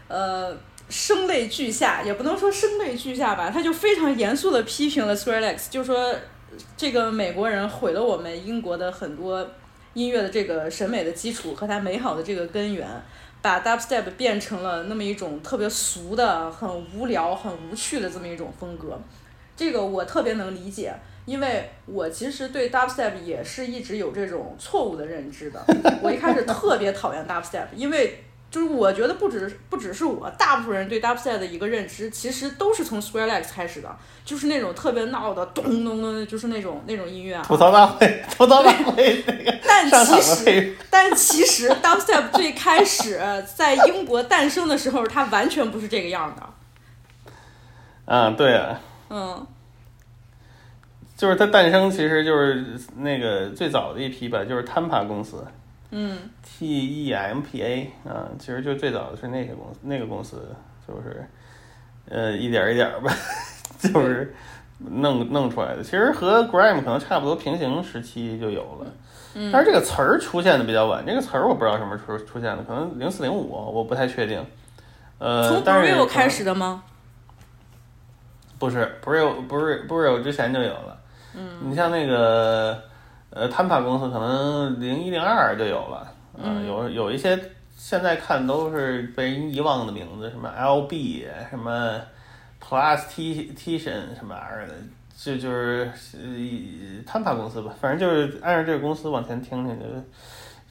[0.07, 0.55] 呃
[0.87, 6.13] 声泪俱下，也不能说声泪俱下吧，他就非常严肃的批评了 Square l e x 就说
[6.77, 9.49] 这个美国人毁了我们英国的很多
[9.99, 12.87] 音乐的这个审美的基础和它美好的这个根源，
[13.41, 18.97] 把 dubstep 变成了那么一种特别俗的、很无聊、很无趣的这么一种风格。
[19.57, 20.93] 这个我特别能理解，
[21.25, 25.61] 因为我其实对 dubstep 也是一直有这种错误的认知的。
[26.01, 33.95] 我一开始特别讨厌 dubstep，因为就是我觉得不只不只是我，大部分人对 dubstep 的一个认知，其实都是从 Square Legs 开始的，
[34.25, 37.43] 就是那种特别闹的咚咚咚，就是那种那种音乐啊。
[37.45, 43.21] 吐槽大会，吐槽大会那个 但其实但其实 dubstep 最开始
[43.55, 46.43] 在英国诞生的时候，它完全不是这个样的。
[48.05, 49.45] 嗯，对啊，嗯
[51.15, 52.65] 就是它诞生其实就是
[52.97, 55.45] 那个最早的一批吧，就是 Tampa 公司
[55.91, 56.65] 嗯，T
[57.05, 60.55] E M P A 啊，其实就最早的是那个公司，那个公司
[60.87, 61.27] 就是
[62.07, 63.11] 呃一点儿一点儿吧，
[63.79, 64.33] 就是
[64.77, 65.83] 弄弄出来的。
[65.83, 68.87] 其实和 Grime 可能差不多平行时期就有了。
[69.35, 74.43] 嗯但是这个词儿出现的比较晚，这个词儿我不知道什么时候出现的，可能零四零五，我不太确定。
[75.19, 76.83] 呃，从但是 Brio 开始的吗？
[78.57, 80.99] 不是，不是有，不是不是有之前就有了。
[81.35, 82.81] 嗯，你像那个
[83.31, 86.07] 呃，Tampa 公司可能零一零二就有了，
[86.37, 87.39] 嗯、有有一些
[87.75, 91.99] 现在看都是被人遗忘的名字，什么 LB 什么
[92.61, 94.73] Plastation 什么玩意儿的，
[95.17, 100.03] 这就是呃 Tampa 公司吧，反正就是按照这个公司往前听听，就是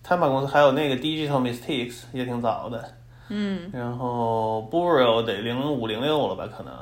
[0.06, 2.84] Tampa 公司还有那个 Digital Mistakes 也挺早的。
[3.30, 6.72] 嗯然后 Burial 得零五零六了吧，可能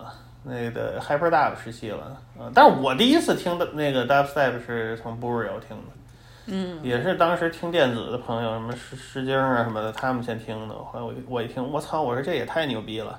[0.48, 5.92] 那个 Hyper Dub 时期了，啊、但是我第一次听的那个 Dubstep 是从 Burial 听的，
[6.46, 6.78] 嗯。
[6.84, 13.18] 也是当时听电子的朋友，什么诗诗经啊什么的，他们先听的，后来我我一听，我操，我说这也太牛逼了，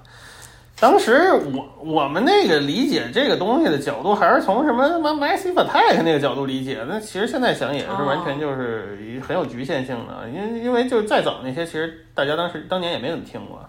[0.79, 6.85] 当时我我们那个理解这个东西的角度，还是从什么什么 Massive Attack 那个角度理解。
[6.87, 13.59] 那其实现在想也是完全就是很有局限性的，因为因为就是再早那些，其实大家当时当年也没怎么听过。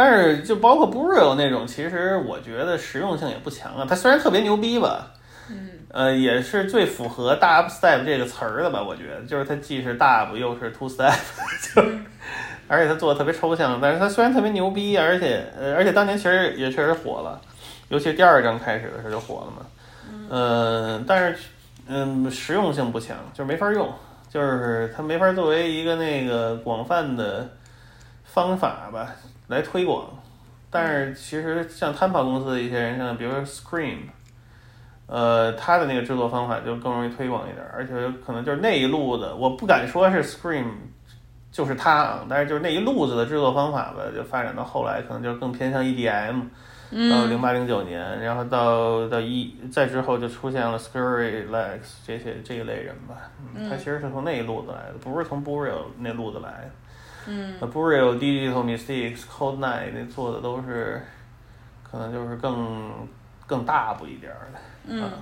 [0.00, 3.84] 但是就包括 Burial 那种，其实我觉得实用性也不强啊。
[3.86, 5.12] 它虽然特别牛逼吧，
[5.50, 8.82] 嗯呃，也是最符合 dubstep 这个词儿的吧？
[8.82, 11.12] 我觉得，就是它既是 dub 又是 two step，
[11.74, 11.82] 就
[12.66, 17.38] 而且它做的特别抽象，但是它虽然特别牛逼，而且呃，而且当年其实也确实火了，
[17.90, 19.66] 尤其第二章开始的时候就火了嘛。
[20.30, 21.38] 嗯、但是
[21.88, 23.86] 嗯，实用性不强，就是没法用，
[24.30, 27.46] 就是它没法作为一个那个广泛的
[28.24, 29.14] 方法吧
[29.50, 30.08] 来推广。
[30.70, 33.98] 但是其实像 Tampa 公司的一些人，像比如说 Scream，
[35.06, 37.92] 呃，他的那个制作方法就更容易推广一点，而且
[38.24, 40.66] 可能就是那一路的，我不敢说是 Scream
[41.50, 46.42] 就是他啊，但是就是那一路子的制作方法吧，就发展到后来可能就更偏向 EDM，
[47.10, 53.16] 到零八零九年，然后到到一再之后就出现了 Scurry Legs 这些这一类人吧，
[53.56, 56.70] 嗯，他其实是从那一路子来的，不是从 Burial 那路子来的。
[57.26, 61.02] 嗯，Burial、Digital Mistakes、Cold Night 那做的都是，
[61.82, 63.08] 可能就是更
[63.46, 64.58] 更大步一点儿的。
[64.86, 65.12] 嗯，这个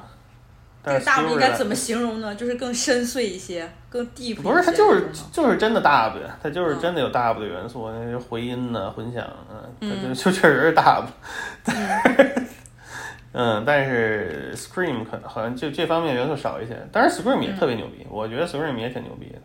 [0.82, 2.34] 但是大部应该怎么形容呢？
[2.34, 4.36] 就是更深邃一些，更 deep。
[4.36, 11.04] 不是，它就是就是真的 dub，它就是真的有 dub 的元素，那些回音呐、混响啊，它就就确实是 dub。
[13.32, 19.38] 嗯，但是 Scream 可能好像就这方面元素少一些，但是 Scream 也特别牛逼，我觉得 Scream 也挺牛逼的。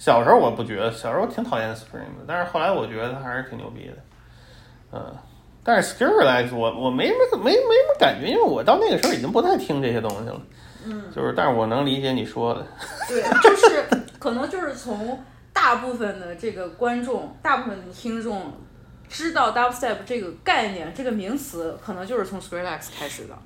[0.00, 3.96] 小时候我不觉得，小时候我挺讨厌 Scream 的，但是后来我觉得它还是挺牛逼的。
[4.92, 5.14] 嗯，
[5.62, 10.40] 但是 Skrillex 我我没没没没什么感觉，因为我到那个时候已经不太听这些东西了。
[10.86, 12.66] 嗯，就是，但是我能理解你说的。
[13.06, 13.84] 对，就是
[14.18, 15.22] 可能就是从
[15.52, 18.54] 大部分的这个观众、大部分的听众
[19.06, 23.36] 知道 dubstep 这个概念、这个名词，可能就是从 Skrillex 开始的。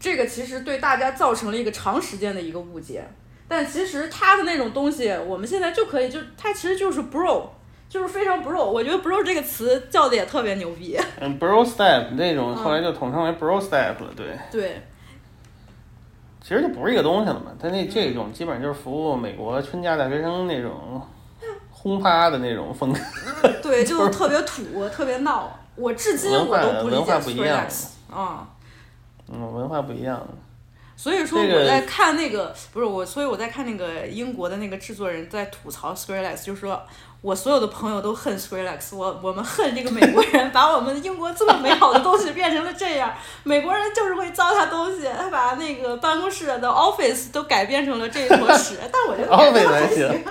[0.00, 3.04] 这个其实对大家造成了一个长时间的一个误解，
[3.52, 7.42] 但其实他的那种东西，我们现在就可以就他其实就是 bro，
[7.86, 8.64] 就是非常 bro。
[8.64, 10.98] 我觉得 bro 这个词叫的也特别牛逼。
[11.20, 14.38] 嗯，Bro Step 那种后来就统称为 Bro Step 了，对。
[14.50, 14.82] 对，
[16.40, 17.52] 其实就不是一个东西了嘛。
[17.60, 21.02] 它那这种基本上就是服务美国春假大学生那种
[21.70, 22.98] 轰趴的那种风格。
[23.62, 25.52] 对， 就是特别土，特别闹。
[25.76, 27.66] 我至今我都不理解文化不一样
[28.10, 28.48] 啊。
[29.30, 30.26] 嗯，文化不一样。
[31.02, 36.80] 所以说我在看那个不是我，所以我在看那个英国的那个制作人在吐槽 Skrillex，就是说
[37.20, 43.12] 我所有的朋友都恨 Skrillex，我我们恨这个美国人把我们英国这么美好的东西变成了这样，
[43.42, 50.24] 美国人就是会糟蹋东西，他把那个办公室的 office 都改变成了这一坨屎， 但我觉得 Office 还行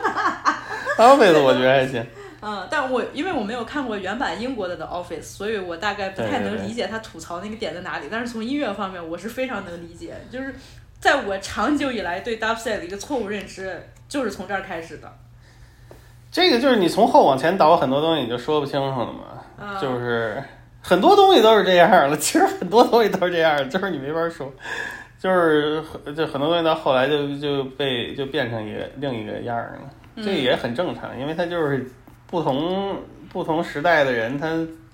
[0.98, 2.08] ，Office 我觉得还行。
[2.42, 8.08] 嗯，但我因为我没有看过原版英国的的 Office，所以我大概不太能理解他吐槽那个点在哪里。
[8.10, 10.56] 但是从音乐方面，我是非常能理解，就是
[11.00, 15.14] 在我长久以来对 dubstep 的一个错误认知，就是从这儿开始的。
[16.32, 20.42] 这个就是你从后往前倒很多东西你就说不清楚了嘛，嗯就是
[20.82, 22.18] 很多东西都是这样了。
[22.18, 24.52] 其实很多东西都是这样，就是你没法说。
[25.20, 25.84] 就是
[26.16, 31.86] 就很多东西到后来就就被就变成一个另一个样儿了，嗯这也很正常，因为它就是
[32.32, 32.98] 不同
[33.32, 34.50] 不同时代的人，他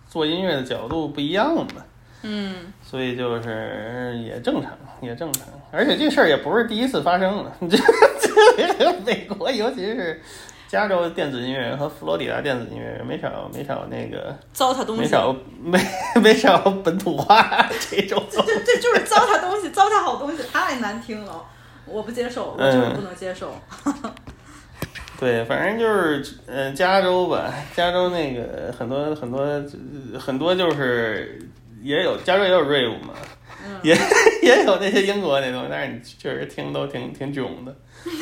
[0.09, 1.84] 做音乐的角度不一样嘛。
[2.23, 5.43] 嗯，所以就是也正常，也正常。
[5.72, 7.77] 而且这事儿也不是第一次发生了， 这
[8.73, 10.19] 这美国尤其是
[10.68, 15.80] 加州电子音乐人和佛罗里达电子音乐人没少没少那个糟蹋东西，没少没
[16.22, 18.22] 没少本土化这种。
[18.31, 21.45] 这这就是糟蹋东西，糟蹋好东西太难听了，
[21.85, 23.53] 我不接受，我就是不能接受。
[25.19, 31.39] 对，反正就是呃，加州吧，加州那个很多很多呃很多就是
[31.81, 33.14] 也有加州也有 rave 嘛，
[33.81, 33.98] 也
[34.44, 37.76] 也有那些英国那东西，但是你确实听都挺挺囧的，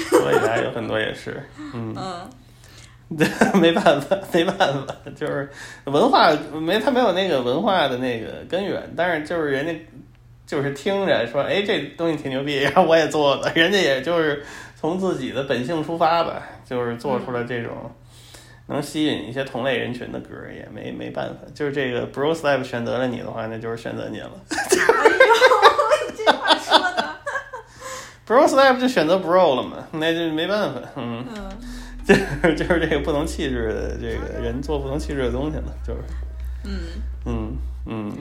[0.10, 1.44] 所以来有很多也是，
[1.74, 1.94] 嗯，
[3.10, 5.50] 嗯，没办法，没办法，就是
[5.84, 9.74] 文化没他没有那个文化的那个根源，但是就是人家
[10.48, 14.44] 就是听着说，哎，这东西挺牛逼，然后我也做了，人家也就是
[14.80, 17.92] 从自己的本性出发吧，就是做出了这种
[18.68, 24.32] 能吸引一些同类人群的歌，也没没办法，就是这个 Bro Slap 选择了你的话，那就是选择你了。
[24.50, 24.58] 哎
[25.08, 27.16] 呦，这话说的
[28.26, 31.50] ，，Bro Slap 就选择 Bro 了嘛，那就没办法，嗯，嗯，
[32.06, 36.02] 就是就是这个不同气质的这个人做不同气质的东西了，就是，
[36.64, 36.72] 嗯。
[37.26, 38.14] 嗯嗯。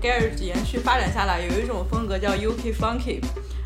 [0.00, 3.20] Garage 延续发展下来，有一种风格叫 UK funky，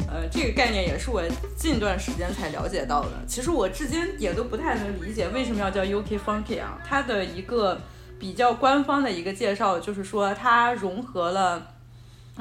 [0.08, 1.22] 呃，这个概念也是我
[1.56, 3.10] 近段时间才了解到的。
[3.26, 6.78] 其实我至今也都不太能理解为什么要叫 UK funky 啊。
[6.86, 7.80] 它的一个
[8.18, 11.70] 比较官方的一个介绍就是说，它融合了。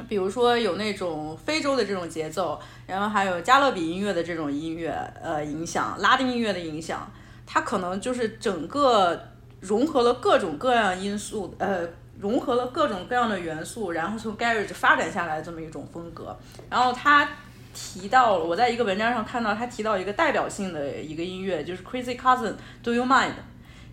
[0.10, 4.90] 比如说有那种非洲的这种节奏，然后还有加勒比音乐的这种音乐，
[5.22, 7.08] 呃，影响拉丁音乐的影响，
[7.46, 9.28] 它可能就是整个
[9.60, 11.88] 融合了各种各样因素，呃，
[12.24, 16.34] 融合了各种各样的元素，然后从 garage 发展下来的这么一种风格。
[16.70, 17.28] 然后他
[17.74, 23.34] 提到了，我在一个文章上看到他提到一个代表性的一个音乐，就是 Crazy Cousin Do You Mind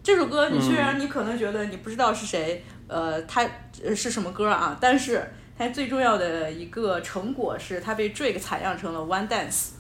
[0.01, 3.45] 这首歌，你虽然你可能觉得你不知道是谁，呃，它
[3.85, 5.29] 呃是什么歌啊，但是
[5.59, 9.71] 它最重要的一个成果是它被 Drake 采样成了 One Dance。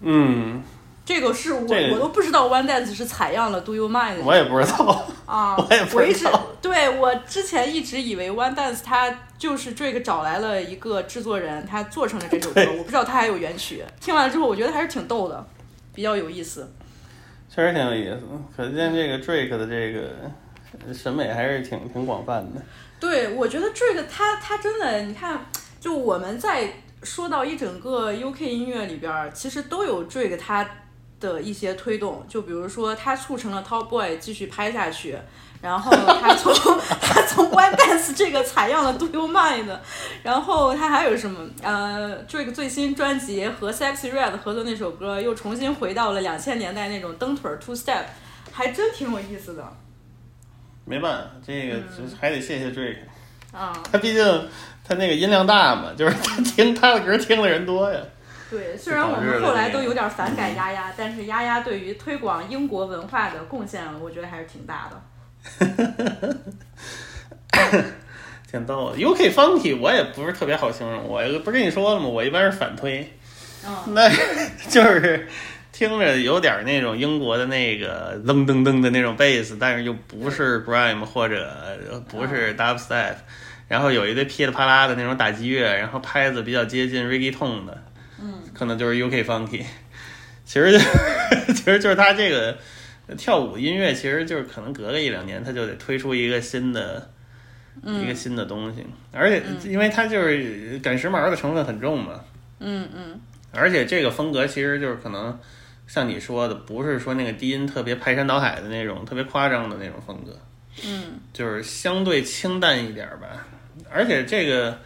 [0.00, 0.62] 嗯，
[1.04, 5.06] 这个是我我都不知道 One Dance 是采样了 Do You Mind 我也不知道。
[5.26, 13.84] 啊，我也不知道对我之前一直以为 One Dance 它就是 Drake 找来了一个制作人，他做成了这首歌，我不知道他还有原曲。
[14.00, 15.46] 听完了之后，我觉得还是挺逗的，
[15.94, 16.72] 比较有意思。
[17.54, 18.18] 确实挺有意思，
[18.56, 22.62] 可见这个 Drake 的这个审美还是挺挺广泛的。
[22.98, 25.38] 对，我觉得 Drake 他他真的，你看，
[25.78, 26.72] 就我们在
[27.02, 30.66] 说到一整个 UK 音乐里边儿，其实都有 Drake 他
[31.20, 35.18] 的一些推动，就比如说他促成了 Top Boy 继续拍下去，
[35.64, 36.52] 然后他从
[37.00, 39.74] 他从 One Dance 这个采样了 Do You Mind，
[40.22, 41.48] 然后他还有什么？
[41.62, 48.02] 呃，Drake 最新专辑和 Sexy Red 合作那首歌又重新回到了两千年代那种蹬腿儿 Two Step，
[48.52, 49.66] 还真挺有意思的
[50.84, 52.98] 没办法，这个就是还得谢谢 Drake，
[53.56, 53.72] 啊。
[53.90, 54.48] 他毕竟
[54.86, 57.98] 他那个音量大嘛，就是他听他的歌听的人多呀。
[58.50, 65.02] 对，虽然我们后来都有点反感丫丫，但是丫丫对于推广英国文化的贡献，我觉得还是挺大的。
[68.50, 68.98] 挺逗的。
[68.98, 72.06] UK Funky 我也不是特别好形容，我不是跟你说了吗？
[72.06, 73.12] 我一般是反推，
[73.66, 74.08] 嗯，那
[74.70, 75.26] 就是
[75.72, 81.50] 听着有点那种英国的那个噔噔噔的那种贝斯，但是又不是 grime 或者
[82.08, 83.14] 不是 dubstep，
[83.66, 87.82] 然后有一堆噼里啪啦的那种打击乐，然后拍子比较接近 reggaeton 的，
[88.20, 89.64] 嗯，可能就是 UK Funky。
[90.44, 90.86] 其实就是
[91.54, 92.56] 其实就是他这个
[93.16, 97.10] 跳舞音乐，其实就是可能隔个一两年，他就得推出一个新的。
[97.82, 102.20] 一个新的东西，而且因为它就是赶时髦的成分很重嘛，
[102.60, 103.20] 嗯嗯。
[103.50, 105.36] 而且这个风格其实就是可能
[105.88, 110.38] 像你说的，不是说那个低音特别排山倒海的那种特别夸张的那种风格，
[110.84, 111.18] 嗯。
[111.32, 113.44] 就是相对清淡一点儿吧。
[113.90, 114.78] 而且这个，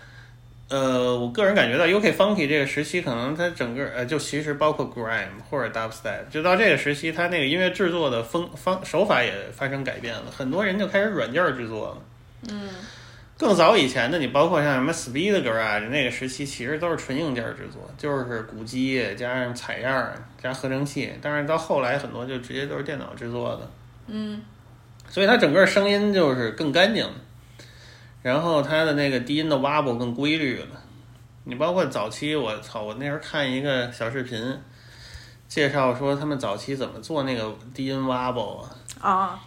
[0.68, 12.52] 呃，我个人感觉到 UK Funky 这个时期，可能它整个呃，就其实包括 Grime 或者 Dubstep，就到这个时期，它那个音乐制作的风方手法也发生改变了，很多人就开始软件制作了。
[12.52, 12.68] 嗯
[13.38, 20.12] 更早以前的，你包括像什么 Speed Garage 那个时期，其实都是纯硬件制作，就是鼓机加上采样
[20.42, 21.12] 加合成器。
[21.22, 23.70] 但是到后来很多就直接都是电脑制作的，
[24.08, 24.42] 嗯
[25.08, 27.08] 所以它整个声音就是更干净，
[28.28, 30.66] 然后它的那个低音的 wobble 更规律了。
[31.44, 34.38] 你包括早期，我操，我那时候看一个小视频，
[35.48, 38.70] 介绍说他们早期怎么做那个低音 wobble 啊。
[39.00, 39.40] 啊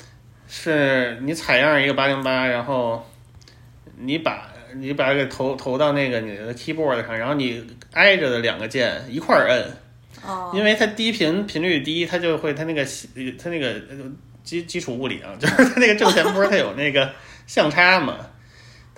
[0.48, 3.08] 是你采样一个八零八，然后
[3.98, 7.64] 你把你把它给投投到那个你的 keyboard 上，然后你
[7.94, 9.66] 挨着的两个键一块儿摁，
[10.26, 12.84] 哦因为它低频频率低，它就会它那个
[13.41, 13.98] 它那个呃
[14.44, 17.14] 基基础物理啊，就是它那个正弦波它有那个
[17.48, 18.18] 相差嘛，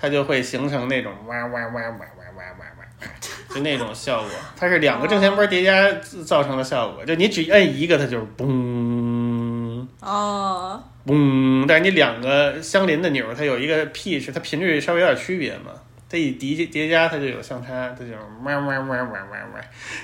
[0.04, 3.08] 它就会形成那种哇哇哇哇哇哇哇哇
[3.56, 5.90] 就那种效果 它是两个正弦波叠加
[6.26, 10.84] 造成的效果就你只摁一个它就嘣哦。
[11.08, 15.72] 嘣但是你两个相邻的钮它有一个 p 是它频率稍微有点区别嘛
[16.10, 18.12] 它一叠叠加它就有相差它就
[18.44, 19.62] 哇哇哇哇哇哇。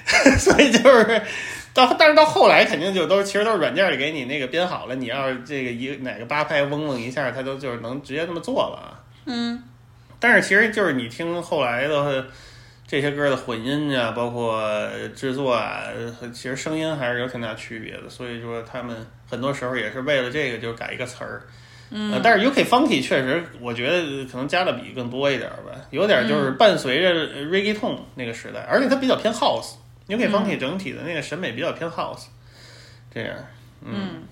[0.39, 1.21] 所以就是
[1.73, 9.61] 到但是到后来肯定就都其实都是软件给你那个编好了你要是这个一哪个八拍嗡嗡一下它都就能直接这么做了嗯。
[10.19, 12.27] 但是其实就是你听后来的
[12.87, 14.61] 这些歌的混音啊，包括
[15.15, 15.83] 制作啊，
[16.33, 18.09] 其实声音还是有挺大区别的。
[18.09, 18.95] 所以说他们
[19.29, 21.43] 很多时候也是为了这个就改一个词儿。
[21.91, 27.13] 嗯呃，但是 UK Funky 确实，我觉得可能加勒比更多一点儿吧，有点就是伴随着
[27.45, 29.73] Reggaeton 那个时代，而且它比较偏 House。
[30.07, 32.25] UK Funky 整体的那个审美比较偏 House，
[33.13, 33.35] 这样，
[33.83, 34.23] 嗯，嗯，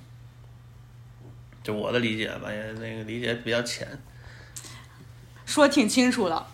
[1.64, 3.88] 就我的理解吧，也那个理解比较浅。
[5.48, 6.46] 说挺清楚了，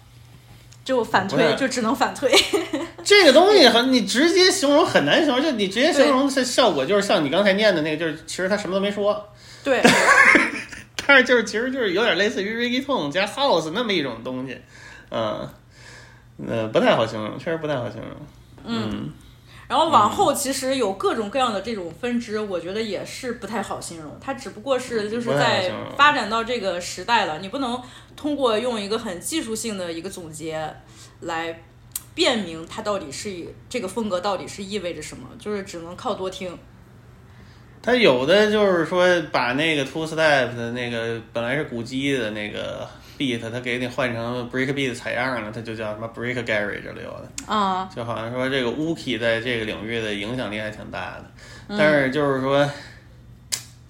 [0.86, 2.32] 就反推就只能反推。
[3.04, 9.30] 这个东西很，你直接形容很难形容，就你直接形容的效果，就是像你刚才念的那个，就是其实他什么都没说，
[9.62, 9.82] 对。
[11.06, 14.58] 但是就是其实就是有点类似于 reggaeton 加 house 那么一种东西，
[15.12, 15.50] 嗯，
[16.48, 18.10] 呃，不太好形容，确实不太好形容。
[18.66, 19.12] 嗯，
[19.68, 24.18] 然后往后其实有各种各样的这种分支，我觉得也是不太好形容。
[24.20, 27.82] 它只不过是就是在发展到这个时代了，你不能
[28.16, 30.74] 通过用一个很技术性的一个总结
[31.22, 31.64] 来
[32.14, 36.58] 辨明它到底是以这个风格到底是意味着什么，就是只能靠多听。
[37.82, 42.88] 他有的就是说把那个 two step 的那个本来是鼓机的那个
[43.18, 47.30] beat，他给你换成 break beat 采样了，他就叫什么 break garage 了，有的。
[47.46, 51.32] 啊、就好像说这个 Wookie 在这个领域的影响力还挺大的，
[51.70, 52.70] 但是就是说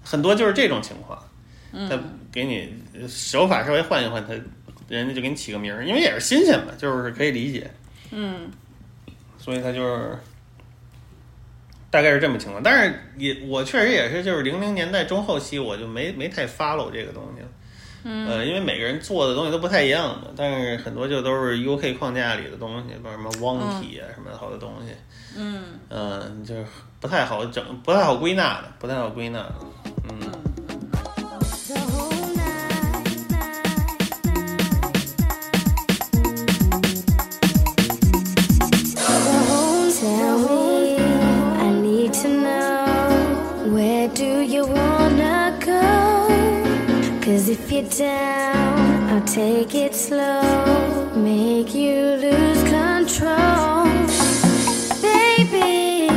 [0.02, 1.18] 很多就是这种情况，
[1.88, 1.98] 他
[2.30, 2.74] 给你
[3.08, 4.34] 手法稍微换一换，他
[4.88, 7.70] 人家就给你起个名儿，因为也是新鲜嘛，就是可以理解，
[8.10, 8.50] 嗯，
[9.38, 10.18] 所以他就是
[11.90, 12.62] 大概是这么情况。
[12.62, 17.48] 但是也我确实也是就是零零年代中后期我就没没太 follow 这个东西了。
[18.04, 24.94] 呃，因为每个人做的东西都不太一样嘛，但是很多就都是 UK 框架里的东西，包括什么 Wonky 啊、什么好多东西，
[25.38, 26.66] 嗯，嗯，就是
[27.00, 29.54] 不太好整，不太好归纳的，不太好归纳的，
[30.10, 30.20] 嗯
[31.66, 32.84] ，The whole night,
[40.00, 40.98] Tell me,
[41.58, 45.03] I need to know where do you wanna go?
[47.24, 53.86] Cause if you're down, I'll take it slow, make you lose control.
[55.00, 56.10] Baby,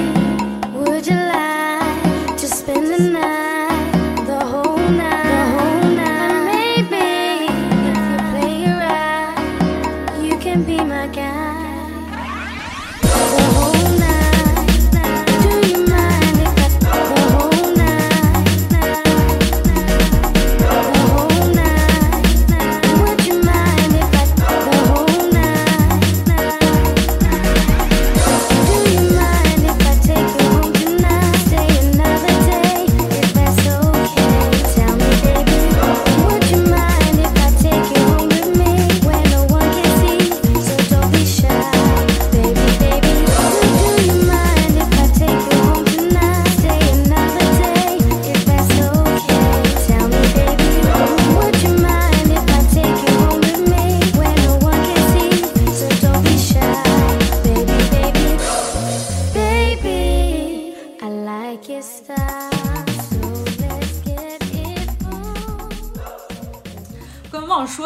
[0.73, 3.36] would you like to spend the night,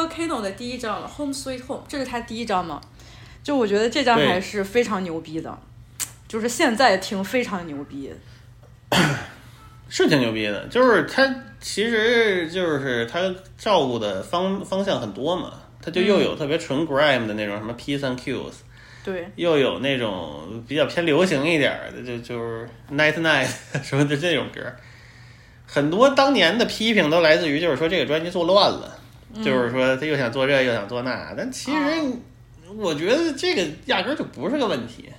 [0.01, 2.81] 说 Kano 的第一张了，《Home Sweet Home》，这是他第一张吗？
[3.43, 5.55] 就我觉得这张还是非常牛逼的，
[6.27, 8.11] 就是现在听非常牛逼。
[9.87, 18.53] 是挺牛逼的，就是他其实就是他照顾的方方向很多嘛，他就又有特别纯 grime 的那种什么 P's and Q's，
[19.03, 23.49] 对，又有那种比较偏流行一点儿的，就就是 Night Night
[23.83, 24.61] 什么的这种歌。
[25.67, 28.99] 很多当年的批评都来自于就是说这个专辑做乱了，
[29.43, 31.77] 就是说他又想做这又想做那，但其实
[32.77, 35.09] 我觉得这个压根儿就不是个问题。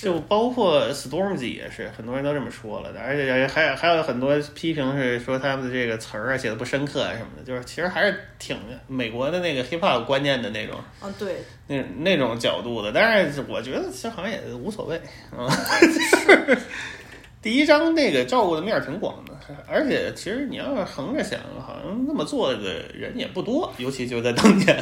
[0.00, 8.56] 就包括 Stormzy 也是，很多人都这么说了的，而且还有还有很多批评是说他们的这个词儿啊写的不深刻啊什么的，就是其实还是挺
[8.86, 14.96] 美国的那个 hip hop 观念的那种啊，对，那那种角度的，但是我觉得其实好像也无所谓
[15.36, 15.48] 啊。
[15.80, 16.58] 就是
[17.40, 19.32] 第一章那个照顾的面儿挺广的，
[19.68, 22.58] 而且其实你要是横着想，好像那么做的
[22.92, 24.76] 人也不多，尤其就在当年。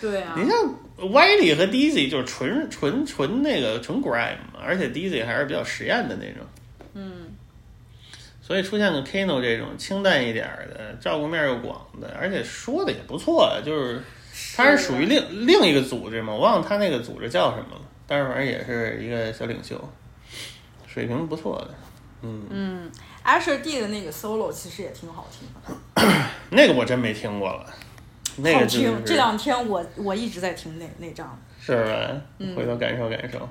[0.00, 0.56] 对啊，你像
[0.98, 6.46] Wiley 和 Dizzy 就是纯纯纯那个纯 grime，而且 Dizzy 还是比较实验的那种。
[6.94, 7.34] 嗯，
[8.40, 14.00] 所以出现个 Kano 这种清淡一点的，照顾面又广的，而且说的也不错，就是
[14.54, 19.82] 他是属于另另一个组织嘛，我忘了他那个组织叫什么了，但是反正也是一个小领袖，
[20.86, 21.74] 水平不错的。
[22.22, 22.90] 嗯嗯
[23.24, 26.02] ，Asher D 的那个 solo 其实也挺好听的，
[26.50, 27.66] 那个我真没听过了，
[28.36, 29.04] 那好听。
[29.04, 32.20] 这两天我我一直在听那那张，是吧？
[32.56, 33.48] 回头感受感受。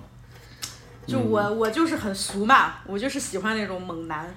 [1.07, 4.27] 就我、我就是很俗嘛，我就是喜欢那种猛男，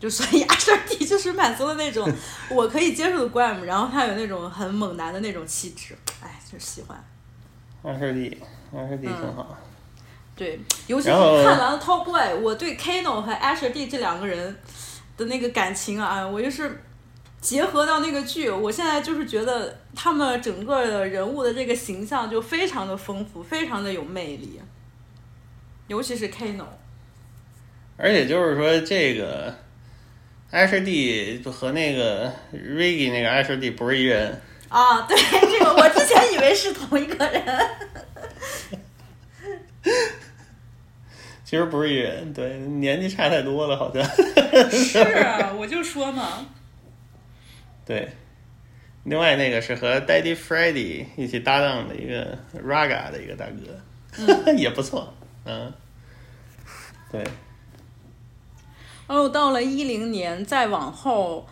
[0.00, 2.10] 就所以 Asher D 就是满足了那种
[2.50, 7.04] 我可以接受的 grime，然后他有那种很猛男的那种气质，哎，就是喜欢。
[7.82, 8.38] 二师弟，
[8.74, 9.54] 二师弟挺好。
[10.42, 10.58] 对，
[10.88, 14.56] 尤其是看完了 Top Boy，我对 Kano 和 Asher D 这两个人
[15.16, 16.82] 的那个感情啊，我就是
[17.40, 24.60] 结合到那个剧，我现在就是觉得他们整个的人物的这个形象就非常的丰富，非常的有魅力，
[25.86, 26.66] 尤其是 Kano。
[27.96, 29.54] 而且就是说这个
[30.50, 34.42] ，Asher D 就和那个 Reggie 那个 Asher D 不是一人。
[34.68, 37.70] 啊，对，这个我之前以为是同一个人。
[41.52, 44.02] 其实不是一人，对，年纪差太多了，好像。
[44.70, 46.46] 是啊，我就说嘛。
[47.84, 48.08] 对，
[49.04, 53.44] 另外那个是和 Daddy Freddy 一起搭档的一个 Raga 的一个大
[54.14, 55.12] 哥， 也不错，
[55.44, 55.70] 嗯，
[57.10, 57.22] 对，
[59.06, 61.46] 哦到了一零年再往后，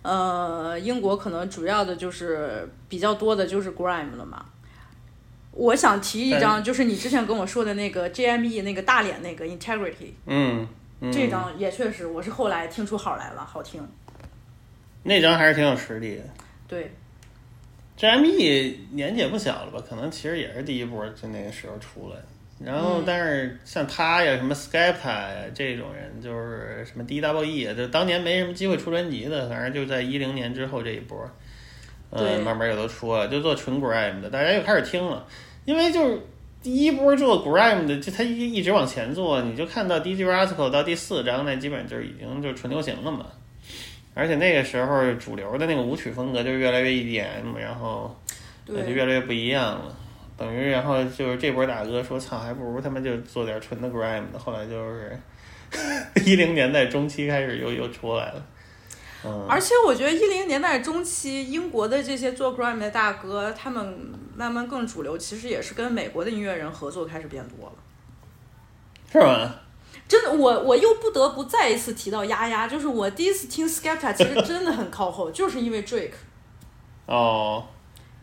[0.00, 4.46] 呃，英国可能主要的就是比较多的就是 grime 了嘛。
[5.52, 10.66] 我想提一张，就是你之前跟我说的那个 JME 那个大脸那个 Integrity，嗯，
[11.00, 13.86] 嗯这张也确实，我是后来听出好来了，好听。
[15.02, 16.22] 那张还是挺有实力的。
[16.66, 16.90] 对
[17.98, 19.82] ，GME 年纪也不小了吧？
[19.86, 22.16] 可能其实也是第一波，就那个时候出来。
[22.64, 31.28] 然后，嗯但是像他呀，什么 Skepta 呀这种人，就是什么 D.W.E 啊，就当年没什么机会出专辑的，反正就在一零年之后这一波，对
[32.12, 35.26] 嗯，慢慢又都出了，就做纯 grime 的，大家又开始听了，
[35.64, 36.20] 因为就是
[36.62, 43.26] 第一波做 grime 的，就他一一直往前做，你就看到 DJ Rascal 到第四章那基本就是已经就是纯流行了嘛。
[44.14, 48.14] 而且那个时候主流的那个舞曲风格就越来越 EDM，然后
[48.66, 49.96] 那就，越来越不一样了。
[50.36, 54.38] 等于然后就是这波大哥说，操，还不如他们就做点纯的 grime 的。
[54.38, 55.18] 后来就是
[56.26, 58.44] 一零年代中期开始又又出来了，
[59.24, 67.72] 嗯，而且我觉得一零年代中期，英国的这些做 grime 的大哥，他们慢慢更主流，其实也是跟美国的音乐人合作开始变多了。
[69.12, 69.54] 是吗？
[70.08, 76.12] 真的，我我又不得不再一次提到丫丫，就是我第一次听 Skepta，其实真的很靠后，就是因为 Drake。
[77.06, 77.66] 哦，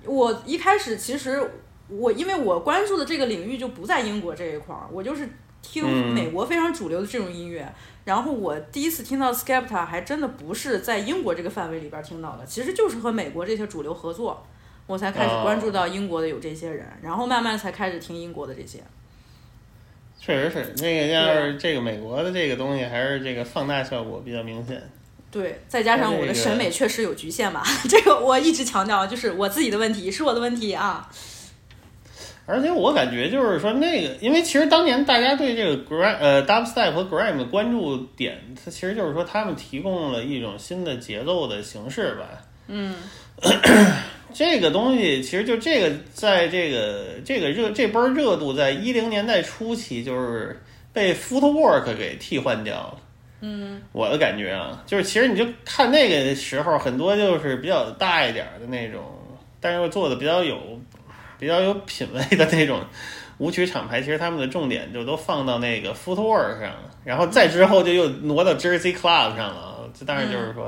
[0.05, 1.51] 我一开始其实
[1.87, 5.29] 我因为我关注的这个领域就不在英国这一块儿，我就是
[5.61, 7.71] 听嗯美国非常主流的这种音乐。
[8.05, 14.47] 然后我第一次听到 Skepta 还真的不是在英国这个范围里边听到的，其实就是和美国这些主流合作，
[14.87, 18.79] 我才开始关注到英国的有这些人，然后慢慢才开始听英国的这些。
[20.19, 24.81] 确实是那个，要是这个美国的这个东西，还是这个放大效果比较明显。
[25.29, 31.07] 对，再加上我的审美确实有局限吧， 这个我一直强调，就是我自己的问题，是我的问题啊。
[32.49, 42.25] 而且我感觉就是说，那个，因为其实当年大家对这个 grime 呃 dubstep 和 grime 的关注点，它其实就是说他们提供了一种新的节奏的形式吧。
[42.67, 42.95] 嗯，
[44.33, 50.59] 这个东西其实就这个，在这个这个热这波热度，在一零年代初期就是
[50.91, 52.97] 被 footwork 给替换掉了。
[53.41, 59.03] 嗯，我的感觉啊，就是其实你就看那个时候，很多就是比较大一点儿的那种，
[59.61, 60.78] 但是又做的比较有
[61.39, 62.81] 比较有品位的那种
[63.37, 69.89] 舞曲厂牌，其实他们的重点就都放到那个 footwork 上了，然后再之后就又挪到 Jersey Club 上了。
[69.97, 70.65] 这当然就是说，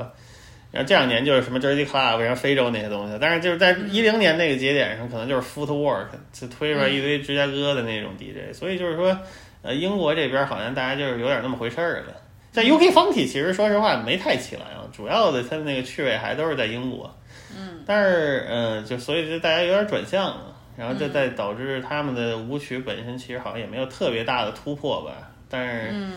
[0.72, 9.16] 然后这两年就是什么 Jersey Club，然后非洲那些东西，但是就是在一零年那个节点上，可能就是 footwork 就推出来一堆芝加哥的那种 DJ，所以就是说，
[9.62, 12.14] 呃，英国这边好像大家就是有点那么回事儿了。
[12.50, 17.14] 在 UK Funky 其实说实话没太起来啊，主要的它的那个趣味还都是在英国。
[17.56, 25.30] 嗯，但是呃，就所以就大家有点转向了，然后这再导致他们的舞曲本身其实好像也没有特别大的突破吧。
[25.48, 26.12] 但是、嗯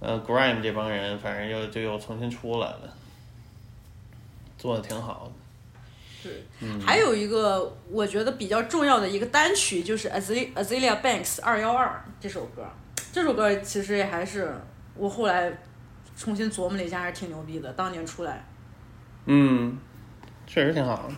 [0.00, 2.94] 呃，Grime 这帮人反正又就又重新出来了，
[4.58, 5.32] 做的挺好的。
[6.22, 6.44] 对，
[6.84, 12.66] 还有一个我觉得比较重要的一个单曲就是 Azealia Azealia Banks 二幺二这首歌，
[13.10, 14.54] 这首歌其实也还是
[14.94, 15.50] 我后来
[16.16, 17.72] 重新琢磨了一下，还是挺牛逼的。
[17.72, 18.44] 当年出来，
[19.24, 19.78] 嗯，
[20.46, 21.14] 确实挺好的，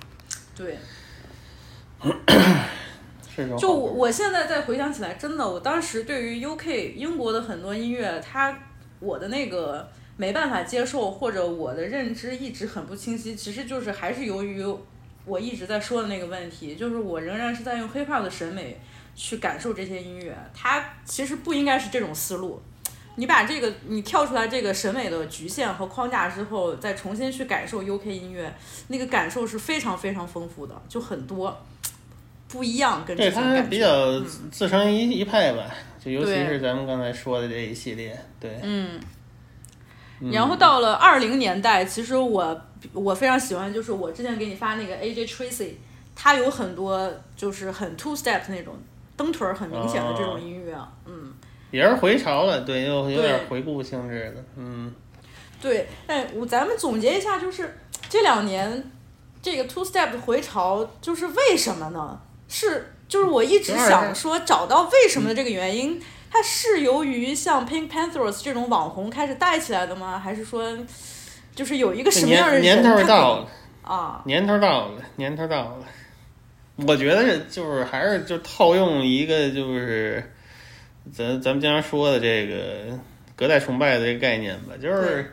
[0.55, 0.79] 对，
[3.59, 8.57] 就我我现在再回想起来，真的，我当时对于 UK 英国的很多音乐，它
[9.01, 14.63] 我的那个没办法接受，或者我的认知一直很不清晰，其实就是还是由于
[15.25, 18.79] 我一直在说的那个问题，就是我仍然是在用 hiphop 的审美
[19.15, 22.61] 去感受这些音乐，它其实不应该是这种思路。
[23.17, 28.53] 你把这个你跳出来这个审美的局限和框架之后，再重新去感受 UK 音乐，
[28.89, 31.57] 那个感受是非常非常丰富的，就很多
[32.53, 33.63] 不一样，跟对之前感觉。
[33.63, 34.21] 他比较
[34.51, 35.65] 自成一一派吧，
[35.99, 39.01] 就尤其是咱们刚才说的这一系列，对，嗯，
[40.31, 42.61] 然后到了二零年代，其实我
[42.93, 45.71] 我非常喜欢，就是我之前给你发那个 AJ Tracy，
[46.15, 48.75] 他有很多就是很 two step 那种
[49.17, 50.77] 蹬腿儿很明显的这种音乐，
[51.07, 51.33] 嗯，
[51.71, 53.47] 也是回潮了，对，又有点对。
[53.47, 54.93] 回顾性质的，嗯，
[55.61, 57.79] 对，哎，我咱们总结一下，就是
[58.11, 58.91] 这两年
[59.41, 62.21] 这个 two step 的回潮，就是为什么呢？
[62.53, 65.99] 是就是我一直想说找到为什么的这个原因，
[66.31, 70.19] 它是由于像 Pink Panthers 这种网红开始带起来的吗？
[70.19, 70.77] 还是说
[71.55, 73.49] 就是有一个什么样的年年头人他给到了，
[73.83, 74.23] 啊？
[74.27, 75.79] 年头到了，年头到了。
[76.87, 80.33] 我觉得就是还是就套用一个就是
[81.13, 82.99] 咱咱们经常说的这个
[83.35, 85.33] 隔代崇拜的这个概念吧，就是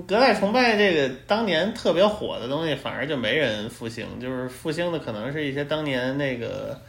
[0.00, 6.80] 隔代崇拜这个当年特别火的东西，反而就没人复兴，就是复兴的可能是一些当年那个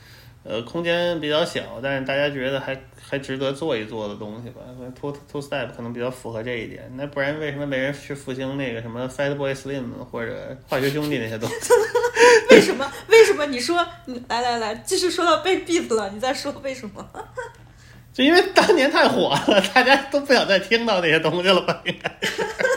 [0.44, 4.62] 呃空间比较小，但是大家觉得还还值得做一做的东西吧。
[5.00, 11.56] Two Two Step 可能比较符合这一点，那不然为什么没人去复兴那个什么 Fatboy Slim 或者化学兄弟那些东西？
[12.52, 12.90] 为什么？
[13.10, 13.46] 为什么？
[13.48, 17.06] 你说，你来来来，继续说到被 beat 了，你再说为什么？
[18.14, 21.82] 就因为当年太火了，大家都不想再听到那些东西了吧？
[21.86, 22.44] 应该是。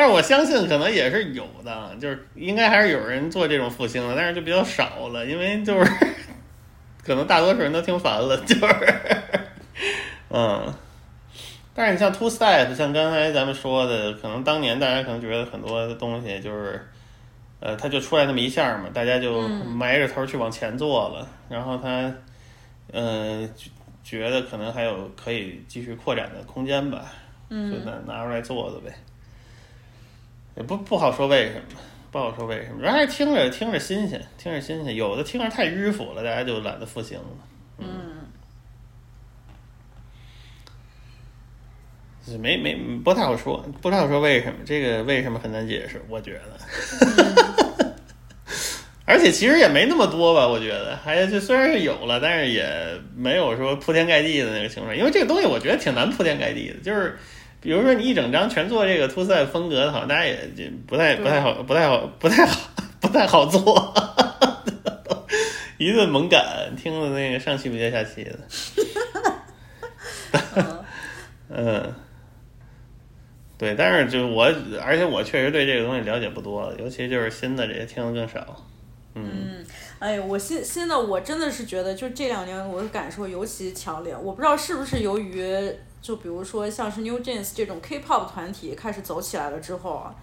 [0.00, 5.92] 但是我相信可能也是有的，就是应该还是有人做这种复兴的，但是就比较少了，因为就是
[7.04, 8.94] 可能大多数人都听烦了，就是
[10.30, 10.72] 嗯。
[11.74, 16.80] 但是你像 Two Step，像刚才咱们说的，可能当年大家可能觉得很多东西就是，
[17.60, 22.10] 呃，它就出来那么一下嘛，大家就埋着头去往前做了，然后它，
[22.90, 23.70] 呃，觉
[24.02, 27.04] 觉得可能还有可以继续扩展的空间吧，
[27.50, 28.90] 就拿拿出来做的呗。
[30.60, 31.80] 也不不好说为什么，
[32.12, 34.94] 不好说为什么，主要还听着听着新鲜，听着新鲜。
[34.94, 37.24] 有的听着太迂腐了，大家就懒得复兴了。
[37.78, 37.88] 嗯，
[42.26, 46.60] 是没没不太好说，不太好说为什么，这个为什么很难解释，我觉得。
[49.06, 57.18] 而且其实也没那么多吧，我觉得，还就虽然是有了，但是也没有说铺天盖地的那个情况，因为这个东西我觉得挺难铺天盖地的，就是
[57.60, 62.70] 比如说你一整张全做这个 two 风格的，好像大家也就不太不太好，不太好，不太好，
[63.00, 63.94] 不太好做，
[65.78, 68.38] 一顿猛赶，听的那个上气不接下气的。
[71.52, 71.94] 嗯，
[73.58, 74.44] 对，但是就我，
[74.82, 78.64] 而且我确实对这个东西了解不多，尤其就是新的这些听的更少。
[79.16, 79.62] 嗯，
[79.98, 84.16] 哎呦，我新新的我真的是觉得，就这两年我的感受尤其强烈。
[84.16, 85.44] 我不知道是不是由于，
[86.02, 90.14] 就比如说像是 New Jeans 这种 K-pop 团体开始走起来了之后啊，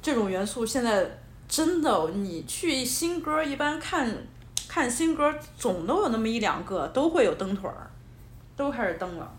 [0.00, 1.18] 这种元素现在
[1.48, 4.10] 真的，你去新歌一般看
[4.68, 7.90] 看新歌，总都有那么一两个都会有蹬腿儿，
[8.56, 9.32] 都开始蹬了。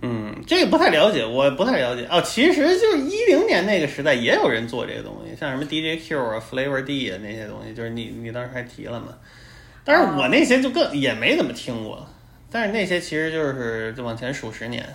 [0.00, 2.20] 嗯，这个不太了解，我不太了解哦。
[2.22, 9.08] 其实就是一零年那个时代也有人做这个东西，像什么 DJ Q 啊、Flavor D 啊那些东西，就是你你当时还提了嘛。
[9.84, 12.06] 但是我那些就更也没怎么听过，
[12.52, 14.86] 但是那些其实就是就往前数十年。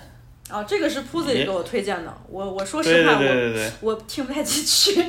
[0.50, 5.04] 哦，这个是铺子里给我推荐的，我我说实话，对对对，我我听不太进去，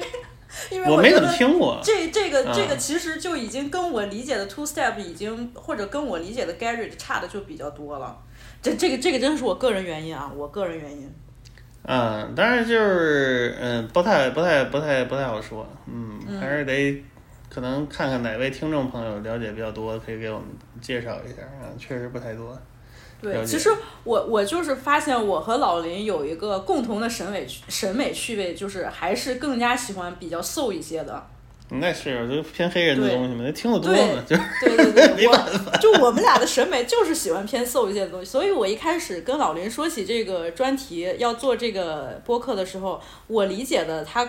[0.71, 1.81] 因为我没怎么听过。
[1.81, 8.19] 这这个这个嗯其实就已经跟我理解的 two step 已经或者跟我理解的 garage 差的就比较多了。
[8.61, 11.09] 这这个这个真是我个人原因啊，我个人原因。
[11.85, 17.01] 嗯，当然就是嗯，不太不太不太不太好说，嗯，还是得
[17.59, 20.47] 可能看看哪位听众朋友了解比较多，可以给我们
[20.81, 22.57] 介绍一下啊，确实不太多。
[23.21, 23.69] 对，其实
[24.05, 31.27] 我我就是发现我和老林有一个共同的审美趣审美趣味，就是还是更加喜欢比较 soul 一些的。
[31.69, 44.25] 那是就偏黑人的东西嘛，那听得多对嘛，就是对对对，我就我们俩的审美就是喜欢偏 soul 一些的东西，所以我一开始跟老林说起这个专题要做这个播客的时候，我理解的他，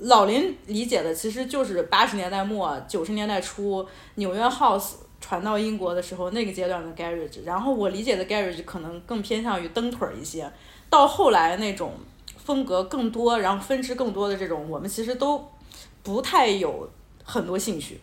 [0.00, 10.50] 老林理解的其实就是八十年代末九十年代初纽约 house 传到英国的时候那个阶段的 garage，然后我理解的 garage 可能更偏向于蹬腿儿一些，
[10.88, 11.92] 到后来那种
[12.38, 15.46] 风格更多，然后分支更多的这种，我们其实都
[16.02, 16.88] 不太有
[17.22, 18.00] 很多兴趣。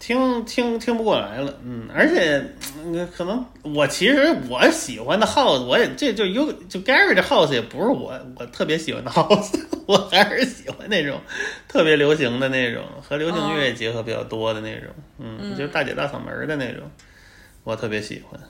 [0.00, 2.42] 听听听不过来了，嗯，而且
[2.84, 9.54] 嗯可能我其实我喜欢的 house，我也这就有就 Gary 的 house 也不是我我特别喜欢的 house，
[9.86, 11.20] 我还是喜欢那种
[11.68, 16.90] 特别流行的那种和流行乐结合比较多的那种，嗯，就是大姐大嗓门儿的那种，
[17.62, 18.40] 我特别喜欢，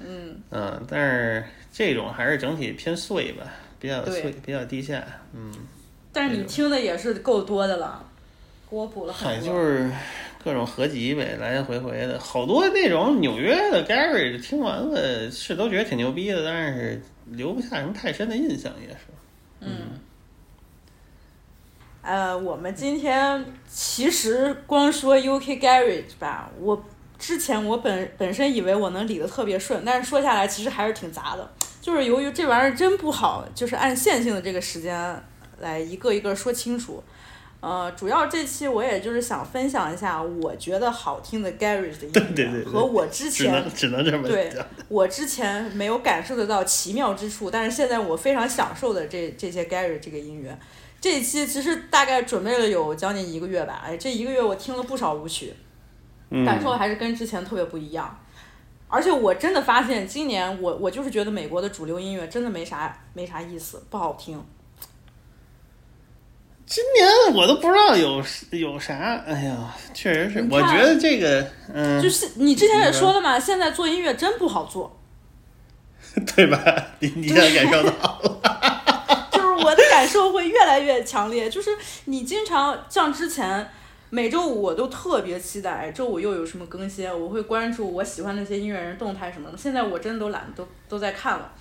[0.00, 3.44] 嗯，嗯，但是这种还是整体偏碎吧，
[3.78, 5.04] 比较碎，比较低下，
[5.34, 5.52] 嗯，
[6.14, 8.02] 但是你听的也是够多的了，
[8.70, 9.48] 给我补了，很多。
[9.50, 9.90] 就是
[10.44, 18.96] 各种合集呗，来来回回的，好多那种纽约的 Gary 听完了是都觉得挺牛逼的，但是留不下什么太深的印象，也是。
[19.60, 19.98] 嗯
[22.02, 26.84] 呃，我们今天其实光说 UK Garage 吧，我
[27.18, 31.50] 之前我本本身以为我能理得特别顺，但是说下来其实还是挺杂的。
[31.80, 35.18] 就是由于这玩意儿真不好，就是按线性的这个时间
[35.60, 37.02] 来一个一个说清楚。
[37.64, 44.52] 呃，主要这期我也就是想分享一下我觉得好听的 Garage 的音乐，对对对对和我之前只能只能这么对。
[44.88, 50.58] 我之前没有感受得到奇妙之处，但是现在我非常享受的这这些 Gary 这个音乐。
[51.00, 55.54] 这一期其实大概准备了有将近一个月吧，哎，这一个月我听了不少舞曲，
[56.28, 58.18] 嗯，感受还是跟之前特别不一样。
[58.88, 64.44] 而且我真的发现，今年我我就是觉得美国的主流音乐真的没啥没啥意思，不好听。
[66.66, 74.98] 今年我都不知道有有啥，哎呀，确实是，我觉得这个，嗯，就是你之前也说了嘛，现在做音乐真不好做。
[76.36, 76.58] 对吧？
[77.00, 81.50] 你你现在感受到了， 就是我的感受会越来越强烈。
[81.50, 81.70] 就是
[82.04, 83.68] 你经常像之前
[84.10, 89.58] 每周五我都特别期待，哎周五又有什么更新，我会关注我喜欢那些音乐人动态什么的。
[89.58, 91.52] 现在我真的都懒得都都在看了。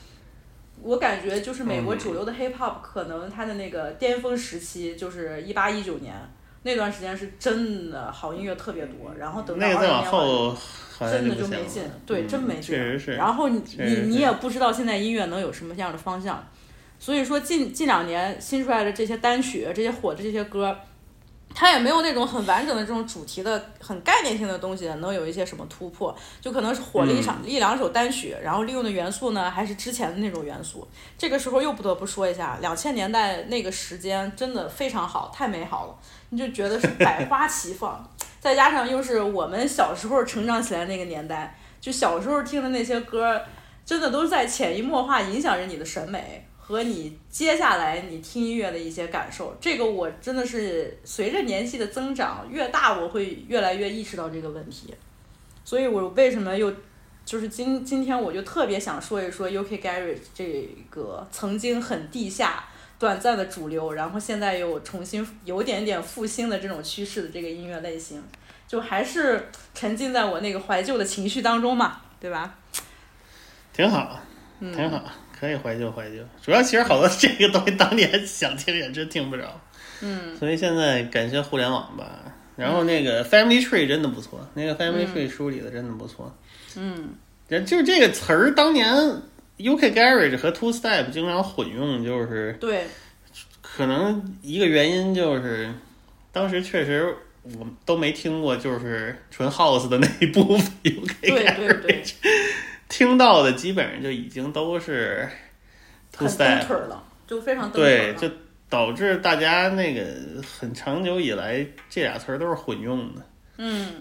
[0.84, 6.14] 我感觉就是美国主流的 hip hop 可能它的那个巅峰时期就是一八一九年
[6.64, 10.56] 那段时间是真的好音乐特别多，然后等到二零年后
[11.00, 12.62] 真的就没劲，对，嗯真没劲。
[12.62, 13.16] 确实是。
[13.16, 16.46] 然后你你你也不知道现在音乐能有什么样的方向，
[17.00, 20.78] 所以说近近两年新出来的这些单曲，这些火的这些歌，
[21.56, 30.88] 它也没有那种很完整的这种主题的、很概念性的东西能有一些什么突破，就可能是火了一场、一两首单曲，然后利用的元素呢还是之前的那种元素。
[31.18, 35.96] 这个时候又不得不说一下，两千年代那个时间真的非常好，太美好了，
[36.30, 38.04] 你就觉得是百 花齐放，
[38.40, 41.58] 再加上又是我们小时候成长起来那个年代。
[41.80, 43.42] 就小时候听的那些歌，
[43.86, 49.56] 真的都在潜移默化影响着你的审美和你接下来你听音乐的一些感受。
[49.62, 54.94] 这个我真的是随着年纪的增长越大，我会越来越意识到这个问题。
[55.64, 56.74] 所以我为什么又
[57.24, 62.66] 就是今今天我就特别想说一说 UK Garage 这个曾经很地下。
[63.00, 68.24] 短暂的主流，然后现在又重新有点点复兴的这种趋势的这个音乐类型，
[68.66, 72.56] 就还是沉浸在我那个怀旧的情绪当中嘛，对吧？
[73.74, 74.18] 挺好，
[74.62, 75.04] 嗯挺好，
[75.44, 76.18] 可以怀旧怀旧。
[76.42, 79.60] 主要其实好多 这个东西当年想听也真听不着，
[80.02, 82.20] 嗯，所以现在感谢互联网吧。
[82.56, 86.34] 然后那个 Family Tree 真的不错，那个 Family Tree 梳理的真的不错。
[86.78, 87.10] 嗯，
[87.50, 88.94] 就就这个词儿，当年
[89.58, 92.86] UK Garage 和 Two Step 经常混用，就是对，
[93.62, 95.74] 可能一个原因就是
[96.32, 102.14] 当时确实我都没听过，就是纯 House 的那一部分 UK 对 Garage。
[102.94, 105.28] 听到的基本上就已经都是
[106.12, 108.36] two 很蹬 step，腿了，就非常蹬腿对，就
[108.70, 110.06] 导致大家那个
[110.60, 113.22] 很长久以来这俩词儿都是混用的。
[113.58, 113.96] 嗯，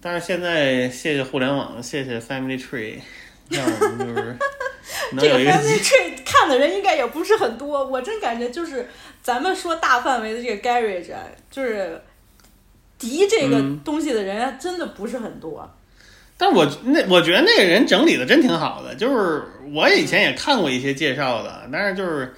[0.00, 3.00] 但是现在谢谢互联网，谢谢 Family Tree，
[3.48, 4.36] 让我们就是
[5.18, 8.88] 这个 Family Tree 看的人应该也不是很多，我真感觉就是
[9.24, 12.00] 咱们说大范围的这个 Garage，啊就是
[12.96, 15.68] 敌这个嗯东西的人啊真的不是很多。
[16.38, 19.42] 但我那我觉得那个人整理的真挺好的，就是
[19.74, 22.32] 我以前也看过一些介绍的，但是就是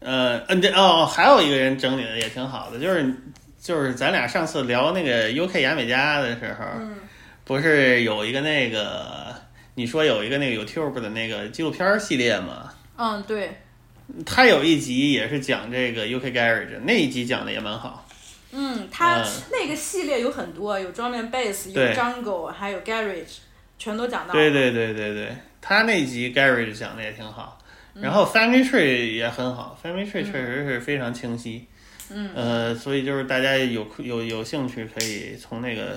[0.00, 3.14] 呃嗯这哦还有一个人整理的也挺好的，就是
[3.60, 6.96] 就是咱俩上次聊那个 UK 牙买加的时候，嗯
[7.44, 9.34] 不是有一个那个
[9.74, 12.72] 你说有一个那个 YouTube 的那个纪录片系列吗？
[12.96, 13.50] 嗯，对，
[14.24, 18.06] 他有一集也是讲这个 UK Garage，那一集讲的也蛮好。
[18.52, 19.24] 嗯，它嗯。
[19.50, 21.94] 那个系列有很多，有 drum and bass，有对。
[21.94, 23.38] jungle，还有 garage，
[23.78, 24.40] 全都讲到了。
[24.40, 27.58] 对对对对对，他那集 Garage 讲的也挺好，
[27.94, 28.02] 嗯。
[28.02, 31.66] 然后 Family Tree 也很好，Family Tree 确实是非常清晰。
[32.10, 32.30] 嗯。
[32.34, 35.96] 呃，所以就是大家有有有兴趣可以从那个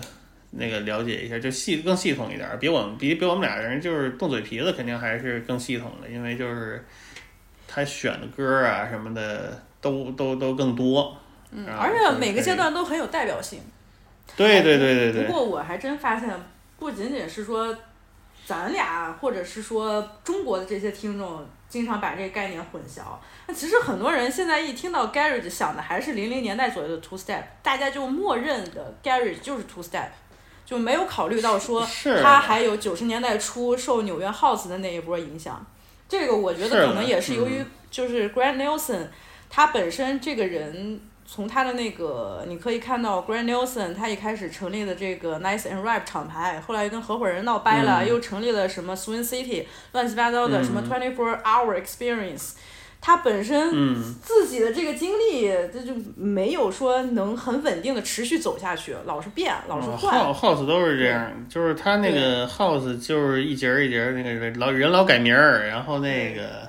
[0.52, 6.86] 那个了解一下，就系更系统一点儿，比我们比比我们俩人就是动嘴皮子肯定还是更系统的，因为就是
[7.68, 11.18] 他选的歌啊什么的都都都更多。
[11.52, 13.62] 嗯，啊而且每个阶段都很有代表性。
[14.36, 16.30] 对对对对对不，过我还真发现，
[16.78, 17.74] 不仅仅是说
[18.46, 23.02] 咱俩，或者是说中国的这些听众，经常把这个概念混淆。
[23.48, 30.08] 那其实很多人现在一听到 garage 想的还是零零年代左右的 two step，大家就默认的 garage 就是 two step，
[30.66, 35.66] 就没有考虑到说是它还有九十年代初受纽约 house 的那一波影响。
[36.10, 39.08] 这个我觉得可能也是由于嗯就是 Grant Nelson
[39.50, 41.00] 他本身这个人。
[41.26, 48.08] 从他的那个，你可以看到，Grand Nelson，他一开始成立的这个 Nice and Ripe 厂牌，后来又跟合伙人闹掰了，嗯。
[48.08, 52.52] 又成立了什么 Swing City，乱七八糟的、嗯什么 Twenty Four Hour Experience。
[53.02, 60.34] 他本身嗯，自己的这个经历，这就没有说能很稳定的持续走下去，老是变，老是换。
[60.34, 66.68] House 都是这样，就是他那个 House 就是一节儿一节儿那个老人老改名儿，然后那个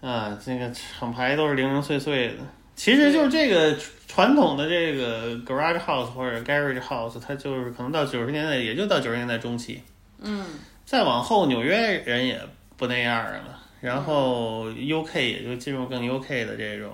[0.00, 2.34] 啊，这个厂牌都是零零碎碎的，
[2.76, 9.82] 其实就是这个传统的这个 garage house 或者 garage house，它就是可能到九十年代，也就到九十年代中期。
[10.20, 10.44] 嗯，
[10.84, 12.40] 再往后，纽约人也
[12.76, 16.92] 不那样了，然后 UK 也就进入更 UK 的这种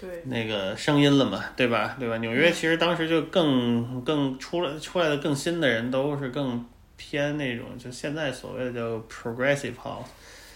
[0.00, 1.96] 对，那个声音了嘛，对吧？
[1.98, 2.16] 对吧？
[2.18, 6.64] 纽约其实当时就更更出来出来的更新的人都是更
[6.96, 10.06] 偏那种，就现在所谓的叫 progressive house。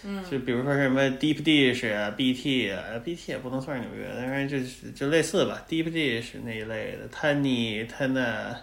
[0.05, 8.55] 嗯就比如说什么 Deep Dish 啊、BT 啊，BT 也不能算是纽约，但是就是就类似吧，Deep Dish 那一类的，Tany、Tana、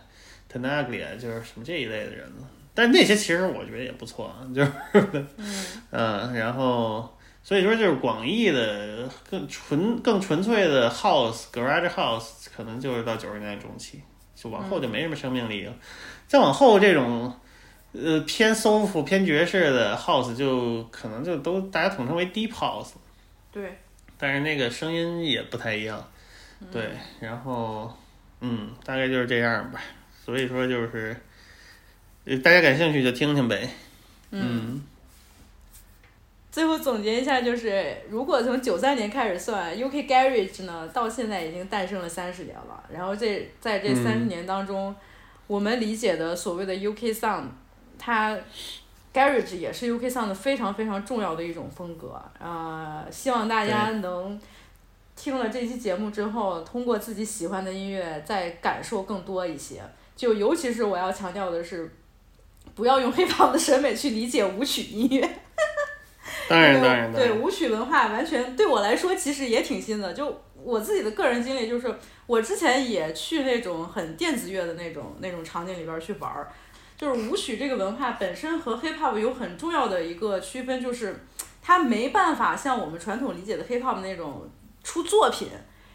[0.53, 2.49] Tanaglia 就是什么这一类的人了。
[2.75, 4.71] 但那些其实我觉得也不错啊，就是
[5.91, 14.03] 嗯， 然后所以说就是广义的更纯更纯粹的 House Garage House，可能就是到九十年代中期，
[14.35, 15.75] 就往后就没什么生命力了。
[16.27, 17.35] 再往后这种。
[17.93, 22.93] 呃，偏 soft 偏爵士的 house 就可能就都大家统称为 deep house，
[23.53, 23.79] 对，
[24.17, 26.09] 但是那个声音也不太一样，
[26.71, 27.93] 对，然后
[28.41, 29.81] 嗯，大概就是这样吧。
[30.25, 31.17] 所以说就是，
[32.25, 33.69] 呃大家感兴趣就听听呗。
[34.31, 34.81] 嗯，
[36.53, 42.85] 最后总结一下，就是如果从九三年开始算，UK Garage 呢，到现在已经诞生了三十年了。
[42.93, 44.95] 然后这在这三十嗯年当中，
[45.49, 47.47] 我们理解的所谓的 UK Sound，
[48.03, 48.35] 它
[49.13, 52.21] Garage 也是 UK Sound 非常非常重要的一种风格。
[52.39, 54.41] 呃，希望大家能
[55.15, 59.83] 听了这期节目之后，通过自己喜欢的音乐再感受更多一些。
[60.17, 61.93] 就尤其是我要强调的是，
[62.75, 65.29] 不要用黑胖的审美去理解舞曲音乐。
[66.49, 70.13] 当然对当然对舞曲文化完全对我来说其实也挺新的。
[70.15, 71.95] 就我自己的个人经历，就是
[72.27, 76.51] 我之前也去那种很电子乐的那种那种场景里边儿去玩儿。
[77.01, 81.25] 就是舞曲这个文化本身和 hip hop 有很重要的一个区分，就是
[81.63, 84.47] 它没办法像我们传统理解的 hip hop 那种
[84.85, 85.49] 出作品，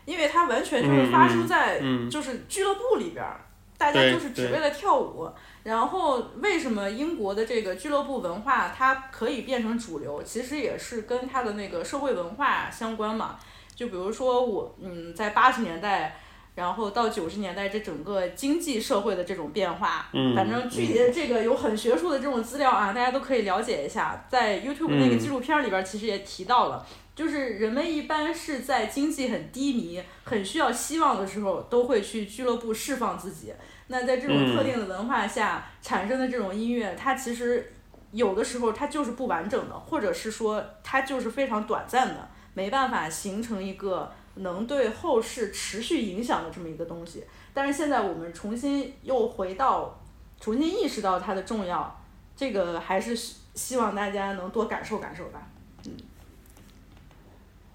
[0.05, 3.39] 因为它完全就是发生在就是俱乐部里边儿，
[3.77, 5.29] 大家对就是只为了跳舞。
[5.61, 10.23] 然后为什么英国的这个俱乐部文化它可以变成主流？
[10.23, 13.37] 其实也是跟它的那个社会文化相关嘛。
[13.75, 16.17] 就比如说我，嗯，在八十年代，
[16.55, 24.25] 然后到九十年代这整个经济社会的这种变化，嗯反正具体的这个有很学术的这种资料啊，大家都可以了解一下。
[24.29, 26.85] 在 YouTube 那个嗯纪录片里边，其实也提到了。
[27.15, 33.53] 就是人们一般是在经济很低迷、很需要希望的时候，都会去俱乐部释放自己。
[33.87, 37.71] 那在这种嗯特定的文化下产生的这种音乐，它其实
[38.11, 47.23] 有的时候它就是不完整的，或者是说它就是非常短暂的，没办法形成一个能对后世持续影响的这么一个东西。
[47.53, 49.99] 但是现在我们重新又回到，
[50.39, 52.01] 重新意识到它的重要，
[52.35, 55.47] 这个还是希希望大家能多感受感受吧。
[55.85, 55.91] 嗯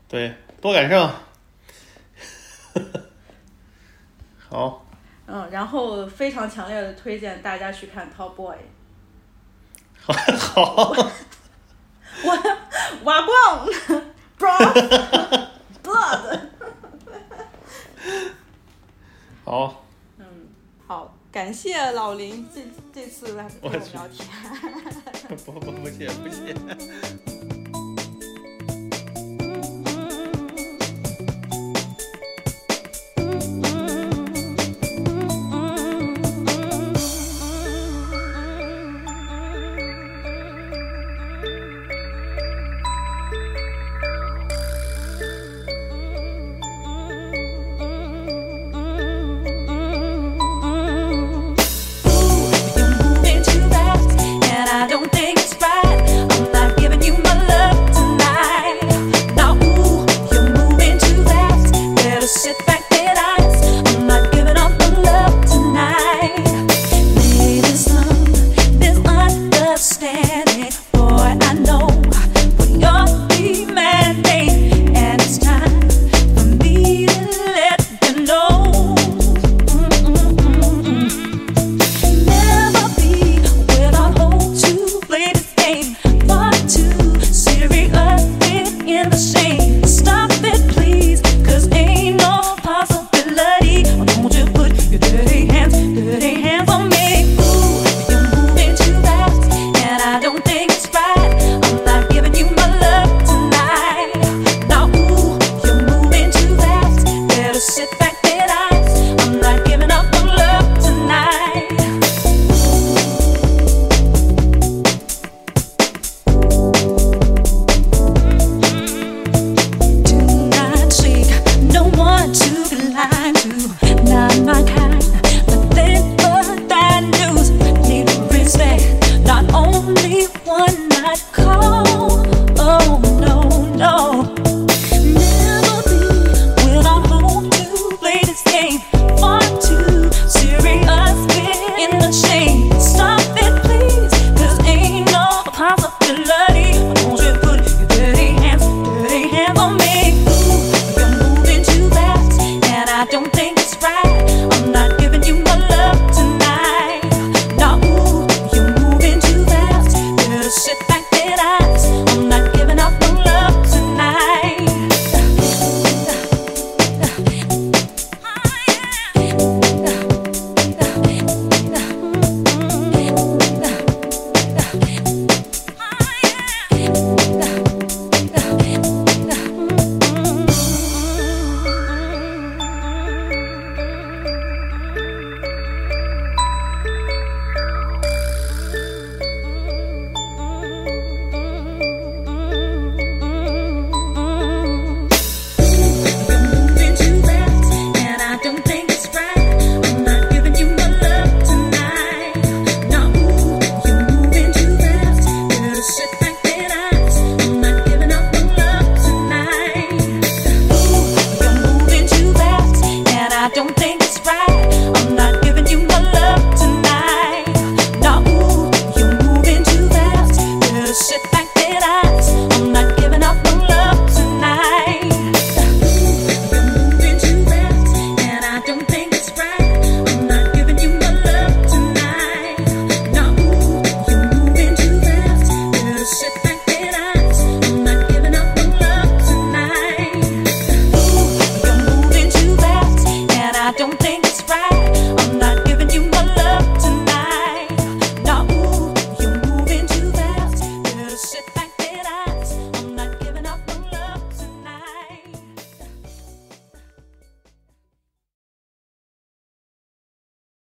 [0.09, 1.09] 对，多感受。
[4.51, 4.85] 好，
[5.27, 8.57] 嗯，然后非常强烈的推荐大家去看 Top Boy。
[10.03, 10.93] 好，
[12.25, 12.37] 我
[13.05, 13.69] 瓦光
[14.37, 15.49] bro
[19.51, 19.83] 好，
[20.19, 20.25] 嗯，
[20.87, 22.61] 好，感谢老林这
[22.95, 24.29] 这次来跟我们聊天。
[25.45, 27.40] 不不不谢不谢。